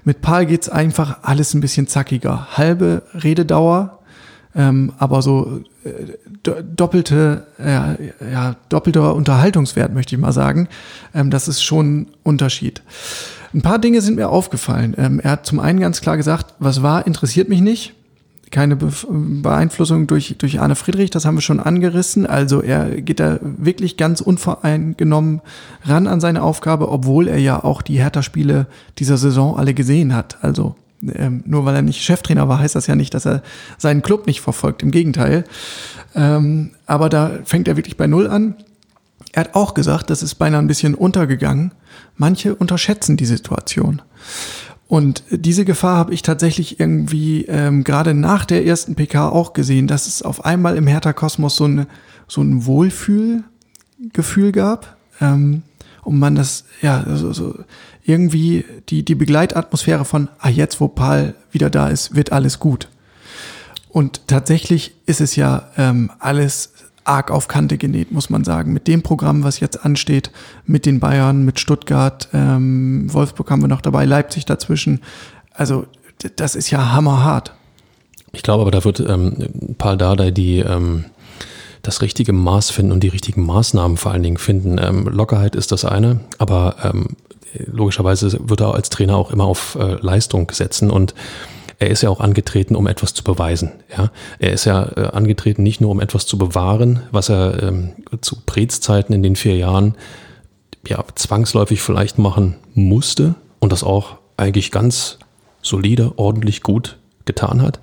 Mit 0.04 0.20
Paul 0.20 0.46
geht's 0.46 0.68
einfach 0.68 1.18
alles 1.22 1.54
ein 1.54 1.61
bisschen 1.61 1.87
zackiger. 1.87 2.48
Halbe 2.56 3.02
Rededauer, 3.14 4.00
ähm, 4.54 4.92
aber 4.98 5.22
so 5.22 5.62
äh, 5.84 5.90
doppelte, 6.42 7.46
ja, 7.58 7.96
ja, 8.32 8.56
doppelter 8.68 9.14
Unterhaltungswert, 9.14 9.94
möchte 9.94 10.14
ich 10.14 10.20
mal 10.20 10.32
sagen. 10.32 10.68
Ähm, 11.14 11.30
das 11.30 11.48
ist 11.48 11.62
schon 11.62 12.00
ein 12.00 12.06
Unterschied. 12.22 12.82
Ein 13.54 13.62
paar 13.62 13.78
Dinge 13.78 14.00
sind 14.00 14.16
mir 14.16 14.28
aufgefallen. 14.28 14.94
Ähm, 14.98 15.20
er 15.20 15.32
hat 15.32 15.46
zum 15.46 15.61
einen 15.61 15.80
ganz 15.80 16.00
klar 16.00 16.16
gesagt, 16.16 16.54
was 16.58 16.82
war, 16.82 17.06
interessiert 17.06 17.48
mich 17.48 17.61
nicht. 17.61 17.94
Keine 18.50 18.76
Be 18.76 18.90
Beeinflussung 19.11 20.06
durch, 20.06 20.37
durch 20.38 20.61
Arne 20.61 20.74
Friedrich, 20.74 21.11
das 21.11 21.26
haben 21.26 21.37
wir 21.37 21.42
schon 21.42 21.61
angerissen. 21.61 22.26
Also 22.26 22.62
er 22.62 23.00
geht 23.02 23.20
da 23.20 23.38
wirklich 23.42 23.96
ganz 23.98 24.20
unvoreingenommen 24.22 25.42
ran 25.84 26.06
an 26.06 26.20
seine 26.20 26.42
Aufgabe, 26.42 26.90
obwohl 26.90 27.28
er 27.28 27.38
ja 27.38 27.62
auch 27.62 27.82
die 27.82 27.98
Hertha-Spiele 27.98 28.66
dieser 28.98 29.18
Saison 29.18 29.58
alle 29.58 29.74
gesehen 29.74 30.14
hat. 30.14 30.38
Also 30.40 30.76
ähm, 31.14 31.42
nur 31.46 31.64
weil 31.64 31.76
er 31.76 31.82
nicht 31.82 32.02
Cheftrainer 32.02 32.48
war, 32.48 32.58
heißt 32.58 32.74
das 32.74 32.87
ja 32.87 32.94
nicht, 32.94 33.14
dass 33.14 33.26
er 33.26 33.42
seinen 33.76 34.02
Club 34.02 34.26
nicht 34.26 34.40
verfolgt. 34.40 34.82
Im 34.82 34.90
Gegenteil. 34.90 35.44
Ähm, 36.14 36.70
aber 36.87 37.08
da 37.08 37.30
fängt 37.44 37.68
er 37.68 37.76
wirklich 37.76 37.96
bei 37.96 38.06
Null 38.06 38.28
an. 38.28 38.54
Er 39.32 39.44
hat 39.44 39.54
auch 39.54 39.74
gesagt, 39.74 40.11
das 40.11 40.22
ist 40.22 40.37
beinahe 40.37 40.61
ein 40.61 40.66
bisschen 40.66 40.94
untergegangen. 40.94 41.72
Manche 42.18 42.54
unterschätzen 42.54 43.16
die 43.16 43.26
Situation. 43.26 44.02
Und 44.88 45.22
diese 45.31 45.64
Gefahr 45.64 45.96
habe 45.96 46.14
ich 46.14 46.22
tatsächlich 46.22 46.81
irgendwie 46.81 47.44
ähm, 47.44 47.85
gerade 47.85 48.14
nach 48.14 48.44
der 48.44 48.66
ersten 48.66 48.94
PK 48.94 49.28
auch 49.28 49.52
gesehen, 49.52 49.87
dass 49.87 50.07
es 50.07 50.22
auf 50.22 50.44
einmal 50.44 50.76
im 50.76 50.87
Hertha-Kosmos 50.87 51.57
so, 51.57 51.64
eine, 51.64 51.87
so 52.26 52.42
ein 52.42 52.66
Wohlfühlgefühl 52.66 54.52
gab. 54.52 54.96
Ähm, 55.20 55.62
und 56.02 56.18
man 56.18 56.35
das, 56.35 56.64
ja, 56.81 57.04
so, 57.16 57.35
so 57.35 57.54
irgendwie 58.02 58.64
die, 58.88 59.04
die 59.04 59.14
Begleitatmosphäre 59.14 60.07
von, 60.07 60.28
ah, 60.38 60.48
jetzt 60.48 60.81
wo 60.81 60.88
Paul 60.88 61.35
wieder 61.50 61.68
da 61.68 61.88
ist, 61.88 62.16
wird 62.16 62.33
alles 62.33 62.59
gut. 62.59 62.88
Und 63.90 64.26
tatsächlich 64.26 64.94
ist 65.04 65.20
es 65.20 65.37
ja 65.37 65.70
ähm, 65.76 66.11
alles 66.18 66.72
arg 67.09 67.31
auf 67.31 67.49
Kante 67.49 67.79
genäht, 67.79 68.12
muss 68.12 68.31
man 68.31 68.44
sagen. 68.44 68.73
Mit 68.73 68.87
dem 68.87 69.03
Programm, 69.03 69.42
was 69.44 69.61
jetzt 69.61 69.85
ansteht, 69.85 70.31
mit 70.66 70.87
den 70.87 71.01
Bayern, 71.01 71.44
mit 71.44 71.59
Stuttgart, 71.59 72.29
ähm, 72.33 73.12
Wolfsburg 73.12 73.51
haben 73.51 73.62
wir 73.62 73.68
noch 73.68 73.81
dabei, 73.81 74.05
Leipzig 74.05 74.44
dazwischen. 74.44 75.01
Also 75.53 75.87
das 76.37 76.55
ist 76.55 76.71
ja 76.71 76.92
hammerhart. 76.92 77.55
Ich 78.33 78.42
glaube 78.42 78.62
aber, 78.62 78.71
da 78.71 78.85
wird 78.85 79.01
ähm, 79.01 79.75
Paul 79.79 79.97
Dardai 79.97 80.31
die 80.31 80.59
ähm, 80.59 81.07
das 81.83 82.03
richtige 82.03 82.33
Maß 82.33 82.71
finden 82.71 82.92
und 82.92 83.03
die 83.03 83.09
richtigen 83.09 83.47
Maßnahmen 83.47 83.97
vor 83.97 84.12
allen 84.12 84.23
Dingen 84.23 84.37
finden. 84.37 84.79
Ähm, 84.79 85.09
Lockerheit 85.09 85.57
ist 85.57 85.73
das 85.73 85.85
eine, 85.85 86.21
aber 86.38 86.77
ähm, 86.83 87.16
logischerweise 87.66 88.49
wird 88.49 88.61
er 88.61 88.75
als 88.75 88.90
Trainer 88.90 89.16
auch 89.16 89.31
immer 89.31 89.44
auf 89.44 89.77
äh, 89.81 89.94
Leistung 90.01 90.51
setzen 90.53 90.90
und 90.90 91.14
er 91.78 91.88
ist 91.88 92.02
ja 92.02 92.10
auch 92.10 92.20
angetreten, 92.20 92.74
um 92.74 92.86
etwas 92.86 93.14
zu 93.14 93.22
beweisen. 93.22 93.72
Ja? 93.96 94.10
Er 94.38 94.52
ist 94.52 94.64
ja 94.64 94.90
äh, 94.96 95.08
angetreten, 95.12 95.62
nicht 95.62 95.80
nur 95.80 95.90
um 95.90 96.00
etwas 96.00 96.26
zu 96.26 96.36
bewahren, 96.36 97.02
was 97.12 97.28
er 97.28 97.62
ähm, 97.62 97.92
zu 98.20 98.36
Prez-Zeiten 98.44 99.12
in 99.12 99.22
den 99.22 99.36
vier 99.36 99.56
Jahren 99.56 99.94
ja, 100.87 101.04
zwangsläufig 101.14 101.81
vielleicht 101.81 102.18
machen 102.18 102.56
musste 102.74 103.35
und 103.60 103.72
das 103.72 103.85
auch 103.85 104.16
eigentlich 104.37 104.70
ganz 104.70 105.18
solide, 105.62 106.12
ordentlich 106.16 106.62
gut 106.62 106.98
getan 107.24 107.62
hat. 107.62 107.79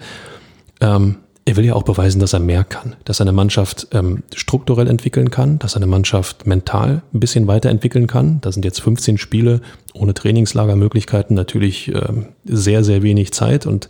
Ähm, 0.81 1.17
er 1.47 1.55
will 1.55 1.65
ja 1.65 1.75
auch 1.75 1.83
beweisen, 1.83 2.19
dass 2.19 2.33
er 2.33 2.39
mehr 2.39 2.63
kann, 2.63 2.95
dass 3.05 3.19
er 3.19 3.25
eine 3.25 3.31
Mannschaft 3.31 3.87
ähm, 3.91 4.23
strukturell 4.33 4.87
entwickeln 4.87 5.29
kann, 5.29 5.59
dass 5.59 5.73
er 5.73 5.77
eine 5.77 5.87
Mannschaft 5.87 6.47
mental 6.47 7.03
ein 7.13 7.19
bisschen 7.19 7.45
weiterentwickeln 7.45 8.07
kann. 8.07 8.41
Da 8.41 8.51
sind 8.51 8.65
jetzt 8.65 8.81
15 8.81 9.19
Spiele 9.19 9.61
ohne 9.93 10.15
Trainingslagermöglichkeiten 10.15 11.35
natürlich 11.35 11.89
ähm, 11.89 12.27
sehr, 12.45 12.83
sehr 12.83 13.03
wenig 13.03 13.31
Zeit 13.31 13.67
und 13.67 13.89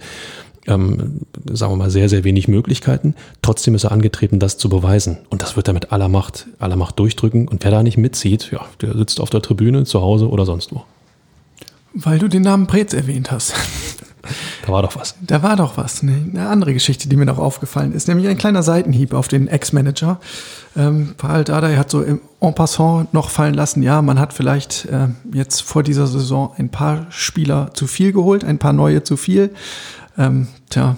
ähm, 0.68 1.22
sagen 1.50 1.72
wir 1.72 1.78
mal 1.78 1.90
sehr, 1.90 2.10
sehr 2.10 2.26
wenig 2.26 2.50
Möglichkeiten. 2.50 3.16
Trotzdem 3.42 3.74
ist 3.76 3.86
er 3.86 3.94
angetreten, 3.94 4.40
das 4.40 4.58
zu 4.58 4.68
beweisen. 4.68 5.20
Und 5.30 5.42
das 5.42 5.56
wird 5.56 5.68
er 5.68 5.74
mit 5.74 5.94
aller 5.94 6.10
Macht, 6.10 6.48
aller 6.60 6.76
Macht 6.76 7.00
durchdrücken. 7.00 7.48
Und 7.48 7.64
wer 7.64 7.72
da 7.72 7.84
nicht 7.84 7.98
mitzieht, 7.98 8.52
ja, 8.52 8.66
der 8.82 8.98
sitzt 8.98 9.22
auf 9.22 9.30
der 9.30 9.42
Tribüne, 9.42 9.86
zu 9.86 10.02
Hause 10.02 10.28
oder 10.30 10.46
sonst 10.46 10.74
wo. 10.74 10.84
Weil 11.94 12.20
du 12.20 12.28
den 12.28 12.42
Namen 12.42 12.68
Preetz 12.68 12.94
erwähnt 12.94 13.32
hast. 13.32 13.54
Da 14.66 14.72
war 14.72 14.82
doch 14.82 14.96
was. 14.96 15.16
Da 15.22 15.44
war 15.44 15.56
doch 15.56 15.78
was. 15.78 16.04
Ne? 16.04 16.30
Eine 16.34 16.50
andere 16.50 16.74
Geschichte, 16.74 17.10
die 17.10 17.16
mir 17.16 17.26
noch 17.26 17.38
aufgefallen 17.38 17.94
ist, 17.94 18.08
nämlich 18.08 18.28
ein 18.28 18.38
kleiner 18.38 18.64
Seitenhieb 18.64 19.14
auf 19.14 19.28
den 19.28 19.48
Ex-Manager. 19.48 20.20
Ähm, 20.76 21.16
Paul 21.18 21.44
Dardai 21.44 21.76
hat 21.78 21.90
so 21.90 22.02
im 22.02 22.22
en 22.42 22.54
passant 22.54 23.14
noch 23.14 23.30
fallen 23.30 23.56
lassen, 23.56 23.82
ja, 23.82 24.02
man 24.02 24.20
hat 24.20 24.32
vielleicht 24.32 24.86
äh, 24.86 25.08
jetzt 25.34 25.62
vor 25.62 25.82
dieser 25.82 26.06
Saison 26.06 26.54
ein 26.58 26.70
paar 26.70 27.08
Spieler 27.10 27.74
zu 27.74 27.88
viel 27.88 28.12
geholt, 28.12 28.44
ein 28.44 28.60
paar 28.60 28.74
neue 28.74 29.04
zu 29.04 29.18
viel. 29.18 29.50
Ähm, 30.18 30.48
tja, 30.70 30.98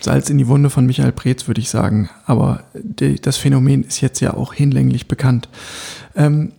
Salz 0.00 0.30
in 0.30 0.38
die 0.38 0.46
Wunde 0.46 0.70
von 0.70 0.86
Michael 0.86 1.12
Preetz, 1.12 1.48
würde 1.48 1.60
ich 1.60 1.70
sagen. 1.70 2.08
Aber 2.24 2.62
die, 2.74 3.20
das 3.20 3.36
Phänomen 3.36 3.82
ist 3.82 4.00
jetzt 4.00 4.20
ja 4.20 4.34
auch 4.34 4.54
hinlänglich 4.54 5.08
bekannt. 5.08 5.48
Ähm, 6.14 6.52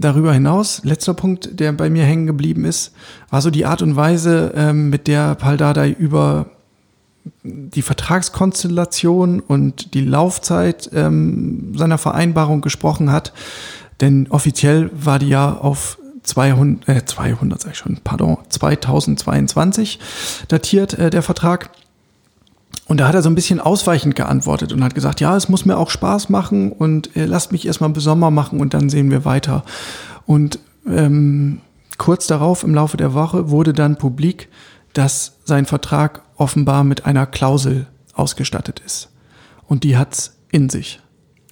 darüber 0.00 0.32
hinaus, 0.32 0.82
letzter 0.84 1.14
Punkt, 1.14 1.58
der 1.58 1.72
bei 1.72 1.90
mir 1.90 2.04
hängen 2.04 2.26
geblieben 2.26 2.64
ist, 2.64 2.92
war 3.30 3.42
so 3.42 3.50
die 3.50 3.66
Art 3.66 3.82
und 3.82 3.96
Weise, 3.96 4.52
ähm, 4.54 4.90
mit 4.90 5.06
der 5.06 5.34
Pal 5.34 5.56
Dardai 5.56 5.90
über 5.90 6.46
die 7.42 7.82
Vertragskonstellation 7.82 9.40
und 9.40 9.94
die 9.94 10.04
Laufzeit 10.04 10.90
ähm, 10.94 11.74
seiner 11.76 11.98
Vereinbarung 11.98 12.60
gesprochen 12.60 13.10
hat. 13.10 13.32
Denn 14.00 14.28
offiziell 14.30 14.90
war 14.92 15.18
die 15.18 15.28
ja 15.28 15.52
auf 15.54 15.98
200, 16.22 16.88
äh, 16.88 17.04
200 17.04 17.60
sag 17.60 17.72
ich 17.72 17.78
schon, 17.78 17.98
pardon, 18.02 18.38
2022 18.48 19.98
datiert 20.48 20.94
äh, 20.94 21.10
der 21.10 21.22
Vertrag. 21.22 21.70
Und 22.88 22.98
da 22.98 23.08
hat 23.08 23.14
er 23.14 23.22
so 23.22 23.28
ein 23.28 23.34
bisschen 23.34 23.60
ausweichend 23.60 24.14
geantwortet 24.14 24.72
und 24.72 24.84
hat 24.84 24.94
gesagt, 24.94 25.20
ja, 25.20 25.36
es 25.36 25.48
muss 25.48 25.64
mir 25.64 25.76
auch 25.76 25.90
Spaß 25.90 26.28
machen 26.28 26.70
und 26.70 27.16
äh, 27.16 27.26
lasst 27.26 27.50
mich 27.50 27.66
erstmal 27.66 27.90
bis 27.90 28.04
Sommer 28.04 28.30
machen 28.30 28.60
und 28.60 28.74
dann 28.74 28.88
sehen 28.88 29.10
wir 29.10 29.24
weiter. 29.24 29.64
Und 30.24 30.60
ähm, 30.88 31.60
kurz 31.98 32.26
darauf 32.28 32.62
im 32.62 32.74
Laufe 32.74 32.96
der 32.96 33.12
Woche 33.12 33.50
wurde 33.50 33.72
dann 33.72 33.96
publik, 33.96 34.48
dass 34.92 35.36
sein 35.44 35.66
Vertrag 35.66 36.22
offenbar 36.36 36.84
mit 36.84 37.06
einer 37.06 37.26
Klausel 37.26 37.86
ausgestattet 38.14 38.80
ist. 38.84 39.08
Und 39.66 39.82
die 39.82 39.96
hat's 39.96 40.36
in 40.52 40.70
sich. 40.70 41.00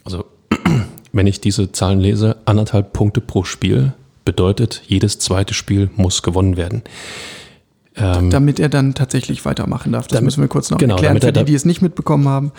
Also, 0.05 0.24
wenn 1.12 1.26
ich 1.26 1.41
diese 1.41 1.72
Zahlen 1.72 2.01
lese, 2.01 2.37
anderthalb 2.45 2.93
Punkte 2.93 3.20
pro 3.20 3.43
Spiel 3.43 3.93
bedeutet, 4.24 4.82
jedes 4.87 5.18
zweite 5.18 5.53
Spiel 5.53 5.91
muss 5.97 6.22
gewonnen 6.22 6.57
werden. 6.57 6.82
Ähm, 7.97 8.30
damit 8.30 8.59
er 8.59 8.68
dann 8.68 8.95
tatsächlich 8.95 9.45
weitermachen 9.45 9.92
darf. 9.92 10.09
Das 10.09 10.16
damit, 10.16 10.24
müssen 10.24 10.40
wir 10.40 10.49
kurz 10.49 10.68
noch 10.70 10.78
genau, 10.78 10.95
erklären 10.95 11.16
er 11.16 11.22
für 11.22 11.32
die, 11.32 11.45
die 11.45 11.55
es 11.55 11.64
nicht 11.64 11.80
mitbekommen 11.80 12.26
haben. 12.26 12.51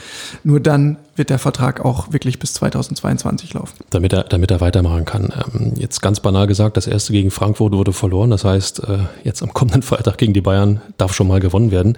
Nur 0.45 0.61
dann 0.61 0.97
wird 1.17 1.29
der 1.29 1.39
Vertrag 1.39 1.83
auch 1.83 2.13
wirklich 2.13 2.39
bis 2.39 2.53
2022 2.53 3.53
laufen. 3.53 3.73
damit 3.89 4.13
er, 4.13 4.23
damit 4.23 4.51
er 4.51 4.61
weitermachen 4.61 5.03
kann. 5.03 5.33
Ähm, 5.53 5.73
jetzt 5.75 6.01
ganz 6.01 6.21
banal 6.21 6.47
gesagt, 6.47 6.77
das 6.77 6.87
erste 6.87 7.11
gegen 7.11 7.31
Frankfurt 7.31 7.73
wurde 7.73 7.91
verloren. 7.91 8.29
Das 8.29 8.45
heißt, 8.45 8.87
äh, 8.87 8.99
jetzt 9.25 9.43
am 9.43 9.53
kommenden 9.53 9.81
Freitag 9.83 10.17
gegen 10.17 10.33
die 10.33 10.41
Bayern 10.41 10.81
darf 10.97 11.13
schon 11.13 11.27
mal 11.27 11.41
gewonnen 11.41 11.69
werden. 11.69 11.97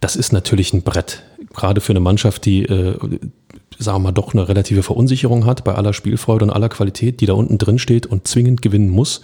Das 0.00 0.16
ist 0.16 0.32
natürlich 0.32 0.72
ein 0.72 0.82
Brett. 0.82 1.22
Gerade 1.54 1.82
für 1.82 1.92
eine 1.92 2.00
Mannschaft, 2.00 2.46
die, 2.46 2.64
äh, 2.64 2.96
sagen 3.82 3.98
wir 3.98 4.04
mal, 4.04 4.12
doch 4.12 4.32
eine 4.32 4.48
relative 4.48 4.82
Verunsicherung 4.82 5.46
hat 5.46 5.64
bei 5.64 5.74
aller 5.74 5.92
Spielfreude 5.92 6.44
und 6.44 6.50
aller 6.50 6.68
Qualität, 6.68 7.20
die 7.20 7.26
da 7.26 7.34
unten 7.34 7.58
drin 7.58 7.78
steht 7.78 8.06
und 8.06 8.26
zwingend 8.26 8.62
gewinnen 8.62 8.90
muss, 8.90 9.22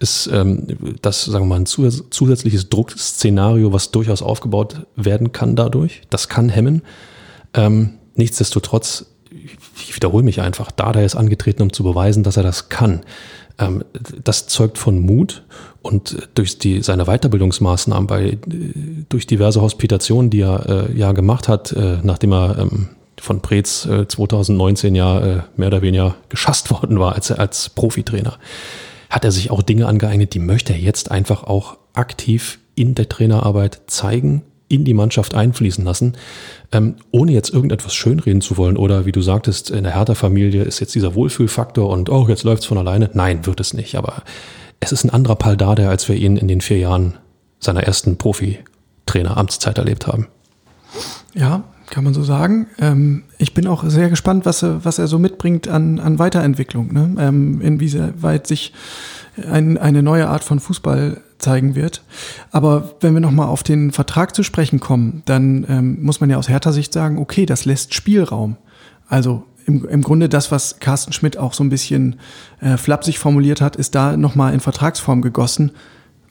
ist 0.00 0.28
ähm, 0.32 0.66
das, 1.02 1.24
sagen 1.24 1.44
wir 1.44 1.48
mal, 1.48 1.60
ein 1.60 1.66
zus- 1.66 2.04
zusätzliches 2.10 2.68
Druckszenario, 2.68 3.72
was 3.72 3.90
durchaus 3.90 4.22
aufgebaut 4.22 4.86
werden 4.96 5.32
kann 5.32 5.56
dadurch. 5.56 6.02
Das 6.10 6.28
kann 6.28 6.48
hemmen. 6.48 6.82
Ähm, 7.54 7.90
nichtsdestotrotz, 8.14 9.06
ich 9.30 9.94
wiederhole 9.94 10.24
mich 10.24 10.40
einfach, 10.40 10.70
Dada 10.70 11.00
ist 11.00 11.14
angetreten, 11.16 11.62
um 11.62 11.72
zu 11.72 11.82
beweisen, 11.82 12.22
dass 12.22 12.36
er 12.36 12.42
das 12.42 12.68
kann. 12.68 13.02
Ähm, 13.58 13.84
das 14.24 14.46
zeugt 14.46 14.78
von 14.78 14.98
Mut 14.98 15.44
und 15.82 16.28
durch 16.34 16.58
die, 16.58 16.80
seine 16.82 17.04
Weiterbildungsmaßnahmen 17.04 18.06
bei, 18.06 18.24
äh, 18.30 18.38
durch 19.08 19.26
diverse 19.26 19.60
Hospitationen, 19.60 20.30
die 20.30 20.40
er 20.40 20.88
äh, 20.90 20.98
ja 20.98 21.12
gemacht 21.12 21.48
hat, 21.48 21.72
äh, 21.72 21.98
nachdem 22.02 22.32
er 22.32 22.58
ähm, 22.58 22.88
von 23.22 23.40
Preetz 23.40 23.86
äh, 23.86 24.08
2019 24.08 24.96
ja 24.96 25.20
äh, 25.20 25.42
mehr 25.56 25.68
oder 25.68 25.80
weniger 25.80 26.16
geschasst 26.28 26.70
worden 26.82 26.98
war 26.98 27.14
als, 27.14 27.30
als 27.30 27.70
Profitrainer, 27.70 28.36
hat 29.10 29.24
er 29.24 29.30
sich 29.30 29.50
auch 29.50 29.62
Dinge 29.62 29.86
angeeignet, 29.86 30.34
die 30.34 30.40
möchte 30.40 30.72
er 30.72 30.80
jetzt 30.80 31.10
einfach 31.10 31.44
auch 31.44 31.78
aktiv 31.92 32.58
in 32.74 32.94
der 32.94 33.08
Trainerarbeit 33.08 33.82
zeigen, 33.86 34.42
in 34.68 34.84
die 34.84 34.94
Mannschaft 34.94 35.34
einfließen 35.34 35.84
lassen, 35.84 36.16
ähm, 36.72 36.96
ohne 37.10 37.32
jetzt 37.32 37.52
irgendetwas 37.52 37.94
schönreden 37.94 38.40
zu 38.40 38.56
wollen 38.56 38.76
oder 38.76 39.06
wie 39.06 39.12
du 39.12 39.20
sagtest, 39.20 39.70
in 39.70 39.84
der 39.84 39.94
Hertha-Familie 39.94 40.64
ist 40.64 40.80
jetzt 40.80 40.94
dieser 40.94 41.14
Wohlfühlfaktor 41.14 41.88
und 41.90 42.08
oh, 42.10 42.26
jetzt 42.28 42.42
läuft's 42.42 42.66
von 42.66 42.78
alleine. 42.78 43.10
Nein, 43.12 43.46
wird 43.46 43.60
es 43.60 43.74
nicht. 43.74 43.94
Aber 43.96 44.22
es 44.80 44.90
ist 44.90 45.04
ein 45.04 45.10
anderer 45.10 45.36
Pal 45.36 45.56
Dardai, 45.56 45.88
als 45.88 46.08
wir 46.08 46.16
ihn 46.16 46.36
in 46.38 46.48
den 46.48 46.62
vier 46.62 46.78
Jahren 46.78 47.14
seiner 47.60 47.84
ersten 47.84 48.16
Profi-Trainer-Amtszeit 48.16 49.76
erlebt 49.78 50.06
haben. 50.06 50.28
Ja, 51.34 51.64
kann 51.92 52.04
man 52.04 52.14
so 52.14 52.24
sagen. 52.24 52.66
Ähm, 52.78 53.22
ich 53.38 53.54
bin 53.54 53.66
auch 53.66 53.84
sehr 53.84 54.08
gespannt, 54.08 54.46
was 54.46 54.62
er, 54.62 54.84
was 54.84 54.98
er 54.98 55.06
so 55.06 55.18
mitbringt 55.18 55.68
an, 55.68 56.00
an 56.00 56.18
Weiterentwicklung, 56.18 56.92
ne? 56.92 57.14
ähm, 57.18 57.60
inwieweit 57.60 58.46
sich 58.46 58.72
ein, 59.48 59.76
eine 59.76 60.02
neue 60.02 60.28
Art 60.28 60.42
von 60.42 60.58
Fußball 60.58 61.20
zeigen 61.38 61.74
wird. 61.74 62.02
Aber 62.50 62.94
wenn 63.00 63.12
wir 63.12 63.20
nochmal 63.20 63.48
auf 63.48 63.62
den 63.62 63.92
Vertrag 63.92 64.34
zu 64.34 64.42
sprechen 64.42 64.80
kommen, 64.80 65.22
dann 65.26 65.66
ähm, 65.68 66.02
muss 66.02 66.20
man 66.20 66.30
ja 66.30 66.38
aus 66.38 66.48
härter 66.48 66.72
Sicht 66.72 66.94
sagen, 66.94 67.18
okay, 67.18 67.44
das 67.44 67.66
lässt 67.66 67.94
Spielraum. 67.94 68.56
Also 69.06 69.44
im, 69.66 69.86
im 69.86 70.02
Grunde 70.02 70.30
das, 70.30 70.50
was 70.50 70.80
Carsten 70.80 71.12
Schmidt 71.12 71.36
auch 71.36 71.52
so 71.52 71.62
ein 71.62 71.68
bisschen 71.68 72.16
äh, 72.60 72.78
flapsig 72.78 73.18
formuliert 73.18 73.60
hat, 73.60 73.76
ist 73.76 73.94
da 73.94 74.16
nochmal 74.16 74.54
in 74.54 74.60
Vertragsform 74.60 75.20
gegossen. 75.20 75.72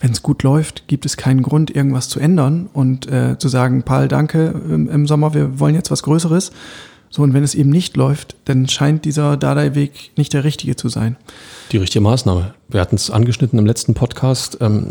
Wenn 0.02 0.12
es 0.12 0.24
gut 0.24 0.42
läuft, 0.42 0.88
gibt 0.88 1.06
es 1.06 1.16
keinen 1.16 1.44
Grund, 1.44 1.74
irgendwas 1.74 2.10
zu 2.10 2.20
ändern 2.20 2.70
und 2.74 3.10
äh, 3.10 3.38
zu 3.38 3.48
sagen, 3.48 3.84
Paul, 3.84 4.08
danke 4.08 4.48
im, 4.68 4.90
im 4.90 5.08
Sommer, 5.08 5.36
wir 5.36 5.60
wollen 5.60 5.76
jetzt 5.76 5.92
was 5.92 6.02
Größeres. 6.02 6.52
So, 7.12 7.22
und 7.22 7.34
wenn 7.34 7.44
es 7.44 7.54
eben 7.56 7.70
nicht 7.70 7.96
läuft, 7.98 8.36
dann 8.46 8.68
scheint 8.68 9.06
dieser 9.06 9.38
Dardai-Weg 9.38 10.12
nicht 10.16 10.34
der 10.34 10.44
richtige 10.44 10.76
zu 10.76 10.90
sein. 10.90 11.18
Die 11.72 11.78
richtige 11.78 12.02
Maßnahme. 12.02 12.54
Wir 12.70 12.82
hatten 12.82 12.96
es 12.96 13.12
angeschnitten 13.12 13.60
im 13.60 13.66
letzten 13.66 13.94
Podcast. 13.94 14.58
Ähm, 14.62 14.88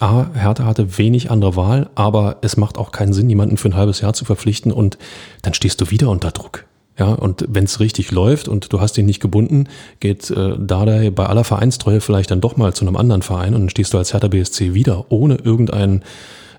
A, 0.00 0.26
Hertha 0.32 0.64
hatte 0.64 0.98
wenig 0.98 1.30
andere 1.30 1.54
Wahl, 1.56 1.90
aber 1.94 2.38
es 2.40 2.56
macht 2.56 2.78
auch 2.78 2.90
keinen 2.90 3.12
Sinn, 3.12 3.28
jemanden 3.28 3.58
für 3.58 3.68
ein 3.68 3.76
halbes 3.76 4.00
Jahr 4.00 4.14
zu 4.14 4.24
verpflichten 4.24 4.72
und 4.72 4.98
dann 5.42 5.54
stehst 5.54 5.80
du 5.80 5.90
wieder 5.90 6.08
unter 6.08 6.30
Druck. 6.30 6.64
Ja, 7.00 7.06
und 7.06 7.46
wenn 7.48 7.64
es 7.64 7.80
richtig 7.80 8.10
läuft 8.10 8.46
und 8.46 8.74
du 8.74 8.80
hast 8.82 8.98
ihn 8.98 9.06
nicht 9.06 9.20
gebunden, 9.20 9.68
geht 10.00 10.28
äh, 10.30 10.52
Dardai 10.58 11.08
bei 11.08 11.24
aller 11.24 11.44
Vereinstreue 11.44 12.02
vielleicht 12.02 12.30
dann 12.30 12.42
doch 12.42 12.58
mal 12.58 12.74
zu 12.74 12.84
einem 12.84 12.94
anderen 12.94 13.22
Verein 13.22 13.54
und 13.54 13.62
dann 13.62 13.70
stehst 13.70 13.94
du 13.94 13.98
als 13.98 14.12
Hertha 14.12 14.28
BSC 14.28 14.74
wieder 14.74 15.10
ohne 15.10 15.36
irgendeinen 15.36 16.04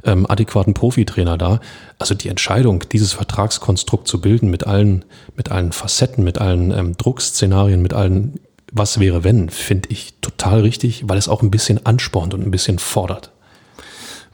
ähm, 0.03 0.25
adäquaten 0.27 0.73
Profitrainer 0.73 1.37
da. 1.37 1.59
Also 1.99 2.15
die 2.15 2.27
Entscheidung, 2.27 2.85
dieses 2.91 3.13
Vertragskonstrukt 3.13 4.07
zu 4.07 4.19
bilden 4.19 4.49
mit 4.49 4.65
allen, 4.65 5.05
mit 5.37 5.51
allen 5.51 5.73
Facetten, 5.73 6.23
mit 6.23 6.39
allen 6.39 6.71
ähm, 6.71 6.97
Druckszenarien, 6.97 7.83
mit 7.83 7.93
allen 7.93 8.39
was 8.71 8.99
wäre 8.99 9.23
wenn, 9.23 9.49
finde 9.49 9.89
ich 9.89 10.15
total 10.21 10.61
richtig, 10.61 11.03
weil 11.07 11.19
es 11.19 11.27
auch 11.27 11.43
ein 11.43 11.51
bisschen 11.51 11.85
anspornt 11.85 12.33
und 12.33 12.41
ein 12.41 12.51
bisschen 12.51 12.79
fordert. 12.79 13.31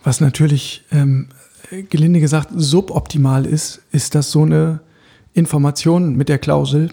Was 0.05 0.21
natürlich, 0.21 0.83
ähm, 0.89 1.27
gelinde 1.89 2.21
gesagt, 2.21 2.51
suboptimal 2.55 3.45
ist, 3.45 3.81
ist, 3.91 4.15
dass 4.15 4.31
so 4.31 4.43
eine 4.43 4.79
Information 5.37 6.15
mit 6.15 6.29
der 6.29 6.39
Klausel 6.39 6.89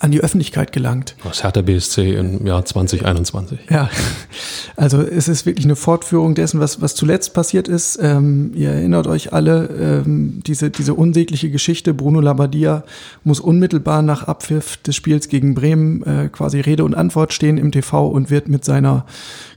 an 0.00 0.10
die 0.10 0.20
Öffentlichkeit 0.20 0.72
gelangt. 0.72 1.14
Das 1.24 1.42
Hertha 1.42 1.60
BSC 1.62 2.14
im 2.14 2.46
Jahr 2.46 2.64
2021. 2.64 3.58
Ja, 3.70 3.90
also 4.76 5.00
es 5.00 5.28
ist 5.28 5.46
wirklich 5.46 5.66
eine 5.66 5.76
Fortführung 5.76 6.34
dessen, 6.34 6.58
was, 6.58 6.80
was 6.80 6.94
zuletzt 6.94 7.34
passiert 7.34 7.68
ist. 7.68 7.98
Ähm, 8.02 8.52
ihr 8.54 8.70
erinnert 8.70 9.06
euch 9.06 9.32
alle, 9.32 10.02
ähm, 10.06 10.42
diese, 10.46 10.70
diese 10.70 10.94
unsägliche 10.94 11.50
Geschichte, 11.50 11.94
Bruno 11.94 12.20
Labbadia 12.20 12.84
muss 13.24 13.40
unmittelbar 13.40 14.02
nach 14.02 14.24
Abpfiff 14.24 14.78
des 14.78 14.96
Spiels 14.96 15.28
gegen 15.28 15.54
Bremen 15.54 16.02
äh, 16.02 16.28
quasi 16.30 16.60
Rede 16.60 16.84
und 16.84 16.94
Antwort 16.94 17.32
stehen 17.32 17.58
im 17.58 17.70
TV 17.70 18.06
und 18.08 18.30
wird 18.30 18.48
mit 18.48 18.64
seiner 18.64 19.04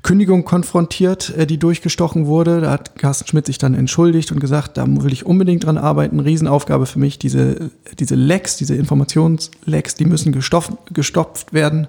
Kündigung 0.04 0.46
konfrontiert, 0.46 1.36
äh, 1.38 1.46
die 1.46 1.58
durchgestochen 1.58 2.26
wurde. 2.26 2.62
Da 2.62 2.72
hat 2.72 2.98
Carsten 2.98 3.28
Schmidt 3.28 3.46
sich 3.46 3.58
dann 3.58 3.74
entschuldigt 3.74 4.32
und 4.32 4.40
gesagt, 4.40 4.78
da 4.78 4.86
will 4.88 5.12
ich 5.12 5.26
unbedingt 5.26 5.66
dran 5.66 5.78
arbeiten. 5.78 6.20
Riesenaufgabe 6.20 6.86
für 6.86 7.00
mich, 7.00 7.20
diese, 7.20 7.72
diese 8.00 8.16
Lecks, 8.16 8.58
diese 8.58 8.76
Informationslecks, 8.76 9.96
die 9.96 10.06
müssen 10.06 10.17
gestopft, 10.26 10.74
gestopft 10.92 11.54
werden. 11.54 11.88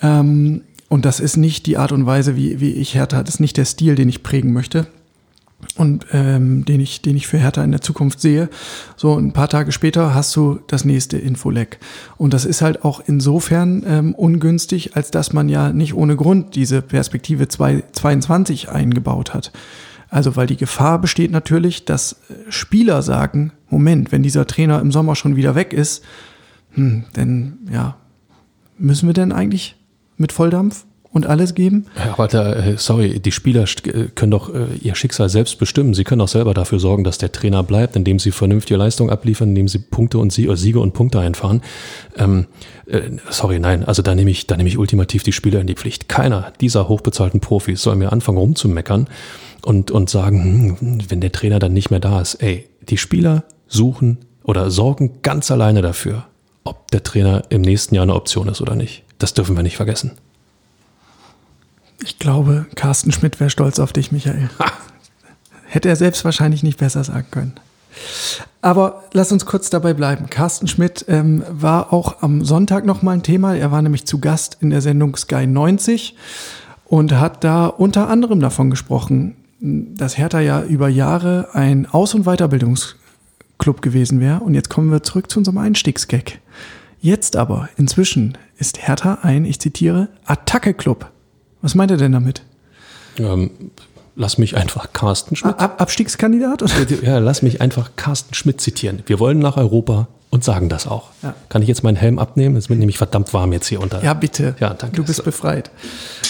Ähm, 0.00 0.62
und 0.88 1.04
das 1.04 1.20
ist 1.20 1.36
nicht 1.36 1.66
die 1.66 1.78
Art 1.78 1.92
und 1.92 2.04
Weise, 2.04 2.36
wie, 2.36 2.60
wie 2.60 2.72
ich 2.72 2.94
Hertha, 2.94 3.22
das 3.22 3.36
ist 3.36 3.40
nicht 3.40 3.56
der 3.56 3.64
Stil, 3.64 3.94
den 3.94 4.08
ich 4.08 4.22
prägen 4.22 4.52
möchte 4.52 4.86
und 5.76 6.06
ähm, 6.12 6.64
den 6.64 6.80
ich, 6.80 7.02
den 7.02 7.16
ich 7.16 7.26
für 7.26 7.38
Hertha 7.38 7.62
in 7.64 7.70
der 7.70 7.80
Zukunft 7.80 8.20
sehe. 8.20 8.48
So 8.96 9.16
ein 9.16 9.32
paar 9.32 9.48
Tage 9.48 9.72
später 9.72 10.14
hast 10.14 10.34
du 10.36 10.60
das 10.66 10.84
nächste 10.84 11.18
Infoleck. 11.18 11.78
Und 12.18 12.34
das 12.34 12.44
ist 12.44 12.62
halt 12.62 12.84
auch 12.84 13.00
insofern 13.06 13.84
ähm, 13.86 14.14
ungünstig, 14.14 14.96
als 14.96 15.10
dass 15.10 15.32
man 15.32 15.48
ja 15.48 15.72
nicht 15.72 15.94
ohne 15.94 16.16
Grund 16.16 16.56
diese 16.56 16.82
Perspektive 16.82 17.48
2022 17.48 18.68
eingebaut 18.68 19.34
hat. 19.34 19.52
Also 20.10 20.36
weil 20.36 20.46
die 20.46 20.58
Gefahr 20.58 21.00
besteht 21.00 21.30
natürlich, 21.30 21.86
dass 21.86 22.12
äh, 22.12 22.50
Spieler 22.50 23.00
sagen, 23.02 23.52
Moment, 23.70 24.12
wenn 24.12 24.22
dieser 24.22 24.46
Trainer 24.46 24.80
im 24.80 24.92
Sommer 24.92 25.16
schon 25.16 25.36
wieder 25.36 25.54
weg 25.54 25.72
ist, 25.72 26.04
hm, 26.74 27.04
dann 27.12 27.58
ja, 27.70 27.96
müssen 28.78 29.08
wir 29.08 29.14
denn 29.14 29.32
eigentlich 29.32 29.76
mit 30.16 30.32
Volldampf? 30.32 30.84
und 31.12 31.26
alles 31.26 31.54
geben. 31.54 31.86
Aber 32.12 32.26
da, 32.26 32.52
äh, 32.54 32.78
sorry, 32.78 33.20
die 33.20 33.32
Spieler 33.32 33.64
äh, 33.84 34.08
können 34.14 34.30
doch 34.30 34.52
äh, 34.52 34.74
ihr 34.80 34.94
Schicksal 34.94 35.28
selbst 35.28 35.58
bestimmen. 35.58 35.94
Sie 35.94 36.04
können 36.04 36.20
doch 36.20 36.28
selber 36.28 36.54
dafür 36.54 36.78
sorgen, 36.78 37.04
dass 37.04 37.18
der 37.18 37.32
Trainer 37.32 37.62
bleibt, 37.62 37.96
indem 37.96 38.18
sie 38.18 38.30
vernünftige 38.30 38.78
Leistung 38.78 39.10
abliefern, 39.10 39.50
indem 39.50 39.68
sie 39.68 39.78
Punkte 39.78 40.18
und 40.18 40.32
Sie 40.32 40.48
Siege 40.54 40.80
und 40.80 40.94
Punkte 40.94 41.20
einfahren. 41.20 41.60
Ähm, 42.16 42.46
äh, 42.86 43.02
sorry, 43.28 43.58
nein, 43.58 43.84
also 43.84 44.02
da 44.02 44.14
nehme 44.14 44.30
ich, 44.30 44.46
da 44.46 44.56
nehme 44.56 44.68
ich 44.68 44.78
ultimativ 44.78 45.22
die 45.22 45.32
Spieler 45.32 45.60
in 45.60 45.66
die 45.66 45.74
Pflicht. 45.74 46.08
Keiner 46.08 46.52
dieser 46.60 46.88
hochbezahlten 46.88 47.40
Profis 47.40 47.82
soll 47.82 47.96
mir 47.96 48.12
anfangen 48.12 48.38
rumzumeckern 48.38 49.08
und, 49.64 49.90
und 49.90 50.08
sagen, 50.08 50.76
hm, 50.80 50.98
wenn 51.08 51.20
der 51.20 51.32
Trainer 51.32 51.58
dann 51.58 51.74
nicht 51.74 51.90
mehr 51.90 52.00
da 52.00 52.20
ist. 52.20 52.36
Ey, 52.36 52.66
die 52.88 52.96
Spieler 52.96 53.44
suchen 53.66 54.18
oder 54.44 54.70
sorgen 54.70 55.20
ganz 55.22 55.50
alleine 55.50 55.82
dafür, 55.82 56.24
ob 56.64 56.90
der 56.90 57.02
Trainer 57.02 57.42
im 57.48 57.62
nächsten 57.62 57.94
Jahr 57.94 58.02
eine 58.02 58.14
Option 58.14 58.48
ist 58.48 58.60
oder 58.60 58.74
nicht. 58.74 59.04
Das 59.18 59.34
dürfen 59.34 59.56
wir 59.56 59.62
nicht 59.62 59.76
vergessen. 59.76 60.12
Ich 62.02 62.18
glaube, 62.18 62.66
Carsten 62.74 63.12
Schmidt 63.12 63.38
wäre 63.38 63.50
stolz 63.50 63.78
auf 63.78 63.92
dich, 63.92 64.10
Michael. 64.10 64.50
Ha. 64.58 64.72
Hätte 65.66 65.88
er 65.88 65.96
selbst 65.96 66.24
wahrscheinlich 66.24 66.62
nicht 66.62 66.78
besser 66.78 67.04
sagen 67.04 67.28
können. 67.30 67.54
Aber 68.60 69.04
lass 69.12 69.32
uns 69.32 69.46
kurz 69.46 69.70
dabei 69.70 69.94
bleiben. 69.94 70.28
Carsten 70.30 70.66
Schmidt 70.68 71.04
ähm, 71.08 71.44
war 71.48 71.92
auch 71.92 72.22
am 72.22 72.44
Sonntag 72.44 72.84
noch 72.84 73.02
mal 73.02 73.12
ein 73.12 73.22
Thema. 73.22 73.54
Er 73.54 73.70
war 73.70 73.82
nämlich 73.82 74.06
zu 74.06 74.18
Gast 74.18 74.58
in 74.60 74.70
der 74.70 74.80
Sendung 74.80 75.16
Sky 75.16 75.46
90 75.46 76.16
und 76.84 77.12
hat 77.12 77.42
da 77.44 77.66
unter 77.66 78.08
anderem 78.08 78.40
davon 78.40 78.70
gesprochen, 78.70 79.36
dass 79.60 80.18
Hertha 80.18 80.40
ja 80.40 80.62
über 80.62 80.88
Jahre 80.88 81.48
ein 81.52 81.86
Aus- 81.86 82.14
und 82.14 82.24
Weiterbildungsclub 82.24 83.80
gewesen 83.80 84.20
wäre. 84.20 84.40
Und 84.40 84.54
jetzt 84.54 84.68
kommen 84.68 84.90
wir 84.90 85.02
zurück 85.02 85.30
zu 85.30 85.38
unserem 85.38 85.58
Einstiegsgag. 85.58 86.38
Jetzt 87.02 87.34
aber, 87.34 87.68
inzwischen, 87.76 88.38
ist 88.58 88.86
Hertha 88.86 89.18
ein, 89.22 89.44
ich 89.44 89.58
zitiere, 89.58 90.06
Attacke-Club. 90.24 91.10
Was 91.60 91.74
meint 91.74 91.90
er 91.90 91.96
denn 91.96 92.12
damit? 92.12 92.42
Ähm, 93.18 93.50
lass 94.14 94.38
mich 94.38 94.56
einfach 94.56 94.92
Carsten 94.92 95.34
Schmidt. 95.34 95.58
Ab 95.58 95.80
Abstiegskandidat? 95.80 96.62
Oder? 96.62 96.72
Ja, 97.02 97.18
lass 97.18 97.42
mich 97.42 97.60
einfach 97.60 97.90
Carsten 97.96 98.34
Schmidt 98.34 98.60
zitieren. 98.60 99.02
Wir 99.06 99.18
wollen 99.18 99.40
nach 99.40 99.56
Europa 99.56 100.06
und 100.32 100.42
sagen 100.42 100.70
das 100.70 100.86
auch. 100.86 101.10
Ja. 101.22 101.34
Kann 101.50 101.60
ich 101.60 101.68
jetzt 101.68 101.84
meinen 101.84 101.96
Helm 101.96 102.18
abnehmen? 102.18 102.56
Es 102.56 102.70
wird 102.70 102.78
nämlich 102.78 102.96
verdammt 102.96 103.34
warm 103.34 103.52
jetzt 103.52 103.66
hier 103.66 103.82
unter. 103.82 104.02
Ja, 104.02 104.14
bitte. 104.14 104.56
Ja, 104.60 104.72
danke. 104.72 104.96
Du 104.96 105.04
bist 105.04 105.22
befreit. 105.24 105.70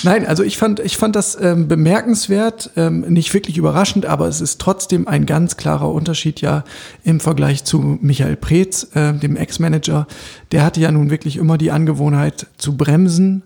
Nein, 0.02 0.26
also 0.26 0.42
ich 0.42 0.58
fand, 0.58 0.80
ich 0.80 0.96
fand 0.96 1.14
das 1.14 1.40
ähm, 1.40 1.68
bemerkenswert, 1.68 2.72
ähm, 2.74 3.02
nicht 3.02 3.32
wirklich 3.32 3.56
überraschend, 3.58 4.04
aber 4.04 4.26
es 4.26 4.40
ist 4.40 4.60
trotzdem 4.60 5.06
ein 5.06 5.24
ganz 5.24 5.56
klarer 5.56 5.88
Unterschied 5.92 6.40
ja 6.40 6.64
im 7.04 7.20
Vergleich 7.20 7.62
zu 7.62 7.78
Michael 7.78 8.34
Preetz, 8.34 8.88
äh, 8.96 9.12
dem 9.12 9.36
Ex-Manager. 9.36 10.08
Der 10.50 10.64
hatte 10.64 10.80
ja 10.80 10.90
nun 10.90 11.10
wirklich 11.10 11.36
immer 11.36 11.56
die 11.56 11.70
Angewohnheit 11.70 12.48
zu 12.58 12.76
bremsen, 12.76 13.44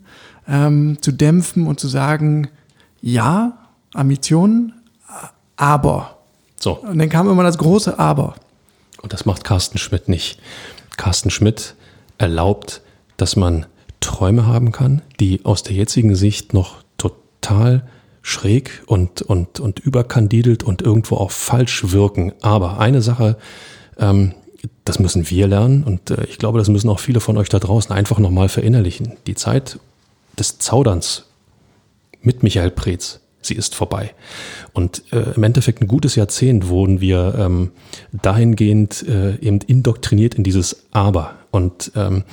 ähm, 0.49 0.97
zu 1.03 1.13
dämpfen 1.13 1.67
und 1.67 1.79
zu 1.79 1.87
sagen, 1.87 2.49
ja, 3.03 3.59
Ambitionen, 3.93 4.73
aber. 5.57 6.17
So. 6.59 6.79
Und 6.79 6.99
dann 6.99 7.11
kam 7.11 7.29
immer 7.29 7.43
das 7.43 7.59
große 7.59 7.99
Aber. 7.99 8.37
Und 9.03 9.13
das 9.13 9.25
macht 9.25 9.45
Carsten 9.45 9.79
Schmidt 9.79 10.09
nicht. 10.09 10.39
Carsten 10.97 11.31
Schmidt 11.31 11.75
erlaubt, 12.19 12.81
dass 13.17 13.37
man 13.37 13.67
Träume 14.01 14.47
haben 14.47 14.73
kann, 14.73 15.03
die 15.21 15.45
aus 15.45 15.63
der 15.63 15.75
jetzigen 15.75 16.15
Sicht 16.15 16.55
noch 16.55 16.83
total 16.99 17.87
schräg 18.23 18.83
und, 18.87 19.23
und, 19.23 19.61
und 19.61 19.79
überkandidelt 19.79 20.65
und 20.65 20.83
irgendwo 20.83 21.17
auch 21.17 21.31
falsch 21.31 21.93
wirken. 21.93 22.33
Aber 22.41 22.81
eine 22.81 23.01
Sache, 23.01 23.37
ähm, 23.99 24.35
das 24.85 24.99
müssen 24.99 25.31
wir 25.31 25.47
lernen 25.47 25.85
und 25.85 26.11
äh, 26.11 26.25
ich 26.25 26.39
glaube, 26.39 26.59
das 26.59 26.69
müssen 26.69 26.91
auch 26.91 26.99
viele 26.99 27.21
von 27.21 27.37
euch 27.37 27.49
da 27.49 27.59
draußen 27.59 27.95
einfach 27.95 28.19
nochmal 28.19 28.49
verinnerlichen. 28.49 29.13
Die 29.27 29.35
Zeit 29.35 29.79
des 30.39 30.59
Zauderns 30.59 31.27
mit 32.21 32.43
Michael 32.43 32.71
Preetz, 32.71 33.21
sie 33.47 33.55
ist 33.55 33.75
vorbei. 33.75 34.15
Und 34.73 35.03
äh, 35.13 35.35
im 35.35 35.43
Endeffekt 35.43 35.81
ein 35.81 35.89
gutes 35.89 36.17
Jahrzehnt 36.17 36.69
wurden 36.69 37.01
wir 37.01 37.35
ähm, 37.39 37.73
dahingehend 38.13 39.07
äh, 39.09 39.37
eben 39.37 39.61
indoktriniert 39.61 40.35
in 40.35 40.45
dieses 40.45 40.87
Aber. 40.93 41.35
Und 41.51 41.93
ähm, 41.97 42.25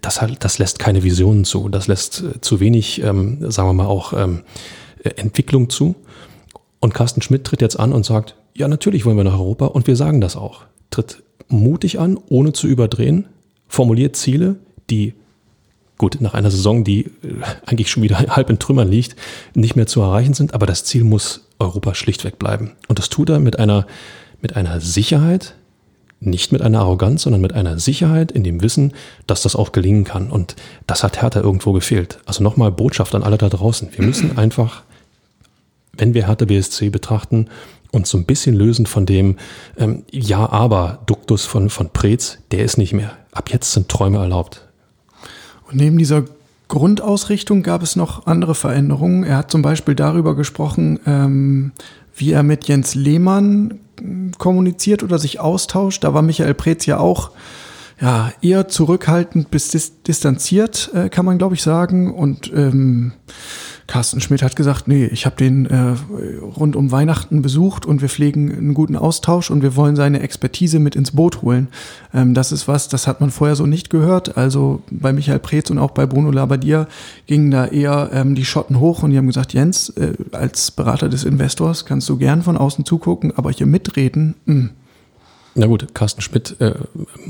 das, 0.00 0.20
das 0.38 0.58
lässt 0.58 0.78
keine 0.78 1.02
Visionen 1.02 1.44
zu, 1.44 1.68
das 1.68 1.88
lässt 1.88 2.22
äh, 2.22 2.40
zu 2.40 2.60
wenig, 2.60 3.02
ähm, 3.02 3.50
sagen 3.50 3.68
wir 3.68 3.72
mal, 3.74 3.86
auch 3.86 4.12
ähm, 4.12 4.42
Entwicklung 5.02 5.70
zu. 5.70 5.94
Und 6.80 6.94
Carsten 6.94 7.22
Schmidt 7.22 7.44
tritt 7.44 7.62
jetzt 7.62 7.78
an 7.78 7.92
und 7.92 8.04
sagt, 8.04 8.36
ja, 8.54 8.68
natürlich 8.68 9.04
wollen 9.04 9.16
wir 9.16 9.24
nach 9.24 9.38
Europa 9.38 9.66
und 9.66 9.86
wir 9.86 9.96
sagen 9.96 10.20
das 10.20 10.36
auch. 10.36 10.64
Tritt 10.90 11.22
mutig 11.48 11.98
an, 11.98 12.18
ohne 12.28 12.52
zu 12.52 12.66
überdrehen, 12.66 13.26
formuliert 13.68 14.16
Ziele, 14.16 14.56
die 14.90 15.14
gut, 15.98 16.20
nach 16.20 16.34
einer 16.34 16.50
Saison, 16.50 16.84
die 16.84 17.06
äh, 17.06 17.10
eigentlich 17.66 17.90
schon 17.90 18.02
wieder 18.02 18.18
halb 18.18 18.50
in 18.50 18.58
Trümmern 18.58 18.88
liegt, 18.88 19.16
nicht 19.54 19.76
mehr 19.76 19.86
zu 19.86 20.00
erreichen 20.00 20.34
sind, 20.34 20.54
aber 20.54 20.66
das 20.66 20.84
Ziel 20.84 21.04
muss 21.04 21.46
Europa 21.58 21.94
schlichtweg 21.94 22.38
bleiben. 22.38 22.72
Und 22.88 22.98
das 22.98 23.08
tut 23.08 23.30
er 23.30 23.38
mit 23.38 23.58
einer, 23.58 23.86
mit 24.42 24.56
einer 24.56 24.80
Sicherheit, 24.80 25.54
nicht 26.20 26.52
mit 26.52 26.62
einer 26.62 26.80
Arroganz, 26.80 27.22
sondern 27.22 27.42
mit 27.42 27.52
einer 27.52 27.78
Sicherheit 27.78 28.32
in 28.32 28.44
dem 28.44 28.62
Wissen, 28.62 28.92
dass 29.26 29.42
das 29.42 29.56
auch 29.56 29.72
gelingen 29.72 30.04
kann. 30.04 30.30
Und 30.30 30.56
das 30.86 31.02
hat 31.02 31.20
Hertha 31.20 31.40
irgendwo 31.40 31.72
gefehlt. 31.72 32.18
Also 32.24 32.42
nochmal 32.42 32.72
Botschaft 32.72 33.14
an 33.14 33.22
alle 33.22 33.38
da 33.38 33.48
draußen. 33.48 33.88
Wir 33.94 34.04
müssen 34.04 34.36
einfach, 34.38 34.82
wenn 35.92 36.14
wir 36.14 36.26
Hertha 36.26 36.46
BSC 36.46 36.90
betrachten, 36.90 37.48
uns 37.90 38.10
so 38.10 38.18
ein 38.18 38.24
bisschen 38.24 38.56
lösen 38.56 38.86
von 38.86 39.06
dem 39.06 39.36
ähm, 39.78 40.04
Ja, 40.10 40.50
aber 40.50 41.00
Duktus 41.06 41.44
von, 41.44 41.70
von 41.70 41.90
Preetz, 41.90 42.38
der 42.50 42.64
ist 42.64 42.76
nicht 42.76 42.92
mehr. 42.92 43.12
Ab 43.32 43.50
jetzt 43.52 43.72
sind 43.72 43.88
Träume 43.88 44.18
erlaubt. 44.18 44.62
Neben 45.74 45.98
dieser 45.98 46.24
Grundausrichtung 46.68 47.62
gab 47.62 47.82
es 47.82 47.96
noch 47.96 48.26
andere 48.26 48.54
Veränderungen. 48.54 49.24
Er 49.24 49.38
hat 49.38 49.50
zum 49.50 49.62
Beispiel 49.62 49.94
darüber 49.94 50.34
gesprochen, 50.34 50.98
ähm, 51.06 51.72
wie 52.16 52.32
er 52.32 52.42
mit 52.42 52.66
Jens 52.68 52.94
Lehmann 52.94 53.80
kommuniziert 54.38 55.02
oder 55.02 55.18
sich 55.18 55.40
austauscht. 55.40 56.04
Da 56.04 56.14
war 56.14 56.22
Michael 56.22 56.54
Preetz 56.54 56.86
ja 56.86 56.98
auch 56.98 57.30
ja, 58.00 58.32
eher 58.40 58.68
zurückhaltend 58.68 59.50
bis 59.50 59.68
dis 59.68 60.02
distanziert, 60.02 60.90
äh, 60.94 61.08
kann 61.08 61.24
man 61.24 61.38
glaube 61.38 61.54
ich 61.54 61.62
sagen. 61.62 62.12
Und 62.12 62.52
ähm, 62.54 63.12
Carsten 63.86 64.20
Schmidt 64.20 64.42
hat 64.42 64.56
gesagt, 64.56 64.88
nee, 64.88 65.04
ich 65.04 65.26
habe 65.26 65.36
den 65.36 65.66
äh, 65.66 65.94
rund 66.42 66.74
um 66.74 66.90
Weihnachten 66.90 67.42
besucht 67.42 67.84
und 67.84 68.00
wir 68.00 68.08
pflegen 68.08 68.50
einen 68.50 68.74
guten 68.74 68.96
Austausch 68.96 69.50
und 69.50 69.62
wir 69.62 69.76
wollen 69.76 69.94
seine 69.94 70.20
Expertise 70.20 70.78
mit 70.78 70.96
ins 70.96 71.10
Boot 71.10 71.42
holen. 71.42 71.68
Ähm, 72.14 72.32
das 72.32 72.50
ist 72.50 72.66
was, 72.66 72.88
das 72.88 73.06
hat 73.06 73.20
man 73.20 73.30
vorher 73.30 73.56
so 73.56 73.66
nicht 73.66 73.90
gehört. 73.90 74.36
Also 74.38 74.82
bei 74.90 75.12
Michael 75.12 75.38
Preetz 75.38 75.70
und 75.70 75.78
auch 75.78 75.90
bei 75.90 76.06
Bruno 76.06 76.30
Labbadia 76.30 76.88
gingen 77.26 77.50
da 77.50 77.66
eher 77.66 78.10
ähm, 78.12 78.34
die 78.34 78.44
Schotten 78.44 78.80
hoch 78.80 79.02
und 79.02 79.10
die 79.10 79.18
haben 79.18 79.26
gesagt, 79.26 79.52
Jens, 79.52 79.90
äh, 79.90 80.14
als 80.32 80.70
Berater 80.70 81.08
des 81.08 81.24
Investors 81.24 81.84
kannst 81.84 82.08
du 82.08 82.16
gern 82.16 82.42
von 82.42 82.56
außen 82.56 82.84
zugucken, 82.84 83.36
aber 83.36 83.50
hier 83.50 83.66
mitreden, 83.66 84.34
mh. 84.46 84.54
Hm. 84.54 84.70
Na 85.56 85.66
gut, 85.66 85.94
Carsten 85.94 86.20
Schmidt 86.20 86.56
äh, 86.60 86.74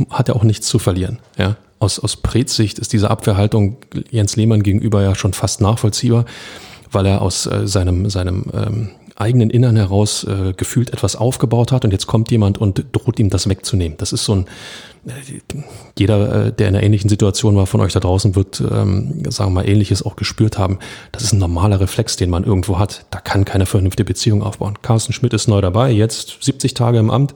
hat 0.09 0.29
ja 0.29 0.35
auch 0.35 0.45
nichts 0.45 0.67
zu 0.67 0.79
verlieren. 0.79 1.19
Ja? 1.37 1.57
Aus, 1.79 1.99
aus 1.99 2.17
Prez 2.17 2.55
Sicht 2.55 2.79
ist 2.79 2.93
diese 2.93 3.11
Abwehrhaltung 3.11 3.77
Jens 4.11 4.37
Lehmann 4.37 4.63
gegenüber 4.63 5.03
ja 5.03 5.15
schon 5.15 5.33
fast 5.33 5.61
nachvollziehbar, 5.61 6.25
weil 6.91 7.07
er 7.07 7.23
aus 7.23 7.47
äh, 7.47 7.67
seinem, 7.67 8.09
seinem 8.11 8.45
ähm, 8.55 8.91
eigenen 9.17 9.51
Innern 9.51 9.77
heraus 9.77 10.25
äh, 10.25 10.55
gefühlt 10.57 10.93
etwas 10.93 11.17
aufgebaut 11.17 11.73
hat 11.73 11.85
und 11.85 11.93
jetzt 11.93 12.07
kommt 12.07 12.31
jemand 12.31 12.59
und 12.59 12.85
droht 12.93 13.19
ihm 13.19 13.31
das 13.31 13.49
wegzunehmen. 13.49 13.97
Das 13.99 14.13
ist 14.13 14.25
so 14.25 14.35
ein, 14.35 14.47
jeder, 15.99 16.47
äh, 16.47 16.53
der 16.53 16.69
in 16.69 16.75
einer 16.75 16.85
ähnlichen 16.85 17.09
Situation 17.09 17.57
war 17.57 17.67
von 17.67 17.81
euch 17.81 17.93
da 17.93 18.01
draußen, 18.01 18.35
wird, 18.35 18.61
ähm, 18.61 19.23
sagen 19.31 19.51
wir 19.51 19.63
mal, 19.63 19.69
ähnliches 19.69 20.03
auch 20.03 20.17
gespürt 20.17 20.59
haben. 20.59 20.79
Das 21.13 21.23
ist 21.23 21.33
ein 21.33 21.39
normaler 21.39 21.81
Reflex, 21.81 22.17
den 22.17 22.31
man 22.31 22.45
irgendwo 22.45 22.79
hat. 22.79 23.07
Da 23.11 23.21
kann 23.21 23.45
keine 23.45 23.67
vernünftige 23.67 24.07
Beziehung 24.07 24.43
aufbauen. 24.43 24.79
Carsten 24.83 25.13
Schmidt 25.13 25.35
ist 25.35 25.49
neu 25.49 25.61
dabei, 25.61 25.91
jetzt 25.91 26.39
70 26.41 26.75
Tage 26.75 26.99
im 26.99 27.11
Amt 27.11 27.35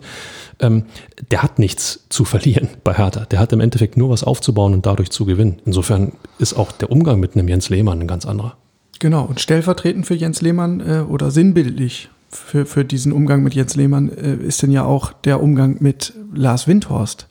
ähm, 0.61 0.85
der 1.31 1.43
hat 1.43 1.59
nichts 1.59 2.05
zu 2.09 2.25
verlieren 2.25 2.69
bei 2.85 2.95
Hertha. 2.95 3.25
Der 3.27 3.39
hat 3.39 3.53
im 3.53 3.61
Endeffekt 3.61 3.97
nur 3.97 4.11
was 4.11 4.25
aufzubauen 4.25 4.75
und 4.75 4.87
dadurch 4.87 5.11
zu 5.11 5.25
gewinnen. 5.25 5.61
Insofern 5.65 6.13
ist 6.39 6.55
auch 6.55 6.73
der 6.73 6.91
Umgang 6.91 7.21
mit 7.21 7.35
einem 7.35 7.49
Jens 7.49 7.69
Lehmann 7.69 8.01
ein 8.01 8.09
ganz 8.09 8.27
anderer. 8.27 8.57
Genau, 8.99 9.25
und 9.25 9.41
stellvertretend 9.41 10.07
für 10.07 10.15
Jens 10.15 10.41
Lehmann 10.41 10.81
äh, 10.81 11.05
oder 11.09 11.31
sinnbildlich 11.31 12.09
für, 12.31 12.67
für 12.67 12.85
diesen 12.85 13.13
Umgang 13.13 13.43
mit 13.43 13.55
Jens 13.55 13.77
Lehmann 13.77 14.11
äh, 14.11 14.35
ist 14.35 14.63
denn 14.63 14.73
ja 14.73 14.85
auch 14.85 15.13
der 15.13 15.43
Umgang 15.43 15.77
mit 15.81 16.13
Lars 16.35 16.67
Windhorst. 16.67 17.29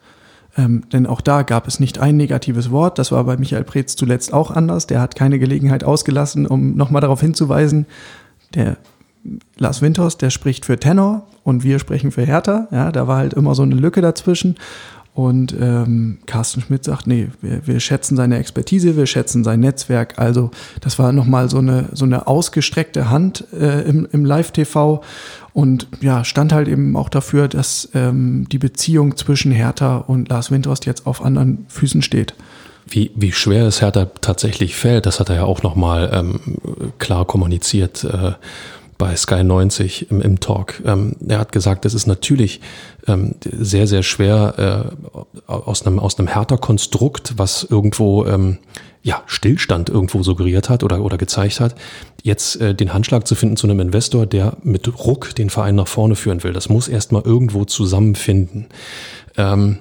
Ähm, 0.57 0.83
denn 0.91 1.05
auch 1.05 1.21
da 1.21 1.43
gab 1.43 1.67
es 1.67 1.79
nicht 1.79 1.99
ein 1.99 2.17
negatives 2.17 2.71
Wort. 2.71 2.97
Das 2.97 3.11
war 3.11 3.23
bei 3.23 3.37
Michael 3.37 3.63
Preetz 3.63 3.95
zuletzt 3.95 4.33
auch 4.33 4.49
anders. 4.49 4.87
Der 4.87 4.99
hat 4.99 5.15
keine 5.15 5.39
Gelegenheit 5.39 5.83
ausgelassen, 5.83 6.47
um 6.47 6.75
nochmal 6.75 7.01
darauf 7.01 7.21
hinzuweisen, 7.21 7.85
der 8.55 8.77
Lars 9.57 9.81
Winters, 9.81 10.17
der 10.17 10.29
spricht 10.29 10.65
für 10.65 10.79
Tenor 10.79 11.27
und 11.43 11.63
wir 11.63 11.79
sprechen 11.79 12.11
für 12.11 12.23
Hertha. 12.23 12.67
Ja, 12.71 12.91
da 12.91 13.07
war 13.07 13.17
halt 13.17 13.33
immer 13.33 13.55
so 13.55 13.63
eine 13.63 13.75
Lücke 13.75 14.01
dazwischen. 14.01 14.55
Und 15.17 15.55
ähm, 15.59 16.19
Carsten 16.27 16.61
Schmidt 16.61 16.83
sagt, 16.83 17.07
nee, 17.07 17.29
wir, 17.41 17.65
wir 17.65 17.79
schätzen 17.79 18.15
seine 18.15 18.37
Expertise, 18.37 18.95
wir 18.95 19.07
schätzen 19.07 19.43
sein 19.43 19.61
Netzwerk. 19.61 20.19
Also 20.19 20.51
das 20.79 20.99
war 20.99 21.11
nochmal 21.11 21.49
so 21.49 21.57
eine, 21.57 21.89
so 21.91 22.05
eine 22.05 22.27
ausgestreckte 22.27 23.09
Hand 23.09 23.43
äh, 23.51 23.81
im, 23.81 24.07
im 24.11 24.25
Live-TV 24.25 25.01
und 25.53 25.87
ja, 26.01 26.23
stand 26.23 26.53
halt 26.53 26.67
eben 26.67 26.95
auch 26.95 27.09
dafür, 27.09 27.47
dass 27.47 27.89
ähm, 27.95 28.47
die 28.51 28.59
Beziehung 28.59 29.17
zwischen 29.17 29.51
Hertha 29.51 29.97
und 29.97 30.29
Lars 30.29 30.51
Windhorst 30.51 30.85
jetzt 30.85 31.07
auf 31.07 31.25
anderen 31.25 31.65
Füßen 31.67 32.03
steht. 32.03 32.35
wie, 32.87 33.09
wie 33.15 33.31
schwer 33.31 33.65
es 33.65 33.81
Hertha 33.81 34.05
tatsächlich 34.21 34.75
fällt, 34.75 35.07
das 35.07 35.19
hat 35.19 35.29
er 35.29 35.37
ja 35.37 35.43
auch 35.45 35.63
nochmal 35.63 36.11
ähm, 36.13 36.39
klar 36.99 37.25
kommuniziert 37.25 38.03
äh, 38.03 38.33
bei 38.97 39.15
Sky 39.15 39.43
90 39.43 40.11
im, 40.11 40.21
im 40.21 40.39
Talk. 40.39 40.81
Ähm, 40.85 41.15
er 41.27 41.39
hat 41.39 41.51
gesagt, 41.51 41.85
es 41.85 41.93
ist 41.93 42.07
natürlich 42.07 42.61
ähm, 43.07 43.35
sehr, 43.43 43.87
sehr 43.87 44.03
schwer 44.03 44.95
äh, 45.47 45.51
aus 45.51 45.85
einem, 45.85 45.99
aus 45.99 46.17
einem 46.17 46.27
Hertha-Konstrukt, 46.27 47.33
was 47.37 47.63
irgendwo 47.63 48.25
ähm, 48.25 48.57
ja, 49.03 49.23
Stillstand 49.25 49.89
irgendwo 49.89 50.23
suggeriert 50.23 50.69
hat 50.69 50.83
oder, 50.83 51.01
oder 51.01 51.17
gezeigt 51.17 51.59
hat, 51.59 51.75
jetzt 52.23 52.59
äh, 52.59 52.75
den 52.75 52.93
Handschlag 52.93 53.25
zu 53.25 53.35
finden 53.35 53.55
zu 53.55 53.67
einem 53.67 53.79
Investor, 53.79 54.25
der 54.25 54.57
mit 54.63 54.87
Ruck 55.05 55.33
den 55.35 55.49
Verein 55.49 55.75
nach 55.75 55.87
vorne 55.87 56.15
führen 56.15 56.43
will. 56.43 56.53
Das 56.53 56.67
muss 56.67 56.87
erstmal 56.87 57.21
irgendwo 57.21 57.65
zusammenfinden. 57.65 58.65
Ähm, 59.37 59.77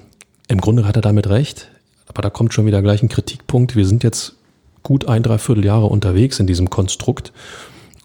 Im 0.47 0.61
Grunde 0.61 0.85
hat 0.85 0.95
er 0.95 1.01
damit 1.01 1.27
recht, 1.27 1.67
aber 2.07 2.21
da 2.21 2.29
kommt 2.29 2.53
schon 2.53 2.65
wieder 2.65 2.81
gleich 2.81 3.03
ein 3.03 3.09
Kritikpunkt. 3.09 3.75
Wir 3.75 3.85
sind 3.85 4.03
jetzt 4.03 4.35
gut 4.83 5.09
ein, 5.09 5.23
dreiviertel 5.23 5.65
Jahre 5.65 5.87
unterwegs 5.87 6.39
in 6.39 6.47
diesem 6.47 6.69
Konstrukt 6.69 7.33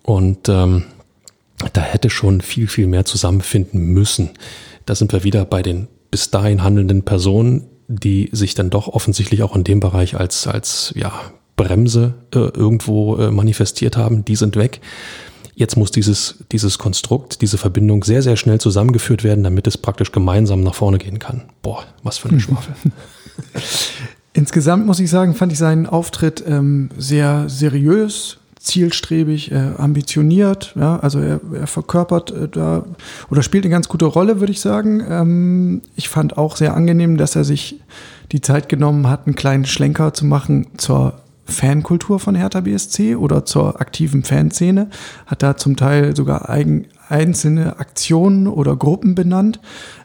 und 0.02 0.48
ähm, 0.48 0.84
da 1.72 1.80
hätte 1.80 2.10
schon 2.10 2.40
viel, 2.40 2.68
viel 2.68 2.86
mehr 2.86 3.04
zusammenfinden 3.04 3.86
müssen. 3.86 4.30
Da 4.86 4.94
sind 4.94 5.12
wir 5.12 5.24
wieder 5.24 5.44
bei 5.44 5.62
den 5.62 5.88
bis 6.10 6.30
dahin 6.30 6.62
handelnden 6.62 7.02
Personen, 7.02 7.64
die 7.88 8.28
sich 8.32 8.54
dann 8.54 8.70
doch 8.70 8.88
offensichtlich 8.88 9.42
auch 9.42 9.56
in 9.56 9.64
dem 9.64 9.80
Bereich 9.80 10.18
als, 10.18 10.46
als 10.46 10.92
ja, 10.96 11.12
Bremse 11.56 12.14
äh, 12.34 12.38
irgendwo 12.38 13.16
äh, 13.16 13.30
manifestiert 13.30 13.96
haben. 13.96 14.24
Die 14.24 14.36
sind 14.36 14.56
weg. 14.56 14.80
Jetzt 15.54 15.76
muss 15.76 15.90
dieses, 15.90 16.36
dieses 16.50 16.78
Konstrukt, 16.78 17.42
diese 17.42 17.58
Verbindung 17.58 18.04
sehr, 18.04 18.22
sehr 18.22 18.36
schnell 18.36 18.60
zusammengeführt 18.60 19.22
werden, 19.22 19.44
damit 19.44 19.66
es 19.66 19.76
praktisch 19.76 20.10
gemeinsam 20.12 20.62
nach 20.62 20.74
vorne 20.74 20.98
gehen 20.98 21.18
kann. 21.18 21.42
Boah, 21.60 21.84
was 22.02 22.18
für 22.18 22.28
ein 22.28 22.34
Geschwafel. 22.36 22.74
Insgesamt 24.32 24.86
muss 24.86 24.98
ich 24.98 25.10
sagen, 25.10 25.34
fand 25.34 25.52
ich 25.52 25.58
seinen 25.58 25.86
Auftritt 25.86 26.42
ähm, 26.46 26.88
sehr 26.96 27.48
seriös, 27.48 28.38
zielstrebig, 28.62 29.50
äh, 29.50 29.72
ambitioniert. 29.76 30.74
Ja, 30.78 30.98
also 31.00 31.18
er, 31.18 31.40
er 31.52 31.66
verkörpert 31.66 32.30
äh, 32.30 32.48
da 32.48 32.84
oder 33.30 33.42
spielt 33.42 33.64
eine 33.64 33.72
ganz 33.72 33.88
gute 33.88 34.04
Rolle, 34.04 34.40
würde 34.40 34.52
ich 34.52 34.60
sagen. 34.60 35.02
Ähm, 35.08 35.82
ich 35.96 36.08
fand 36.08 36.38
auch 36.38 36.56
sehr 36.56 36.74
angenehm, 36.74 37.16
dass 37.16 37.36
er 37.36 37.44
sich 37.44 37.80
die 38.30 38.40
Zeit 38.40 38.68
genommen 38.68 39.08
hat, 39.08 39.26
einen 39.26 39.36
kleinen 39.36 39.66
Schlenker 39.66 40.14
zu 40.14 40.24
machen 40.24 40.66
zur 40.76 41.14
Fankultur 41.44 42.20
von 42.20 42.34
Hertha 42.34 42.60
BSC 42.60 43.16
oder 43.16 43.44
zur 43.44 43.80
aktiven 43.80 44.22
Fanszene. 44.22 44.88
Hat 45.26 45.42
da 45.42 45.56
zum 45.56 45.76
Teil 45.76 46.14
sogar 46.16 46.48
eigen, 46.48 46.86
einzelne 47.08 47.78
Aktionen 47.78 48.46
oder 48.46 48.76
Gruppen 48.76 49.14
benannt. 49.14 49.60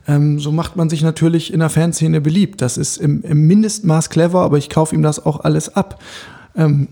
Ähm, 0.08 0.40
so 0.40 0.52
macht 0.52 0.76
man 0.76 0.90
sich 0.90 1.04
natürlich 1.04 1.54
in 1.54 1.60
der 1.60 1.70
Fanszene 1.70 2.22
beliebt. 2.22 2.62
Das 2.62 2.78
ist 2.78 2.98
im, 2.98 3.22
im 3.22 3.48
Mindestmaß 3.48 4.10
clever, 4.10 4.42
aber 4.42 4.58
ich 4.58 4.70
kaufe 4.70 4.96
ihm 4.96 5.04
das 5.04 5.26
auch 5.26 5.42
alles 5.42 5.76
ab. 5.76 6.02
Ähm, 6.56 6.90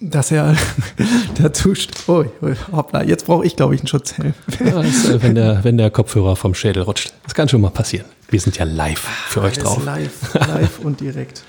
dass 0.00 0.30
er 0.30 0.56
dazu 1.40 1.74
oh, 2.06 2.24
hoppla, 2.72 3.02
jetzt 3.02 3.26
brauche 3.26 3.46
ich 3.46 3.56
glaube 3.56 3.74
ich 3.74 3.80
einen 3.80 3.88
Schutzhelm. 3.88 4.34
Ja, 4.64 4.80
ist, 4.80 5.08
äh, 5.08 5.22
wenn, 5.22 5.34
der, 5.34 5.64
wenn 5.64 5.78
der 5.78 5.90
Kopfhörer 5.90 6.36
vom 6.36 6.54
Schädel 6.54 6.82
rutscht. 6.82 7.12
Das 7.24 7.34
kann 7.34 7.48
schon 7.48 7.60
mal 7.60 7.70
passieren. 7.70 8.06
Wir 8.28 8.40
sind 8.40 8.56
ja 8.56 8.64
live 8.64 8.98
für 8.98 9.42
euch 9.42 9.58
drauf. 9.58 9.84
Live, 9.84 10.34
live 10.34 10.78
und 10.80 11.00
direkt. 11.00 11.42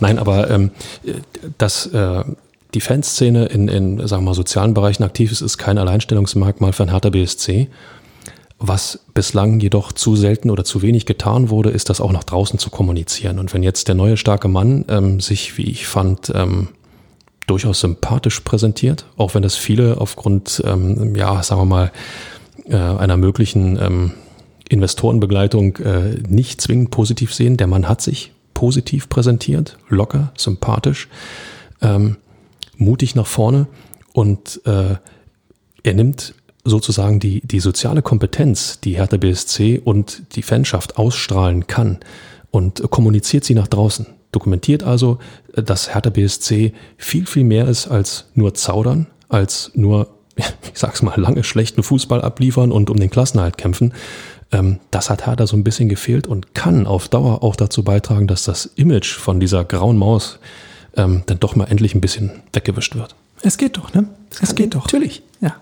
Nein, 0.00 0.18
aber 0.18 0.50
ähm, 0.50 0.70
dass 1.58 1.86
äh, 1.86 2.24
die 2.74 2.80
Fanszene 2.80 3.46
in, 3.46 3.68
in 3.68 4.06
sagen 4.06 4.22
wir 4.22 4.30
mal, 4.30 4.34
sozialen 4.34 4.74
Bereichen 4.74 5.02
aktiv 5.02 5.30
ist, 5.30 5.42
ist 5.42 5.58
kein 5.58 5.78
Alleinstellungsmerkmal 5.78 6.72
für 6.72 6.84
ein 6.84 6.90
Hertha 6.90 7.10
BSC. 7.10 7.68
Was 8.58 9.00
bislang 9.12 9.58
jedoch 9.60 9.92
zu 9.92 10.14
selten 10.14 10.48
oder 10.48 10.64
zu 10.64 10.82
wenig 10.82 11.04
getan 11.04 11.50
wurde, 11.50 11.70
ist 11.70 11.90
das 11.90 12.00
auch 12.00 12.12
nach 12.12 12.24
draußen 12.24 12.58
zu 12.58 12.70
kommunizieren. 12.70 13.40
Und 13.40 13.52
wenn 13.52 13.62
jetzt 13.62 13.88
der 13.88 13.96
neue 13.96 14.16
starke 14.16 14.46
Mann 14.48 14.84
ähm, 14.88 15.20
sich, 15.20 15.58
wie 15.58 15.64
ich 15.64 15.88
fand, 15.88 16.32
ähm, 16.34 16.68
durchaus 17.52 17.80
sympathisch 17.80 18.40
präsentiert, 18.40 19.04
auch 19.18 19.34
wenn 19.34 19.42
das 19.42 19.56
viele 19.56 20.00
aufgrund, 20.00 20.62
ähm, 20.64 21.14
ja, 21.14 21.42
sagen 21.42 21.60
wir 21.60 21.66
mal, 21.66 21.92
äh, 22.64 22.76
einer 22.76 23.18
möglichen 23.18 23.78
ähm, 23.78 24.12
Investorenbegleitung 24.70 25.76
äh, 25.76 26.22
nicht 26.26 26.62
zwingend 26.62 26.90
positiv 26.90 27.34
sehen. 27.34 27.58
Der 27.58 27.66
Mann 27.66 27.90
hat 27.90 28.00
sich 28.00 28.32
positiv 28.54 29.10
präsentiert, 29.10 29.76
locker, 29.90 30.32
sympathisch, 30.34 31.08
ähm, 31.82 32.16
mutig 32.78 33.14
nach 33.16 33.26
vorne 33.26 33.66
und 34.14 34.62
äh, 34.64 34.96
er 35.82 35.94
nimmt 35.94 36.34
sozusagen 36.64 37.20
die, 37.20 37.42
die 37.46 37.60
soziale 37.60 38.00
Kompetenz, 38.00 38.80
die 38.80 38.96
Hertha 38.96 39.18
BSC 39.18 39.78
und 39.84 40.22
die 40.36 40.42
Fanschaft 40.42 40.96
ausstrahlen 40.96 41.66
kann 41.66 41.98
und 42.50 42.82
kommuniziert 42.90 43.44
sie 43.44 43.54
nach 43.54 43.68
draußen. 43.68 44.06
Dokumentiert 44.30 44.84
also, 44.84 45.18
dass 45.54 45.94
Hertha 45.94 46.10
BSC 46.10 46.72
viel, 46.96 47.26
viel 47.26 47.44
mehr 47.44 47.68
ist 47.68 47.88
als 47.88 48.26
nur 48.34 48.54
zaudern, 48.54 49.06
als 49.28 49.70
nur, 49.74 50.08
ich 50.36 50.44
sag's 50.74 51.02
mal, 51.02 51.18
lange 51.20 51.44
schlechten 51.44 51.82
Fußball 51.82 52.22
abliefern 52.22 52.72
und 52.72 52.90
um 52.90 52.98
den 52.98 53.10
Klassenhalt 53.10 53.58
kämpfen. 53.58 53.92
Ähm, 54.50 54.78
das 54.90 55.10
hat 55.10 55.26
Hertha 55.26 55.46
so 55.46 55.56
ein 55.56 55.64
bisschen 55.64 55.88
gefehlt 55.88 56.26
und 56.26 56.54
kann 56.54 56.86
auf 56.86 57.08
Dauer 57.08 57.42
auch 57.42 57.56
dazu 57.56 57.82
beitragen, 57.82 58.26
dass 58.26 58.44
das 58.44 58.66
Image 58.76 59.14
von 59.14 59.40
dieser 59.40 59.64
grauen 59.64 59.96
Maus 59.96 60.38
ähm, 60.96 61.22
dann 61.26 61.40
doch 61.40 61.56
mal 61.56 61.64
endlich 61.66 61.94
ein 61.94 62.00
bisschen 62.00 62.30
weggewischt 62.52 62.94
wird. 62.94 63.14
Es 63.42 63.58
geht 63.58 63.76
doch, 63.76 63.92
ne? 63.92 64.06
Es 64.40 64.54
geht 64.54 64.74
doch. 64.74 64.84
Natürlich. 64.84 65.22
Ja. 65.40 65.56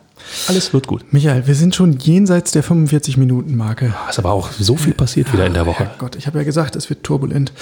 Alles 0.49 0.73
wird 0.75 0.87
gut. 0.87 1.13
Michael, 1.13 1.47
wir 1.47 1.55
sind 1.55 1.75
schon 1.75 1.99
jenseits 1.99 2.51
der 2.51 2.63
45-Minuten-Marke. 2.63 3.95
Ist 4.09 4.19
aber 4.19 4.33
auch 4.33 4.51
so 4.53 4.77
viel 4.77 4.93
passiert 4.93 5.33
wieder 5.33 5.47
in 5.47 5.55
der 5.55 5.67
Woche. 5.67 5.91
Gott, 5.99 6.17
ich 6.17 6.27
habe 6.27 6.39
ja 6.39 6.45
gesagt, 6.45 6.77
es 6.77 6.91
wird 6.91 7.05
turbulent. 7.05 7.53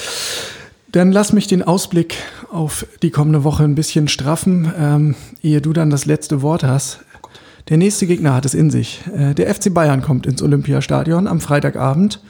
Dann 0.91 1.13
lass 1.13 1.33
mich 1.33 1.47
den 1.47 1.63
Ausblick 1.63 2.17
auf 2.51 2.87
die 3.03 3.11
kommende 3.11 3.45
Woche 3.45 3.65
ein 3.65 3.75
bisschen 3.75 4.09
straffen, 4.09 4.73
ähm, 4.79 5.15
ehe 5.43 5.61
du 5.61 5.73
dann 5.73 5.91
das 5.91 6.07
letzte 6.07 6.41
Wort 6.41 6.65
hast. 6.65 7.01
Der 7.69 7.77
nächste 7.77 8.07
Gegner 8.07 8.35
hat 8.35 8.47
es 8.47 8.55
in 8.55 8.71
sich. 8.71 9.03
Äh, 9.15 9.35
der 9.35 9.55
FC 9.55 9.73
Bayern 9.73 10.01
kommt 10.01 10.27
ins 10.27 10.43
Olympiastadion 10.43 11.27
am 11.27 11.41
Freitagabend. 11.41 12.21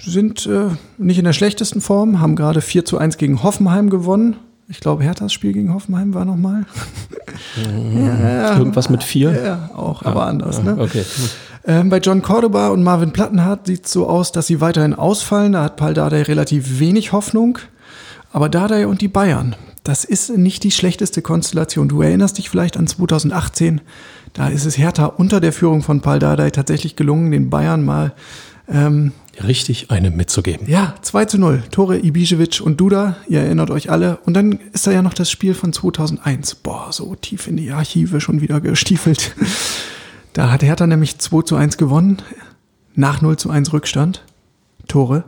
Sind 0.00 0.46
äh, 0.46 0.68
nicht 0.98 1.18
in 1.18 1.24
der 1.24 1.32
schlechtesten 1.32 1.80
Form, 1.80 2.20
haben 2.20 2.36
gerade 2.36 2.60
4 2.60 2.84
zu 2.84 2.98
1 2.98 3.16
gegen 3.18 3.42
Hoffenheim 3.42 3.90
gewonnen. 3.90 4.36
Ich 4.68 4.78
glaube, 4.78 5.02
Herthas 5.02 5.32
Spiel 5.32 5.52
gegen 5.52 5.74
Hoffenheim 5.74 6.14
war 6.14 6.24
nochmal. 6.24 6.66
ja, 7.56 8.58
Irgendwas 8.58 8.88
mit 8.88 9.02
4? 9.02 9.44
Ja, 9.44 9.70
auch, 9.74 10.02
aber 10.02 10.24
ah, 10.24 10.28
anders. 10.28 10.62
Ne? 10.62 10.76
Okay. 10.78 11.04
Ähm, 11.68 11.88
bei 11.88 11.98
John 11.98 12.22
Cordoba 12.22 12.68
und 12.68 12.84
Marvin 12.84 13.12
Plattenhardt 13.12 13.66
sieht 13.66 13.86
es 13.86 13.92
so 13.92 14.06
aus, 14.08 14.30
dass 14.30 14.46
sie 14.46 14.60
weiterhin 14.60 14.94
ausfallen. 14.94 15.52
Da 15.52 15.64
hat 15.64 15.76
Paul 15.76 15.94
Dardai 15.94 16.22
relativ 16.22 16.78
wenig 16.78 17.12
Hoffnung. 17.12 17.58
Aber 18.32 18.48
Dardai 18.48 18.86
und 18.86 19.00
die 19.00 19.08
Bayern, 19.08 19.56
das 19.82 20.04
ist 20.04 20.36
nicht 20.36 20.62
die 20.62 20.70
schlechteste 20.70 21.22
Konstellation. 21.22 21.88
Du 21.88 22.02
erinnerst 22.02 22.38
dich 22.38 22.50
vielleicht 22.50 22.76
an 22.76 22.86
2018. 22.86 23.80
Da 24.32 24.48
ist 24.48 24.64
es 24.64 24.78
Hertha 24.78 25.06
unter 25.06 25.40
der 25.40 25.52
Führung 25.52 25.82
von 25.82 26.02
Paul 26.02 26.20
Dardai 26.20 26.50
tatsächlich 26.50 26.94
gelungen, 26.94 27.32
den 27.32 27.50
Bayern 27.50 27.84
mal 27.84 28.12
ähm, 28.68 29.12
richtig 29.42 29.90
eine 29.90 30.10
mitzugeben. 30.10 30.68
Ja, 30.68 30.94
2 31.02 31.24
zu 31.24 31.38
0. 31.38 31.64
Tore 31.72 31.96
Ibišević 31.96 32.60
und 32.60 32.80
Duda, 32.80 33.16
ihr 33.28 33.40
erinnert 33.40 33.70
euch 33.70 33.90
alle. 33.90 34.18
Und 34.18 34.34
dann 34.34 34.60
ist 34.72 34.86
da 34.86 34.92
ja 34.92 35.02
noch 35.02 35.14
das 35.14 35.30
Spiel 35.30 35.54
von 35.54 35.72
2001. 35.72 36.56
Boah, 36.56 36.92
so 36.92 37.14
tief 37.16 37.48
in 37.48 37.56
die 37.56 37.72
Archive 37.72 38.20
schon 38.20 38.40
wieder 38.40 38.60
gestiefelt. 38.60 39.34
Da 40.36 40.50
hat 40.50 40.62
Hertha 40.62 40.86
nämlich 40.86 41.18
2 41.18 41.42
zu 41.44 41.56
1 41.56 41.78
gewonnen, 41.78 42.20
nach 42.94 43.22
0 43.22 43.38
zu 43.38 43.48
1 43.48 43.72
Rückstand. 43.72 44.22
Tore. 44.86 45.24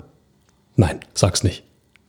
Nein, 0.77 1.01
sag's 1.15 1.43
nicht. 1.43 1.65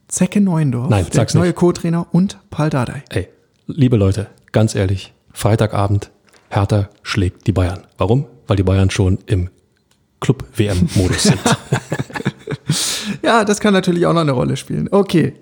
Zecke 0.10 0.42
Neuendorf, 0.42 0.90
Nein, 0.90 1.06
der 1.14 1.26
neue 1.34 1.54
Co-Trainer 1.54 2.08
und 2.12 2.40
Paul 2.50 2.70
Dardai. 2.70 3.06
Ey, 3.08 3.30
liebe 3.68 3.96
Leute, 3.96 4.28
ganz 4.52 4.76
ehrlich, 4.76 5.14
Freitagabend, 5.32 6.12
Hertha 6.50 6.90
schlägt 7.02 7.48
die 7.48 7.54
Bayern. 7.54 7.88
Warum? 7.98 8.26
Weil 8.48 8.58
die 8.58 8.64
Bayern 8.64 8.90
schon 8.90 9.20
im 9.28 9.50
Club-WM-Modus 10.20 11.24
sind. 11.24 11.40
ja, 13.30 13.46
das 13.46 13.60
kann 13.60 13.76
natürlich 13.76 14.08
auch 14.08 14.14
noch 14.14 14.22
eine 14.22 14.32
Rolle 14.32 14.58
spielen. 14.58 14.88
Okay, 14.90 15.34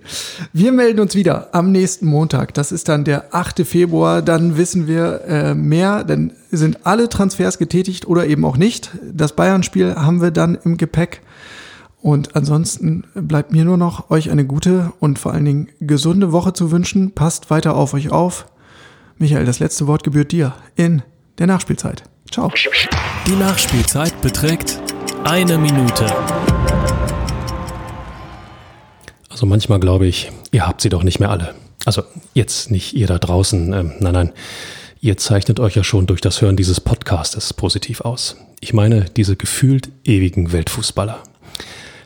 wir 0.52 0.74
melden 0.74 1.00
uns 1.00 1.16
wieder 1.16 1.48
am 1.54 1.72
nächsten 1.72 2.06
Montag. 2.06 2.54
Das 2.54 2.74
ist 2.74 2.90
dann 2.90 3.06
der 3.06 3.34
8. 3.34 3.66
Februar. 3.66 4.22
Dann 4.22 4.58
wissen 4.58 4.88
wir 4.88 5.22
äh, 5.26 5.56
mehr. 5.56 6.04
Dann 6.04 6.34
sind 6.52 6.86
alle 6.86 7.08
Transfers 7.08 7.58
getätigt 7.58 8.06
oder 8.06 8.28
eben 8.28 8.44
auch 8.44 8.58
nicht. 8.58 8.92
Das 9.10 9.38
Bayern-Spiel 9.38 9.96
haben 9.96 10.22
wir 10.22 10.32
dann 10.32 10.58
im 10.66 10.76
Gepäck. 10.76 11.22
Und 12.02 12.36
ansonsten 12.36 13.06
bleibt 13.16 13.54
mir 13.54 13.64
nur 13.64 13.78
noch, 13.78 14.10
euch 14.10 14.32
eine 14.32 14.44
gute 14.44 14.92
und 15.00 15.18
vor 15.18 15.32
allen 15.32 15.46
Dingen 15.46 15.70
gesunde 15.80 16.34
Woche 16.34 16.52
zu 16.52 16.72
wünschen. 16.72 17.14
Passt 17.14 17.50
weiter 17.50 17.78
auf 17.78 17.94
euch 17.94 18.12
auf. 18.12 18.48
Michael, 19.18 19.46
das 19.46 19.60
letzte 19.60 19.88
Wort 19.88 20.04
gebührt 20.04 20.34
dir 20.34 20.54
in 20.76 21.04
der 21.40 21.48
Nachspielzeit. 21.48 22.04
Ciao. 22.30 22.52
Die 23.26 23.36
Nachspielzeit 23.38 24.22
beträgt 24.22 24.78
eine 25.24 25.58
Minute. 25.58 26.06
Also 29.38 29.46
manchmal 29.46 29.80
glaube 29.80 30.08
ich, 30.08 30.32
ihr 30.52 30.66
habt 30.66 30.82
sie 30.82 30.90
doch 30.90 31.04
nicht 31.04 31.20
mehr 31.20 31.30
alle. 31.30 31.54
Also 31.86 32.02
jetzt 32.34 32.72
nicht 32.72 32.96
ihr 32.96 33.06
da 33.06 33.20
draußen, 33.20 33.72
ähm, 33.72 33.94
nein, 34.00 34.14
nein. 34.14 34.32
Ihr 35.00 35.18
zeichnet 35.18 35.60
euch 35.60 35.76
ja 35.76 35.84
schon 35.84 36.08
durch 36.08 36.22
das 36.22 36.42
Hören 36.42 36.58
dieses 36.58 36.82
Podcastes 36.82 37.54
positiv 37.54 38.02
aus. 38.02 38.38
Ich 38.62 38.74
meine 38.74 39.06
diese 39.16 39.36
gefühlt 39.36 39.90
ewigen 40.04 40.54
Weltfußballer. 40.54 41.20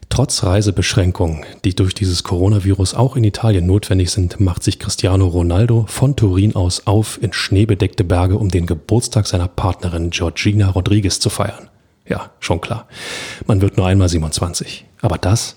Trotz 0.09 0.43
Reisebeschränkungen, 0.43 1.45
die 1.63 1.73
durch 1.73 1.93
dieses 1.93 2.23
Coronavirus 2.23 2.95
auch 2.95 3.15
in 3.15 3.23
Italien 3.23 3.65
notwendig 3.65 4.11
sind, 4.11 4.41
macht 4.41 4.61
sich 4.61 4.77
Cristiano 4.77 5.25
Ronaldo 5.25 5.85
von 5.87 6.17
Turin 6.17 6.53
aus 6.53 6.85
auf 6.85 7.17
in 7.23 7.31
schneebedeckte 7.31 8.03
Berge, 8.03 8.37
um 8.37 8.49
den 8.49 8.65
Geburtstag 8.65 9.25
seiner 9.25 9.47
Partnerin 9.47 10.09
Georgina 10.09 10.69
Rodriguez 10.69 11.21
zu 11.21 11.29
feiern. 11.29 11.69
Ja, 12.05 12.31
schon 12.41 12.59
klar. 12.59 12.89
Man 13.47 13.61
wird 13.61 13.77
nur 13.77 13.87
einmal 13.87 14.09
27. 14.09 14.83
Aber 15.01 15.17
das, 15.17 15.55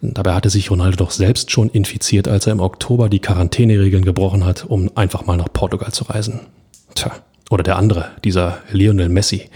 dabei 0.00 0.34
hatte 0.34 0.50
sich 0.50 0.70
Ronaldo 0.70 0.96
doch 0.96 1.10
selbst 1.10 1.50
schon 1.50 1.70
infiziert, 1.70 2.28
als 2.28 2.46
er 2.46 2.52
im 2.52 2.60
Oktober 2.60 3.08
die 3.08 3.20
Quarantäneregeln 3.20 4.04
gebrochen 4.04 4.44
hat, 4.44 4.64
um 4.64 4.90
einfach 4.96 5.26
mal 5.26 5.36
nach 5.36 5.52
Portugal 5.52 5.92
zu 5.92 6.04
reisen. 6.04 6.40
Tja, 6.94 7.12
oder 7.50 7.62
der 7.62 7.76
andere, 7.76 8.10
dieser 8.24 8.58
Lionel 8.70 9.08
Messi. 9.08 9.48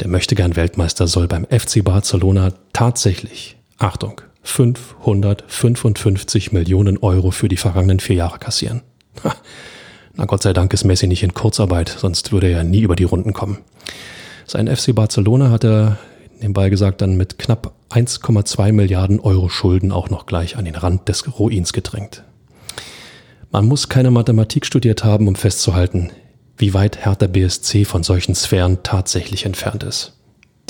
Der 0.00 0.08
möchte 0.08 0.34
gern 0.34 0.56
Weltmeister 0.56 1.06
soll 1.06 1.28
beim 1.28 1.46
FC 1.46 1.84
Barcelona 1.84 2.52
tatsächlich, 2.72 3.56
Achtung, 3.78 4.20
555 4.42 6.52
Millionen 6.52 6.98
Euro 6.98 7.30
für 7.30 7.48
die 7.48 7.56
vergangenen 7.56 8.00
vier 8.00 8.16
Jahre 8.16 8.38
kassieren. 8.38 8.82
Ha, 9.22 9.34
na 10.16 10.24
Gott 10.26 10.42
sei 10.42 10.52
Dank 10.52 10.74
ist 10.74 10.84
Messi 10.84 11.06
nicht 11.06 11.22
in 11.22 11.34
Kurzarbeit, 11.34 11.88
sonst 11.88 12.32
würde 12.32 12.48
er 12.48 12.58
ja 12.58 12.64
nie 12.64 12.82
über 12.82 12.96
die 12.96 13.04
Runden 13.04 13.32
kommen. 13.32 13.58
Sein 14.46 14.74
FC 14.74 14.94
Barcelona 14.94 15.50
hat 15.50 15.64
er, 15.64 15.98
nebenbei 16.40 16.68
gesagt, 16.68 17.00
dann 17.00 17.16
mit 17.16 17.38
knapp 17.38 17.72
1,2 17.94 18.72
Milliarden 18.72 19.20
Euro 19.20 19.48
Schulden 19.48 19.92
auch 19.92 20.10
noch 20.10 20.26
gleich 20.26 20.56
an 20.56 20.64
den 20.64 20.74
Rand 20.74 21.08
des 21.08 21.38
Ruins 21.38 21.72
gedrängt. 21.72 22.24
Man 23.52 23.66
muss 23.66 23.88
keine 23.88 24.10
Mathematik 24.10 24.66
studiert 24.66 25.04
haben, 25.04 25.28
um 25.28 25.36
festzuhalten, 25.36 26.10
wie 26.58 26.74
weit 26.74 27.04
Hertha 27.04 27.28
BSC 27.28 27.84
von 27.84 28.02
solchen 28.02 28.34
Sphären 28.34 28.78
tatsächlich 28.82 29.44
entfernt 29.44 29.84
ist. 29.84 30.14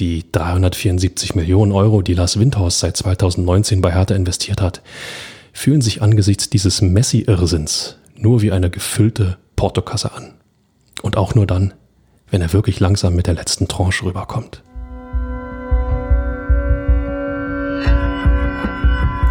Die 0.01 0.31
374 0.31 1.35
Millionen 1.35 1.72
Euro, 1.72 2.03
die 2.03 2.12
Lars 2.12 2.39
Windhorst 2.39 2.81
seit 2.81 2.99
2019 2.99 3.81
bei 3.81 3.93
Hertha 3.93 4.14
investiert 4.14 4.61
hat, 4.61 4.83
fühlen 5.55 5.81
sich 5.81 6.03
angesichts 6.03 6.51
dieses 6.51 6.83
Messi-Irrsinns 6.83 7.97
nur 8.16 8.43
wie 8.43 8.53
eine 8.53 8.68
gefüllte 8.68 9.39
Portokasse 9.57 10.12
an. 10.12 10.35
Und 11.01 11.16
auch 11.16 11.35
nur 11.35 11.47
dann, 11.47 11.72
wenn 12.31 12.43
er 12.43 12.53
wirklich 12.53 12.81
langsam 12.81 13.14
mit 13.14 13.29
der 13.29 13.35
letzten 13.35 13.66
Tranche 13.66 14.05
rüberkommt. 14.05 14.62